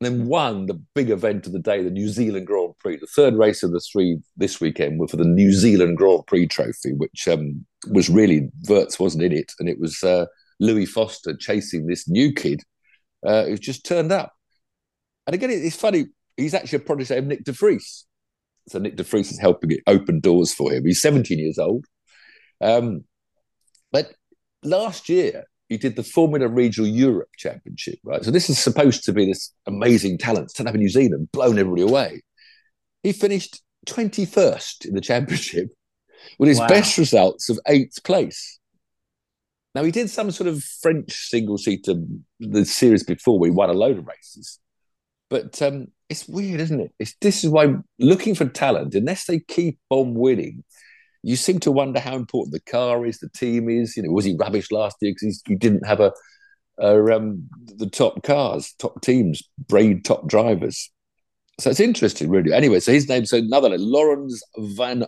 and 0.00 0.02
then 0.02 0.26
won 0.26 0.66
the 0.66 0.80
big 0.94 1.10
event 1.10 1.46
of 1.46 1.52
the 1.52 1.58
day, 1.58 1.82
the 1.82 1.90
New 1.90 2.08
Zealand 2.08 2.46
Grand 2.46 2.74
Prix. 2.78 2.96
The 2.98 3.06
third 3.06 3.34
race 3.34 3.62
of 3.62 3.72
the 3.72 3.80
three 3.80 4.18
this 4.36 4.60
weekend 4.60 4.98
were 5.00 5.08
for 5.08 5.16
the 5.16 5.24
New 5.24 5.52
Zealand 5.52 5.96
Grand 5.96 6.26
Prix 6.26 6.48
trophy, 6.48 6.92
which 6.92 7.26
um, 7.28 7.64
was 7.90 8.10
really 8.10 8.50
Wurz 8.68 8.98
wasn't 8.98 9.24
in 9.24 9.32
it, 9.32 9.52
and 9.58 9.68
it 9.68 9.80
was 9.80 10.02
uh, 10.02 10.26
Louis 10.60 10.86
Foster 10.86 11.34
chasing 11.36 11.86
this 11.86 12.08
new 12.08 12.32
kid 12.32 12.62
uh, 13.24 13.44
who's 13.44 13.60
just 13.60 13.86
turned 13.86 14.12
up. 14.12 14.32
And 15.26 15.34
again, 15.34 15.50
it's 15.50 15.76
funny. 15.76 16.06
He's 16.36 16.54
actually 16.54 16.78
a 16.78 16.80
protege 16.80 17.18
of 17.18 17.24
Nyck 17.24 17.44
De 17.44 17.52
Vries. 17.52 18.04
So 18.68 18.80
Nyck 18.80 18.96
De 18.96 19.02
Vries 19.02 19.30
is 19.30 19.38
helping 19.38 19.70
it 19.70 19.80
open 19.86 20.20
doors 20.20 20.52
for 20.52 20.72
him. 20.72 20.84
He's 20.84 21.00
17 21.00 21.38
years 21.38 21.58
old. 21.58 21.86
Um, 22.60 23.04
but 23.92 24.12
last 24.62 25.08
year, 25.08 25.44
he 25.68 25.76
did 25.76 25.96
the 25.96 26.02
Formula 26.02 26.48
Regional 26.48 26.88
Europe 26.88 27.30
Championship, 27.36 27.98
right? 28.04 28.24
So 28.24 28.30
this 28.30 28.48
is 28.48 28.58
supposed 28.58 29.04
to 29.04 29.12
be 29.12 29.26
this 29.26 29.52
amazing 29.66 30.18
talent 30.18 30.52
turned 30.54 30.68
up 30.68 30.74
in 30.74 30.80
New 30.80 30.88
Zealand, 30.88 31.28
blown 31.32 31.58
everybody 31.58 31.82
away. 31.82 32.22
He 33.02 33.12
finished 33.12 33.62
21st 33.86 34.86
in 34.86 34.94
the 34.94 35.00
championship 35.00 35.68
with 36.38 36.48
his 36.48 36.58
wow. 36.58 36.68
best 36.68 36.98
results 36.98 37.48
of 37.48 37.58
eighth 37.66 38.02
place. 38.04 38.58
Now 39.74 39.84
he 39.84 39.90
did 39.90 40.08
some 40.08 40.30
sort 40.30 40.48
of 40.48 40.62
French 40.62 41.12
single 41.28 41.58
seater 41.58 41.94
the 42.40 42.64
series 42.64 43.04
before 43.04 43.38
we 43.38 43.50
won 43.50 43.70
a 43.70 43.74
load 43.74 43.98
of 43.98 44.06
races. 44.06 44.58
But 45.28 45.60
um, 45.60 45.88
it's 46.08 46.28
weird, 46.28 46.60
isn't 46.60 46.80
it? 46.80 46.92
It's, 46.98 47.14
this 47.20 47.44
is 47.44 47.50
why 47.50 47.74
looking 47.98 48.34
for 48.34 48.46
talent, 48.46 48.94
unless 48.94 49.26
they 49.26 49.40
keep 49.40 49.78
on 49.90 50.14
winning, 50.14 50.64
you 51.22 51.36
seem 51.36 51.58
to 51.60 51.72
wonder 51.72 51.98
how 51.98 52.14
important 52.14 52.52
the 52.52 52.70
car 52.70 53.04
is, 53.04 53.18
the 53.18 53.28
team 53.30 53.68
is. 53.68 53.96
You 53.96 54.04
know, 54.04 54.12
was 54.12 54.24
he 54.24 54.36
rubbish 54.38 54.70
last 54.70 54.96
year 55.00 55.12
because 55.12 55.42
he 55.46 55.56
didn't 55.56 55.84
have 55.84 56.00
a, 56.00 56.12
a 56.78 57.16
um, 57.16 57.48
the 57.64 57.90
top 57.90 58.22
cars, 58.22 58.74
top 58.78 59.00
teams, 59.02 59.42
braid 59.68 60.04
top 60.04 60.28
drivers? 60.28 60.90
So 61.58 61.70
it's 61.70 61.80
interesting, 61.80 62.30
really. 62.30 62.52
Anyway, 62.52 62.80
so 62.80 62.92
his 62.92 63.08
name's 63.08 63.32
another 63.32 63.70
name, 63.70 63.80
Laurens 63.80 64.42
van 64.56 65.06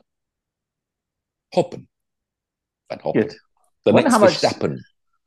Hoepen. 1.54 1.87
Van 2.90 2.98
Hoepen. 2.98 3.22
Good. 3.22 3.34
The 3.84 3.92
wonder 3.92 4.08
next 4.08 4.20
much, 4.20 4.40
Verstappen. 4.40 4.78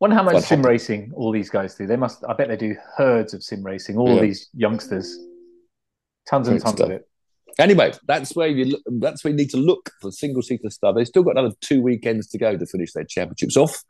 Wonder 0.01 0.15
how 0.15 0.23
much 0.23 0.34
van 0.34 0.41
sim 0.41 0.62
Hoppen. 0.62 0.65
racing 0.65 1.12
all 1.15 1.31
these 1.31 1.49
guys 1.49 1.75
do. 1.75 1.88
They 1.88 1.95
must. 1.95 2.25
I 2.27 2.34
bet 2.34 2.49
they 2.49 2.57
do 2.57 2.75
herds 2.97 3.34
of 3.34 3.43
sim 3.43 3.63
racing. 3.63 3.97
All 3.97 4.15
yeah. 4.15 4.21
these 4.21 4.49
youngsters, 4.53 5.17
tons 6.32 6.48
and 6.48 6.56
Great 6.56 6.63
tons 6.63 6.78
stuff. 6.78 6.88
of 6.88 6.91
it. 6.94 7.08
Anyway, 7.60 7.94
that's 8.08 8.36
where 8.36 8.48
you 8.48 8.65
look, 8.65 8.82
that's 9.00 9.24
where 9.24 9.32
you 9.32 9.38
need 9.38 9.50
to 9.52 9.58
look 9.58 9.91
for 10.02 10.12
single 10.12 10.41
seater 10.41 10.70
stuff. 10.70 10.96
They've 10.96 11.08
still 11.08 11.24
got 11.24 11.38
another 11.38 11.54
two 11.62 11.82
weekends 11.82 12.28
to 12.28 12.38
go 12.38 12.58
to 12.58 12.65
finish 12.65 12.94
their 12.94 13.04
championships 13.04 13.58
off. 13.58 13.84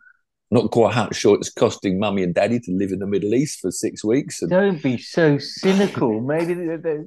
Not 0.53 0.69
quite 0.71 0.93
how 0.93 1.09
sure 1.11 1.37
it's 1.37 1.49
costing 1.49 1.97
mummy 1.97 2.23
and 2.23 2.35
daddy 2.35 2.59
to 2.59 2.71
live 2.73 2.91
in 2.91 2.99
the 2.99 3.07
Middle 3.07 3.33
East 3.33 3.61
for 3.61 3.71
six 3.71 4.03
weeks. 4.03 4.41
And... 4.41 4.51
Don't 4.51 4.83
be 4.83 4.97
so 4.97 5.37
cynical. 5.37 6.19
maybe 6.19 6.53
they, 6.53 6.75
they, 6.75 6.97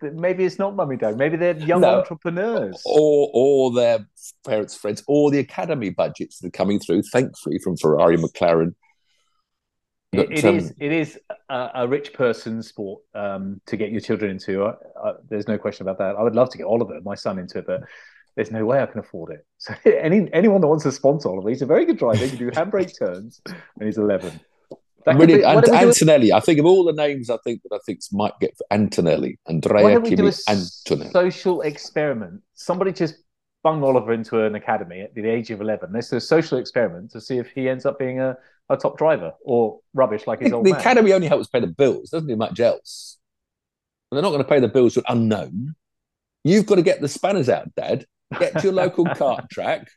they, 0.00 0.10
maybe 0.10 0.44
it's 0.44 0.60
not 0.60 0.76
mummy 0.76 0.96
dad. 0.96 1.16
Maybe 1.16 1.36
they're 1.36 1.56
young 1.56 1.80
no. 1.80 1.98
entrepreneurs, 1.98 2.80
or 2.84 3.28
or 3.34 3.72
their 3.72 4.06
parents' 4.46 4.76
friends, 4.76 5.02
or 5.08 5.32
the 5.32 5.40
academy 5.40 5.90
budgets 5.90 6.38
that 6.38 6.48
are 6.48 6.50
coming 6.50 6.78
through. 6.78 7.02
Thankfully, 7.02 7.58
from 7.58 7.76
Ferrari, 7.76 8.16
McLaren, 8.16 8.74
but, 10.12 10.30
it, 10.30 10.38
it 10.38 10.44
um, 10.44 10.56
is, 10.56 10.74
It 10.78 10.92
is 10.92 11.18
a, 11.48 11.70
a 11.74 11.88
rich 11.88 12.12
person's 12.12 12.68
sport 12.68 13.02
um, 13.14 13.60
to 13.66 13.76
get 13.76 13.90
your 13.90 14.00
children 14.00 14.30
into. 14.30 14.64
I, 14.64 14.74
I, 15.02 15.12
there's 15.28 15.48
no 15.48 15.56
question 15.56 15.88
about 15.88 15.98
that. 15.98 16.16
I 16.16 16.22
would 16.22 16.34
love 16.34 16.50
to 16.50 16.58
get 16.58 16.64
Oliver, 16.64 17.00
my 17.02 17.14
son, 17.14 17.38
into 17.38 17.58
it, 17.58 17.66
but 17.66 17.82
there's 18.36 18.50
no 18.50 18.64
way 18.64 18.82
I 18.82 18.86
can 18.86 19.00
afford 19.00 19.32
it. 19.32 19.46
So 19.58 19.74
any 19.86 20.28
anyone 20.32 20.60
that 20.60 20.66
wants 20.66 20.84
to 20.84 20.92
sponsor 20.92 21.28
Oliver, 21.28 21.48
he's 21.48 21.62
a 21.62 21.66
very 21.66 21.86
good 21.86 21.98
driver. 21.98 22.18
He 22.24 22.28
can 22.28 22.38
do 22.38 22.50
handbrake 22.50 22.98
turns, 22.98 23.40
and 23.46 23.86
he's 23.86 23.96
11. 23.96 24.40
really, 25.06 25.36
be, 25.36 25.44
and, 25.44 25.68
Antonelli. 25.68 26.32
I 26.32 26.40
think 26.40 26.58
of 26.58 26.66
all 26.66 26.84
the 26.84 26.92
names, 26.92 27.30
I 27.30 27.38
think 27.38 27.62
that 27.62 27.74
I 27.74 27.78
think 27.86 28.00
might 28.12 28.38
get 28.40 28.56
for 28.56 28.66
Antonelli, 28.70 29.38
Andrea 29.46 29.84
Why 29.84 29.94
don't 29.94 30.02
we 30.02 30.14
do 30.14 30.26
a 30.26 30.32
Antonelli. 30.48 31.10
social 31.10 31.62
experiment? 31.62 32.42
Somebody 32.54 32.92
just 32.92 33.14
bung 33.62 33.82
Oliver 33.82 34.12
into 34.12 34.44
an 34.44 34.56
academy 34.56 35.00
at 35.00 35.14
the 35.14 35.28
age 35.28 35.50
of 35.50 35.60
11. 35.60 35.92
This 35.92 36.06
is 36.06 36.12
a 36.12 36.20
social 36.20 36.58
experiment 36.58 37.12
to 37.12 37.20
see 37.20 37.38
if 37.38 37.50
he 37.52 37.68
ends 37.68 37.86
up 37.86 37.98
being 37.98 38.20
a 38.20 38.36
a 38.68 38.76
top 38.76 38.96
driver 38.98 39.32
or 39.44 39.80
rubbish 39.94 40.26
like 40.26 40.40
his 40.40 40.50
the, 40.50 40.56
old 40.56 40.66
the 40.66 40.70
man. 40.70 40.80
academy 40.80 41.12
only 41.12 41.28
helps 41.28 41.48
pay 41.48 41.60
the 41.60 41.66
bills, 41.66 42.10
doesn't 42.10 42.28
do 42.28 42.36
much 42.36 42.60
else. 42.60 43.18
And 44.10 44.16
they're 44.16 44.22
not 44.22 44.30
going 44.30 44.42
to 44.42 44.48
pay 44.48 44.60
the 44.60 44.68
bills 44.68 44.94
to 44.94 45.00
an 45.00 45.06
unknown. 45.08 45.74
You've 46.44 46.66
got 46.66 46.76
to 46.76 46.82
get 46.82 47.00
the 47.00 47.08
spanners 47.08 47.48
out, 47.48 47.74
Dad. 47.74 48.06
Get 48.38 48.54
to 48.58 48.62
your 48.64 48.72
local 48.72 49.04
kart 49.06 49.48
track. 49.50 49.88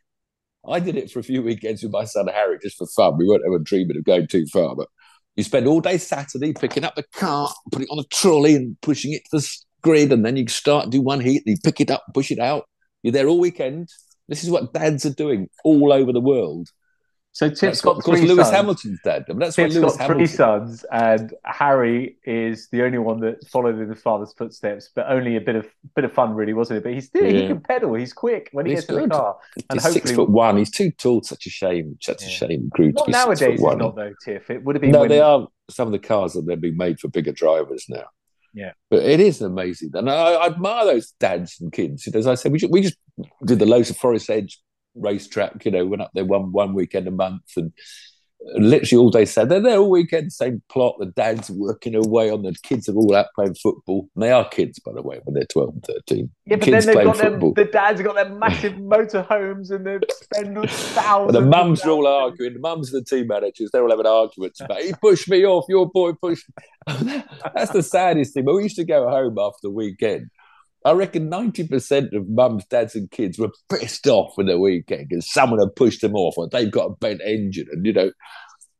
I 0.68 0.80
did 0.80 0.96
it 0.96 1.10
for 1.10 1.20
a 1.20 1.22
few 1.22 1.42
weekends 1.42 1.82
with 1.82 1.92
my 1.92 2.04
son 2.04 2.26
Harry 2.26 2.58
just 2.60 2.76
for 2.76 2.86
fun. 2.86 3.16
We 3.18 3.26
weren't 3.26 3.44
ever 3.46 3.58
dreaming 3.58 3.96
of 3.96 4.04
going 4.04 4.26
too 4.26 4.46
far, 4.46 4.74
but 4.74 4.88
you 5.36 5.44
spend 5.44 5.66
all 5.66 5.80
day 5.80 5.98
Saturday 5.98 6.52
picking 6.52 6.84
up 6.84 6.94
the 6.94 7.04
cart, 7.14 7.52
putting 7.70 7.86
it 7.88 7.92
on 7.92 7.98
a 7.98 8.08
trolley 8.14 8.56
and 8.56 8.80
pushing 8.80 9.12
it 9.12 9.22
to 9.30 9.38
the 9.38 9.48
grid, 9.82 10.12
and 10.12 10.24
then 10.24 10.36
you 10.36 10.48
start 10.48 10.90
do 10.90 11.00
one 11.00 11.20
heat, 11.20 11.42
and 11.46 11.54
you 11.54 11.60
pick 11.62 11.80
it 11.80 11.90
up, 11.90 12.04
push 12.14 12.30
it 12.30 12.38
out. 12.38 12.64
You're 13.02 13.12
there 13.12 13.28
all 13.28 13.38
weekend. 13.38 13.88
This 14.28 14.42
is 14.42 14.50
what 14.50 14.72
dads 14.72 15.06
are 15.06 15.14
doing 15.14 15.48
all 15.62 15.92
over 15.92 16.12
the 16.12 16.20
world. 16.20 16.68
So 17.36 17.50
Tiff's 17.50 17.82
got 17.82 18.02
three 18.02 18.22
Lewis 18.22 18.46
sons. 18.46 18.56
Hamilton's 18.56 18.98
dead. 19.04 19.26
I 19.28 19.32
mean, 19.32 19.40
that's 19.40 19.58
Lewis 19.58 19.74
got 19.74 19.98
Hamilton... 19.98 20.16
three 20.16 20.26
sons, 20.26 20.86
and 20.90 21.34
Harry 21.44 22.16
is 22.24 22.68
the 22.72 22.82
only 22.82 22.96
one 22.96 23.20
that 23.20 23.46
followed 23.48 23.78
in 23.78 23.90
his 23.90 24.00
father's 24.00 24.32
footsteps. 24.32 24.88
But 24.94 25.04
only 25.10 25.36
a 25.36 25.40
bit 25.42 25.54
of 25.54 25.66
bit 25.94 26.06
of 26.06 26.14
fun, 26.14 26.32
really, 26.32 26.54
wasn't 26.54 26.78
it? 26.78 26.84
But 26.84 26.94
he's 26.94 27.08
still 27.08 27.26
yeah. 27.26 27.42
he 27.42 27.46
can 27.46 27.60
pedal. 27.60 27.92
He's 27.92 28.14
quick 28.14 28.48
when 28.52 28.64
he 28.64 28.72
he's 28.72 28.86
gets 28.86 28.86
good. 28.86 29.02
in 29.02 29.08
the 29.10 29.14
car. 29.14 29.36
And 29.68 29.78
he's 29.78 29.92
six 29.92 30.12
foot 30.12 30.30
one. 30.30 30.56
He's 30.56 30.70
too 30.70 30.90
tall. 30.92 31.22
Such 31.24 31.44
a 31.44 31.50
shame. 31.50 31.98
Such 32.00 32.22
yeah. 32.22 32.28
a 32.28 32.30
shame. 32.30 32.70
Grew 32.70 32.92
not 32.92 33.06
nowadays. 33.06 33.60
He's 33.60 33.60
not 33.60 33.94
though, 33.94 34.14
Tiff. 34.24 34.48
It 34.48 34.64
would 34.64 34.74
have 34.76 34.80
been. 34.80 34.92
No, 34.92 35.00
when... 35.00 35.10
they 35.10 35.20
are 35.20 35.46
some 35.68 35.88
of 35.88 35.92
the 35.92 35.98
cars 35.98 36.32
that 36.32 36.46
they're 36.46 36.56
being 36.56 36.78
made 36.78 36.98
for 36.98 37.08
bigger 37.08 37.32
drivers 37.32 37.84
now. 37.90 38.04
Yeah, 38.54 38.72
but 38.88 39.02
it 39.02 39.20
is 39.20 39.42
amazing, 39.42 39.90
and 39.92 40.08
I, 40.08 40.32
I 40.32 40.46
admire 40.46 40.86
those 40.86 41.12
dads 41.20 41.60
and 41.60 41.70
kids. 41.70 42.08
As 42.14 42.26
I 42.26 42.34
said, 42.36 42.50
we 42.52 42.58
just, 42.58 42.72
we 42.72 42.80
just 42.80 42.96
did 43.44 43.58
the 43.58 43.66
Lotus 43.66 43.94
Forest 43.94 44.30
Edge 44.30 44.58
racetrack. 44.96 45.64
You 45.64 45.70
know, 45.70 45.86
went 45.86 46.02
up 46.02 46.10
there 46.14 46.24
one 46.24 46.52
one 46.52 46.74
weekend 46.74 47.08
a 47.08 47.12
month 47.12 47.42
and 47.56 47.72
literally 48.54 49.02
all 49.02 49.10
day 49.10 49.24
said 49.24 49.48
they're 49.48 49.60
there 49.60 49.78
all 49.78 49.90
weekend, 49.90 50.32
same 50.32 50.62
plot. 50.68 50.96
The 50.98 51.06
dad's 51.06 51.50
working 51.50 51.94
away 51.94 52.30
on 52.30 52.42
the 52.42 52.54
kids 52.62 52.88
are 52.88 52.94
all 52.94 53.14
out 53.14 53.26
playing 53.34 53.54
football. 53.54 54.08
And 54.14 54.22
they 54.22 54.30
are 54.30 54.48
kids, 54.48 54.78
by 54.78 54.92
the 54.92 55.02
way, 55.02 55.20
when 55.24 55.34
they're 55.34 55.46
12 55.46 55.74
and 55.74 55.84
13. 55.84 56.30
Yeah, 56.46 56.56
but 56.56 56.64
kids 56.64 56.86
then 56.86 56.94
they've 56.94 57.04
got 57.04 57.16
them, 57.18 57.52
the 57.54 57.64
dads 57.64 58.00
have 58.00 58.06
got 58.06 58.14
their 58.14 58.28
massive 58.28 58.72
motorhomes 58.74 59.70
and 59.70 59.86
they 59.86 59.98
spend 60.08 60.70
thousands. 60.70 61.32
the 61.32 61.40
mums 61.40 61.82
are 61.84 61.90
all 61.90 62.06
arguing. 62.06 62.54
The 62.54 62.60
mums 62.60 62.94
are 62.94 63.00
the 63.00 63.04
team 63.04 63.28
managers. 63.28 63.70
They're 63.72 63.82
all 63.82 63.90
having 63.90 64.06
arguments 64.06 64.60
about, 64.60 64.80
he 64.80 64.92
pushed 65.00 65.28
me 65.28 65.44
off, 65.44 65.64
your 65.68 65.88
boy 65.88 66.12
pushed 66.12 66.46
That's 66.86 67.72
the 67.72 67.82
saddest 67.82 68.34
thing. 68.34 68.44
But 68.44 68.54
we 68.54 68.64
used 68.64 68.76
to 68.76 68.84
go 68.84 69.08
home 69.08 69.38
after 69.38 69.58
the 69.62 69.70
weekend 69.70 70.30
I 70.86 70.92
reckon 70.92 71.28
90% 71.28 72.16
of 72.16 72.28
mums, 72.28 72.64
dads, 72.66 72.94
and 72.94 73.10
kids 73.10 73.40
were 73.40 73.50
pissed 73.68 74.06
off 74.06 74.34
with 74.36 74.46
the 74.46 74.56
weekend 74.56 75.08
because 75.08 75.28
someone 75.32 75.58
had 75.58 75.74
pushed 75.74 76.00
them 76.00 76.14
off 76.14 76.38
or 76.38 76.48
they've 76.48 76.70
got 76.70 76.86
a 76.86 76.94
bent 76.94 77.20
engine. 77.26 77.66
And, 77.72 77.84
you 77.84 77.92
know, 77.92 78.12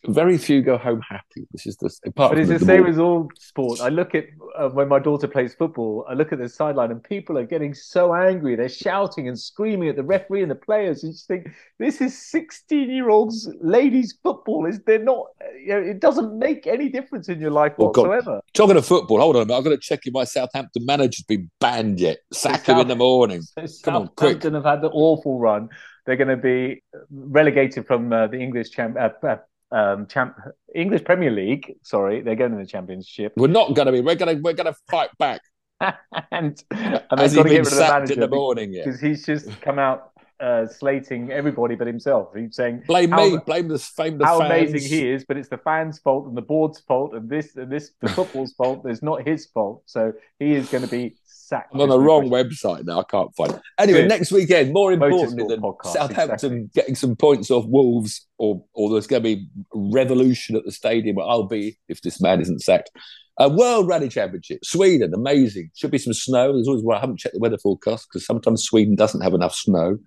very 0.09 0.39
few 0.39 0.63
go 0.63 0.79
home 0.79 1.01
happy. 1.01 1.47
This 1.53 1.67
is 1.67 1.77
the 1.77 1.91
part. 2.13 2.33
But 2.33 2.39
it's 2.39 2.49
the, 2.49 2.59
the 2.59 2.65
same 2.65 2.87
as 2.87 2.99
all 2.99 3.29
sport. 3.39 3.81
I 3.81 3.89
look 3.89 4.15
at 4.15 4.25
uh, 4.57 4.69
when 4.71 4.89
my 4.89 4.99
daughter 4.99 5.29
plays 5.29 5.55
football. 5.55 6.07
I 6.09 6.15
look 6.15 6.33
at 6.33 6.39
the 6.39 6.49
sideline 6.49 6.91
and 6.91 7.03
people 7.03 7.37
are 7.39 7.45
getting 7.45 7.75
so 7.75 8.15
angry. 8.15 8.57
They're 8.57 8.69
shouting 8.69 9.29
and 9.29 9.39
screaming 9.39 9.89
at 9.89 9.97
the 9.97 10.03
referee 10.03 10.43
and 10.43 10.51
the 10.51 10.57
players. 10.57 11.03
And 11.03 11.11
you 11.11 11.15
just 11.15 11.29
think 11.29 11.49
this 11.79 12.01
is 12.01 12.17
sixteen-year-olds 12.31 13.49
ladies 13.61 14.19
football. 14.23 14.67
Is 14.67 14.81
they're 14.87 14.99
not? 14.99 15.27
You 15.61 15.69
know, 15.69 15.81
it 15.81 16.01
doesn't 16.01 16.39
make 16.39 16.67
any 16.67 16.89
difference 16.89 17.29
in 17.29 17.41
your 17.41 17.51
life 17.51 17.75
well, 17.77 17.89
whatsoever. 17.89 18.35
God. 18.35 18.43
Talking 18.55 18.77
of 18.77 18.87
football, 18.87 19.21
hold 19.21 19.37
on. 19.37 19.43
a 19.43 19.45
minute. 19.47 19.59
I've 19.59 19.65
got 19.65 19.71
to 19.71 19.79
check 19.79 20.01
if 20.07 20.15
my 20.15 20.25
Southampton 20.25 20.87
manager's 20.87 21.25
been 21.25 21.51
banned 21.61 22.01
yet. 22.01 22.19
Sack 22.33 22.65
so 22.65 22.73
him 22.73 22.77
South, 22.77 22.83
in 22.83 22.89
the 22.89 22.97
morning. 22.97 23.43
So 23.43 23.53
Come 23.57 23.67
Southampton 23.69 24.27
on, 24.27 24.41
quick. 24.41 24.43
have 24.43 24.65
had 24.65 24.83
the 24.83 24.91
awful 24.91 25.39
run. 25.39 25.69
They're 26.05 26.17
going 26.17 26.29
to 26.29 26.37
be 26.37 26.85
relegated 27.11 27.85
from 27.85 28.13
uh, 28.13 28.29
the 28.29 28.39
English 28.39 28.71
champ. 28.71 28.97
Uh, 28.97 29.11
uh, 29.27 29.39
um, 29.73 30.07
champ 30.07 30.37
English 30.75 31.05
Premier 31.05 31.31
League. 31.31 31.75
Sorry, 31.83 32.23
they're 32.23 32.37
going 32.37 32.53
to 32.53 32.59
the 32.59 32.67
Championship. 32.67 33.33
We're 33.37 33.49
not 33.49 33.75
going 33.75 33.87
to 33.87 33.93
be. 33.93 34.01
We're 34.01 34.15
going 34.15 34.37
to. 34.37 34.43
We're 34.43 34.55
going 34.55 34.73
to 34.73 34.79
fight 34.91 35.11
back. 35.19 35.41
and 35.81 36.65
and 36.71 37.21
they've 37.21 37.35
got 37.35 37.43
to 37.43 37.49
get 37.51 37.59
rid 37.59 37.67
of 37.67 37.71
the 37.71 37.81
manager 37.81 38.15
in 38.15 38.21
the 38.21 38.29
morning 38.29 38.73
because 38.73 38.99
he's 38.99 39.27
just 39.27 39.61
come 39.61 39.79
out 39.79 40.13
uh, 40.41 40.67
slating 40.67 41.31
everybody 41.31 41.75
but 41.75 41.87
himself. 41.87 42.29
He's 42.35 42.57
saying 42.57 42.85
blame 42.87 43.11
how, 43.11 43.29
me, 43.29 43.39
blame 43.47 43.69
the 43.69 43.79
fame. 43.79 44.21
How 44.21 44.39
fans. 44.39 44.51
amazing 44.51 44.89
he 44.89 45.09
is, 45.09 45.25
but 45.25 45.37
it's 45.37 45.49
the 45.49 45.59
fans' 45.59 45.99
fault 45.99 46.27
and 46.27 46.37
the 46.37 46.43
board's 46.43 46.81
fault 46.81 47.15
and 47.15 47.29
this 47.29 47.57
and 47.57 47.71
this 47.71 47.93
the 48.01 48.09
football's 48.09 48.53
fault. 48.59 48.83
It's 48.85 49.03
not 49.03 49.27
his 49.27 49.47
fault. 49.47 49.83
So 49.87 50.13
he 50.39 50.55
is 50.55 50.69
going 50.69 50.85
to 50.85 50.91
be 50.91 51.17
sacked. 51.25 51.75
I'm 51.75 51.81
on 51.81 51.89
the 51.89 51.99
wrong 51.99 52.29
website 52.29 52.85
now. 52.85 53.01
I 53.01 53.05
can't 53.05 53.35
find 53.35 53.53
it. 53.53 53.61
Anyway, 53.79 54.03
Good. 54.03 54.09
next 54.09 54.33
weekend, 54.33 54.73
more 54.73 54.93
importantly 54.93 55.47
than 55.47 55.61
podcast, 55.61 55.93
Southampton 55.93 56.53
exactly. 56.53 56.71
getting 56.75 56.95
some 56.95 57.17
points 57.17 57.51
off 57.51 57.65
Wolves, 57.67 58.27
or 58.39 58.65
or 58.75 58.91
there's 58.91 59.07
going 59.07 59.23
to 59.23 59.37
be 59.37 59.49
revolution 59.75 60.57
at 60.57 60.65
the 60.65 60.73
stadium. 60.73 61.19
I'll 61.19 61.45
be 61.45 61.79
if 61.89 62.03
this 62.03 62.21
man 62.21 62.41
isn't 62.41 62.61
sacked. 62.61 62.91
A 63.39 63.51
World 63.51 63.87
Rally 63.87 64.09
Championship, 64.09 64.65
Sweden, 64.65 65.13
amazing. 65.13 65.71
Should 65.75 65.91
be 65.91 65.99
some 65.99 66.15
snow. 66.15 66.55
There's 66.55 66.69
always 66.69 66.83
well, 66.83 66.97
I 66.97 67.01
haven't 67.01 67.19
checked 67.19 67.35
the 67.35 67.41
weather 67.41 67.59
forecast 67.59 68.09
because 68.09 68.27
sometimes 68.27 68.65
Sweden 68.65 68.97
doesn't 68.97 69.21
have 69.21 69.35
enough 69.35 69.55
snow. 69.55 69.99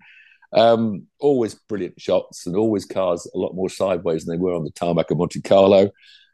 Um, 0.52 1.06
always 1.20 1.54
brilliant 1.54 2.00
shots 2.00 2.46
and 2.46 2.56
always 2.56 2.84
cars 2.84 3.30
a 3.34 3.38
lot 3.38 3.54
more 3.54 3.70
sideways 3.70 4.24
than 4.24 4.36
they 4.36 4.42
were 4.42 4.54
on 4.54 4.64
the 4.64 4.70
tarmac 4.70 5.10
of 5.10 5.18
Monte 5.18 5.40
Carlo. 5.42 5.90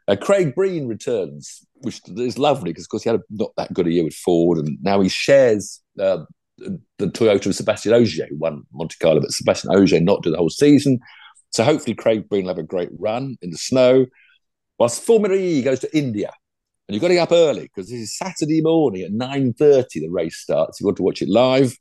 Uh, 0.09 0.17
Craig 0.17 0.55
Breen 0.55 0.87
returns, 0.87 1.67
which 1.75 2.01
is 2.09 2.39
lovely 2.39 2.71
because, 2.71 2.85
of 2.85 2.91
course, 2.91 3.03
he 3.03 3.11
had 3.11 3.21
a, 3.21 3.23
not 3.31 3.51
that 3.57 3.75
good 3.75 3.87
a 3.87 3.93
year 3.93 4.05
with 4.05 4.15
Ford, 4.15 4.59
and 4.59 4.79
now 4.83 5.01
he 5.01 5.09
shares 5.09 5.83
uh, 6.01 6.19
the 6.59 7.07
Toyota 7.09 7.47
of 7.47 7.53
Sébastien 7.53 7.93
Ogier, 7.93 8.27
who 8.31 8.37
won 8.37 8.63
Monte 8.73 8.97
Carlo, 9.01 9.21
but 9.21 9.31
Sébastien 9.31 9.75
Ogier 9.75 10.01
not 10.01 10.23
do 10.23 10.31
the 10.31 10.39
whole 10.39 10.51
season. 10.51 11.01
So 11.51 11.65
hopefully 11.65 11.95
Craig 11.95 12.29
Breen 12.29 12.45
will 12.45 12.51
have 12.51 12.59
a 12.59 12.63
great 12.63 12.91
run 12.99 13.37
in 13.43 13.51
the 13.51 13.59
snow. 13.59 14.07
Whilst 14.79 15.03
Formula 15.03 15.35
E 15.35 15.63
goes 15.63 15.81
to 15.81 15.97
India, 15.97 16.31
and 16.87 16.95
you've 16.95 17.01
got 17.03 17.09
to 17.09 17.15
get 17.15 17.23
up 17.23 17.33
early 17.33 17.63
because 17.63 17.91
this 17.91 18.01
is 18.01 18.17
Saturday 18.17 18.61
morning 18.61 19.03
at 19.03 19.11
9.30 19.11 19.87
the 19.93 20.09
race 20.09 20.37
starts. 20.37 20.81
You've 20.81 20.89
got 20.89 20.97
to 20.97 21.03
watch 21.03 21.21
it 21.21 21.29
live 21.29 21.77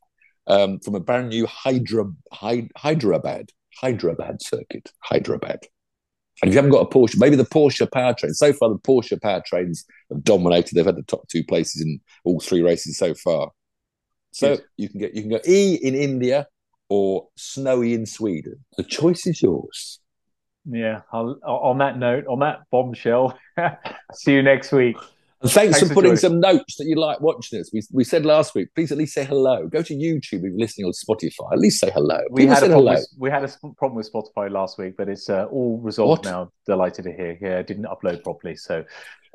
um, 0.47 0.79
from 0.79 0.95
a 0.95 0.99
brand 0.99 1.29
new 1.29 1.45
Hydra, 1.45 2.05
Hyderabad, 2.31 3.49
Hyderabad 3.75 4.41
circuit, 4.41 4.91
Hyderabad. 4.99 5.59
And 6.41 6.49
if 6.49 6.53
you 6.53 6.57
haven't 6.57 6.71
got 6.71 6.85
a 6.85 6.89
Porsche, 6.89 7.17
maybe 7.17 7.37
the 7.37 7.45
Porsche 7.45 7.87
powertrain. 7.87 8.33
So 8.33 8.51
far, 8.51 8.69
the 8.69 8.79
Porsche 8.79 9.19
powertrains 9.19 9.85
have 10.09 10.23
dominated. 10.23 10.75
They've 10.75 10.85
had 10.85 10.97
the 10.97 11.03
top 11.03 11.27
two 11.29 11.43
places 11.43 11.81
in 11.81 11.99
all 12.25 12.39
three 12.39 12.61
races 12.61 12.97
so 12.97 13.13
far. 13.13 13.51
So 14.31 14.51
yes. 14.51 14.61
you 14.75 14.89
can 14.89 14.99
get 14.99 15.15
you 15.15 15.21
can 15.21 15.31
go 15.31 15.39
E 15.47 15.75
in 15.75 15.95
India 15.95 16.47
or 16.89 17.29
snowy 17.37 17.93
in 17.93 18.05
Sweden. 18.05 18.65
The 18.75 18.83
choice 18.83 19.25
is 19.27 19.41
yours. 19.41 19.99
Yeah. 20.69 21.01
I'll, 21.13 21.39
on 21.45 21.77
that 21.77 21.97
note, 21.97 22.27
on 22.27 22.39
that 22.39 22.63
bombshell, 22.69 23.37
see 24.13 24.33
you 24.33 24.43
next 24.43 24.73
week. 24.73 24.97
And 25.45 25.53
thanks, 25.53 25.77
thanks 25.77 25.87
for 25.87 25.93
putting 25.93 26.17
some 26.17 26.39
notes 26.39 26.77
that 26.77 26.85
you 26.85 26.95
like 26.95 27.21
watching 27.21 27.59
us. 27.59 27.69
We, 27.71 27.83
we 27.91 28.03
said 28.03 28.25
last 28.25 28.55
week, 28.55 28.69
please 28.73 28.91
at 28.91 28.97
least 28.97 29.13
say 29.13 29.23
hello. 29.23 29.67
Go 29.67 29.83
to 29.83 29.93
YouTube 29.93 30.39
if 30.39 30.41
you're 30.41 30.57
listening 30.57 30.87
on 30.87 30.93
Spotify. 30.93 31.53
At 31.53 31.59
least 31.59 31.79
say 31.79 31.91
hello. 31.91 32.19
We 32.31 32.47
had, 32.47 32.63
a 32.63 32.67
problem 32.67 32.95
with, 32.95 33.07
we 33.19 33.29
had 33.29 33.43
a 33.43 33.47
problem 33.77 33.95
with 33.95 34.11
Spotify 34.11 34.49
last 34.49 34.79
week, 34.79 34.95
but 34.97 35.07
it's 35.07 35.29
uh, 35.29 35.45
all 35.51 35.77
resolved 35.77 36.25
what? 36.25 36.31
now. 36.31 36.51
Delighted 36.65 37.05
to 37.05 37.11
hear. 37.11 37.37
Yeah, 37.39 37.61
didn't 37.61 37.85
upload 37.85 38.23
properly. 38.23 38.55
So 38.55 38.85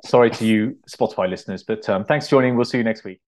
sorry 0.05 0.31
to 0.31 0.45
you, 0.45 0.77
Spotify 0.89 1.31
listeners. 1.31 1.63
But 1.63 1.89
um, 1.89 2.05
thanks 2.05 2.27
for 2.27 2.33
joining. 2.33 2.57
We'll 2.57 2.65
see 2.65 2.79
you 2.79 2.85
next 2.85 3.05
week. 3.05 3.21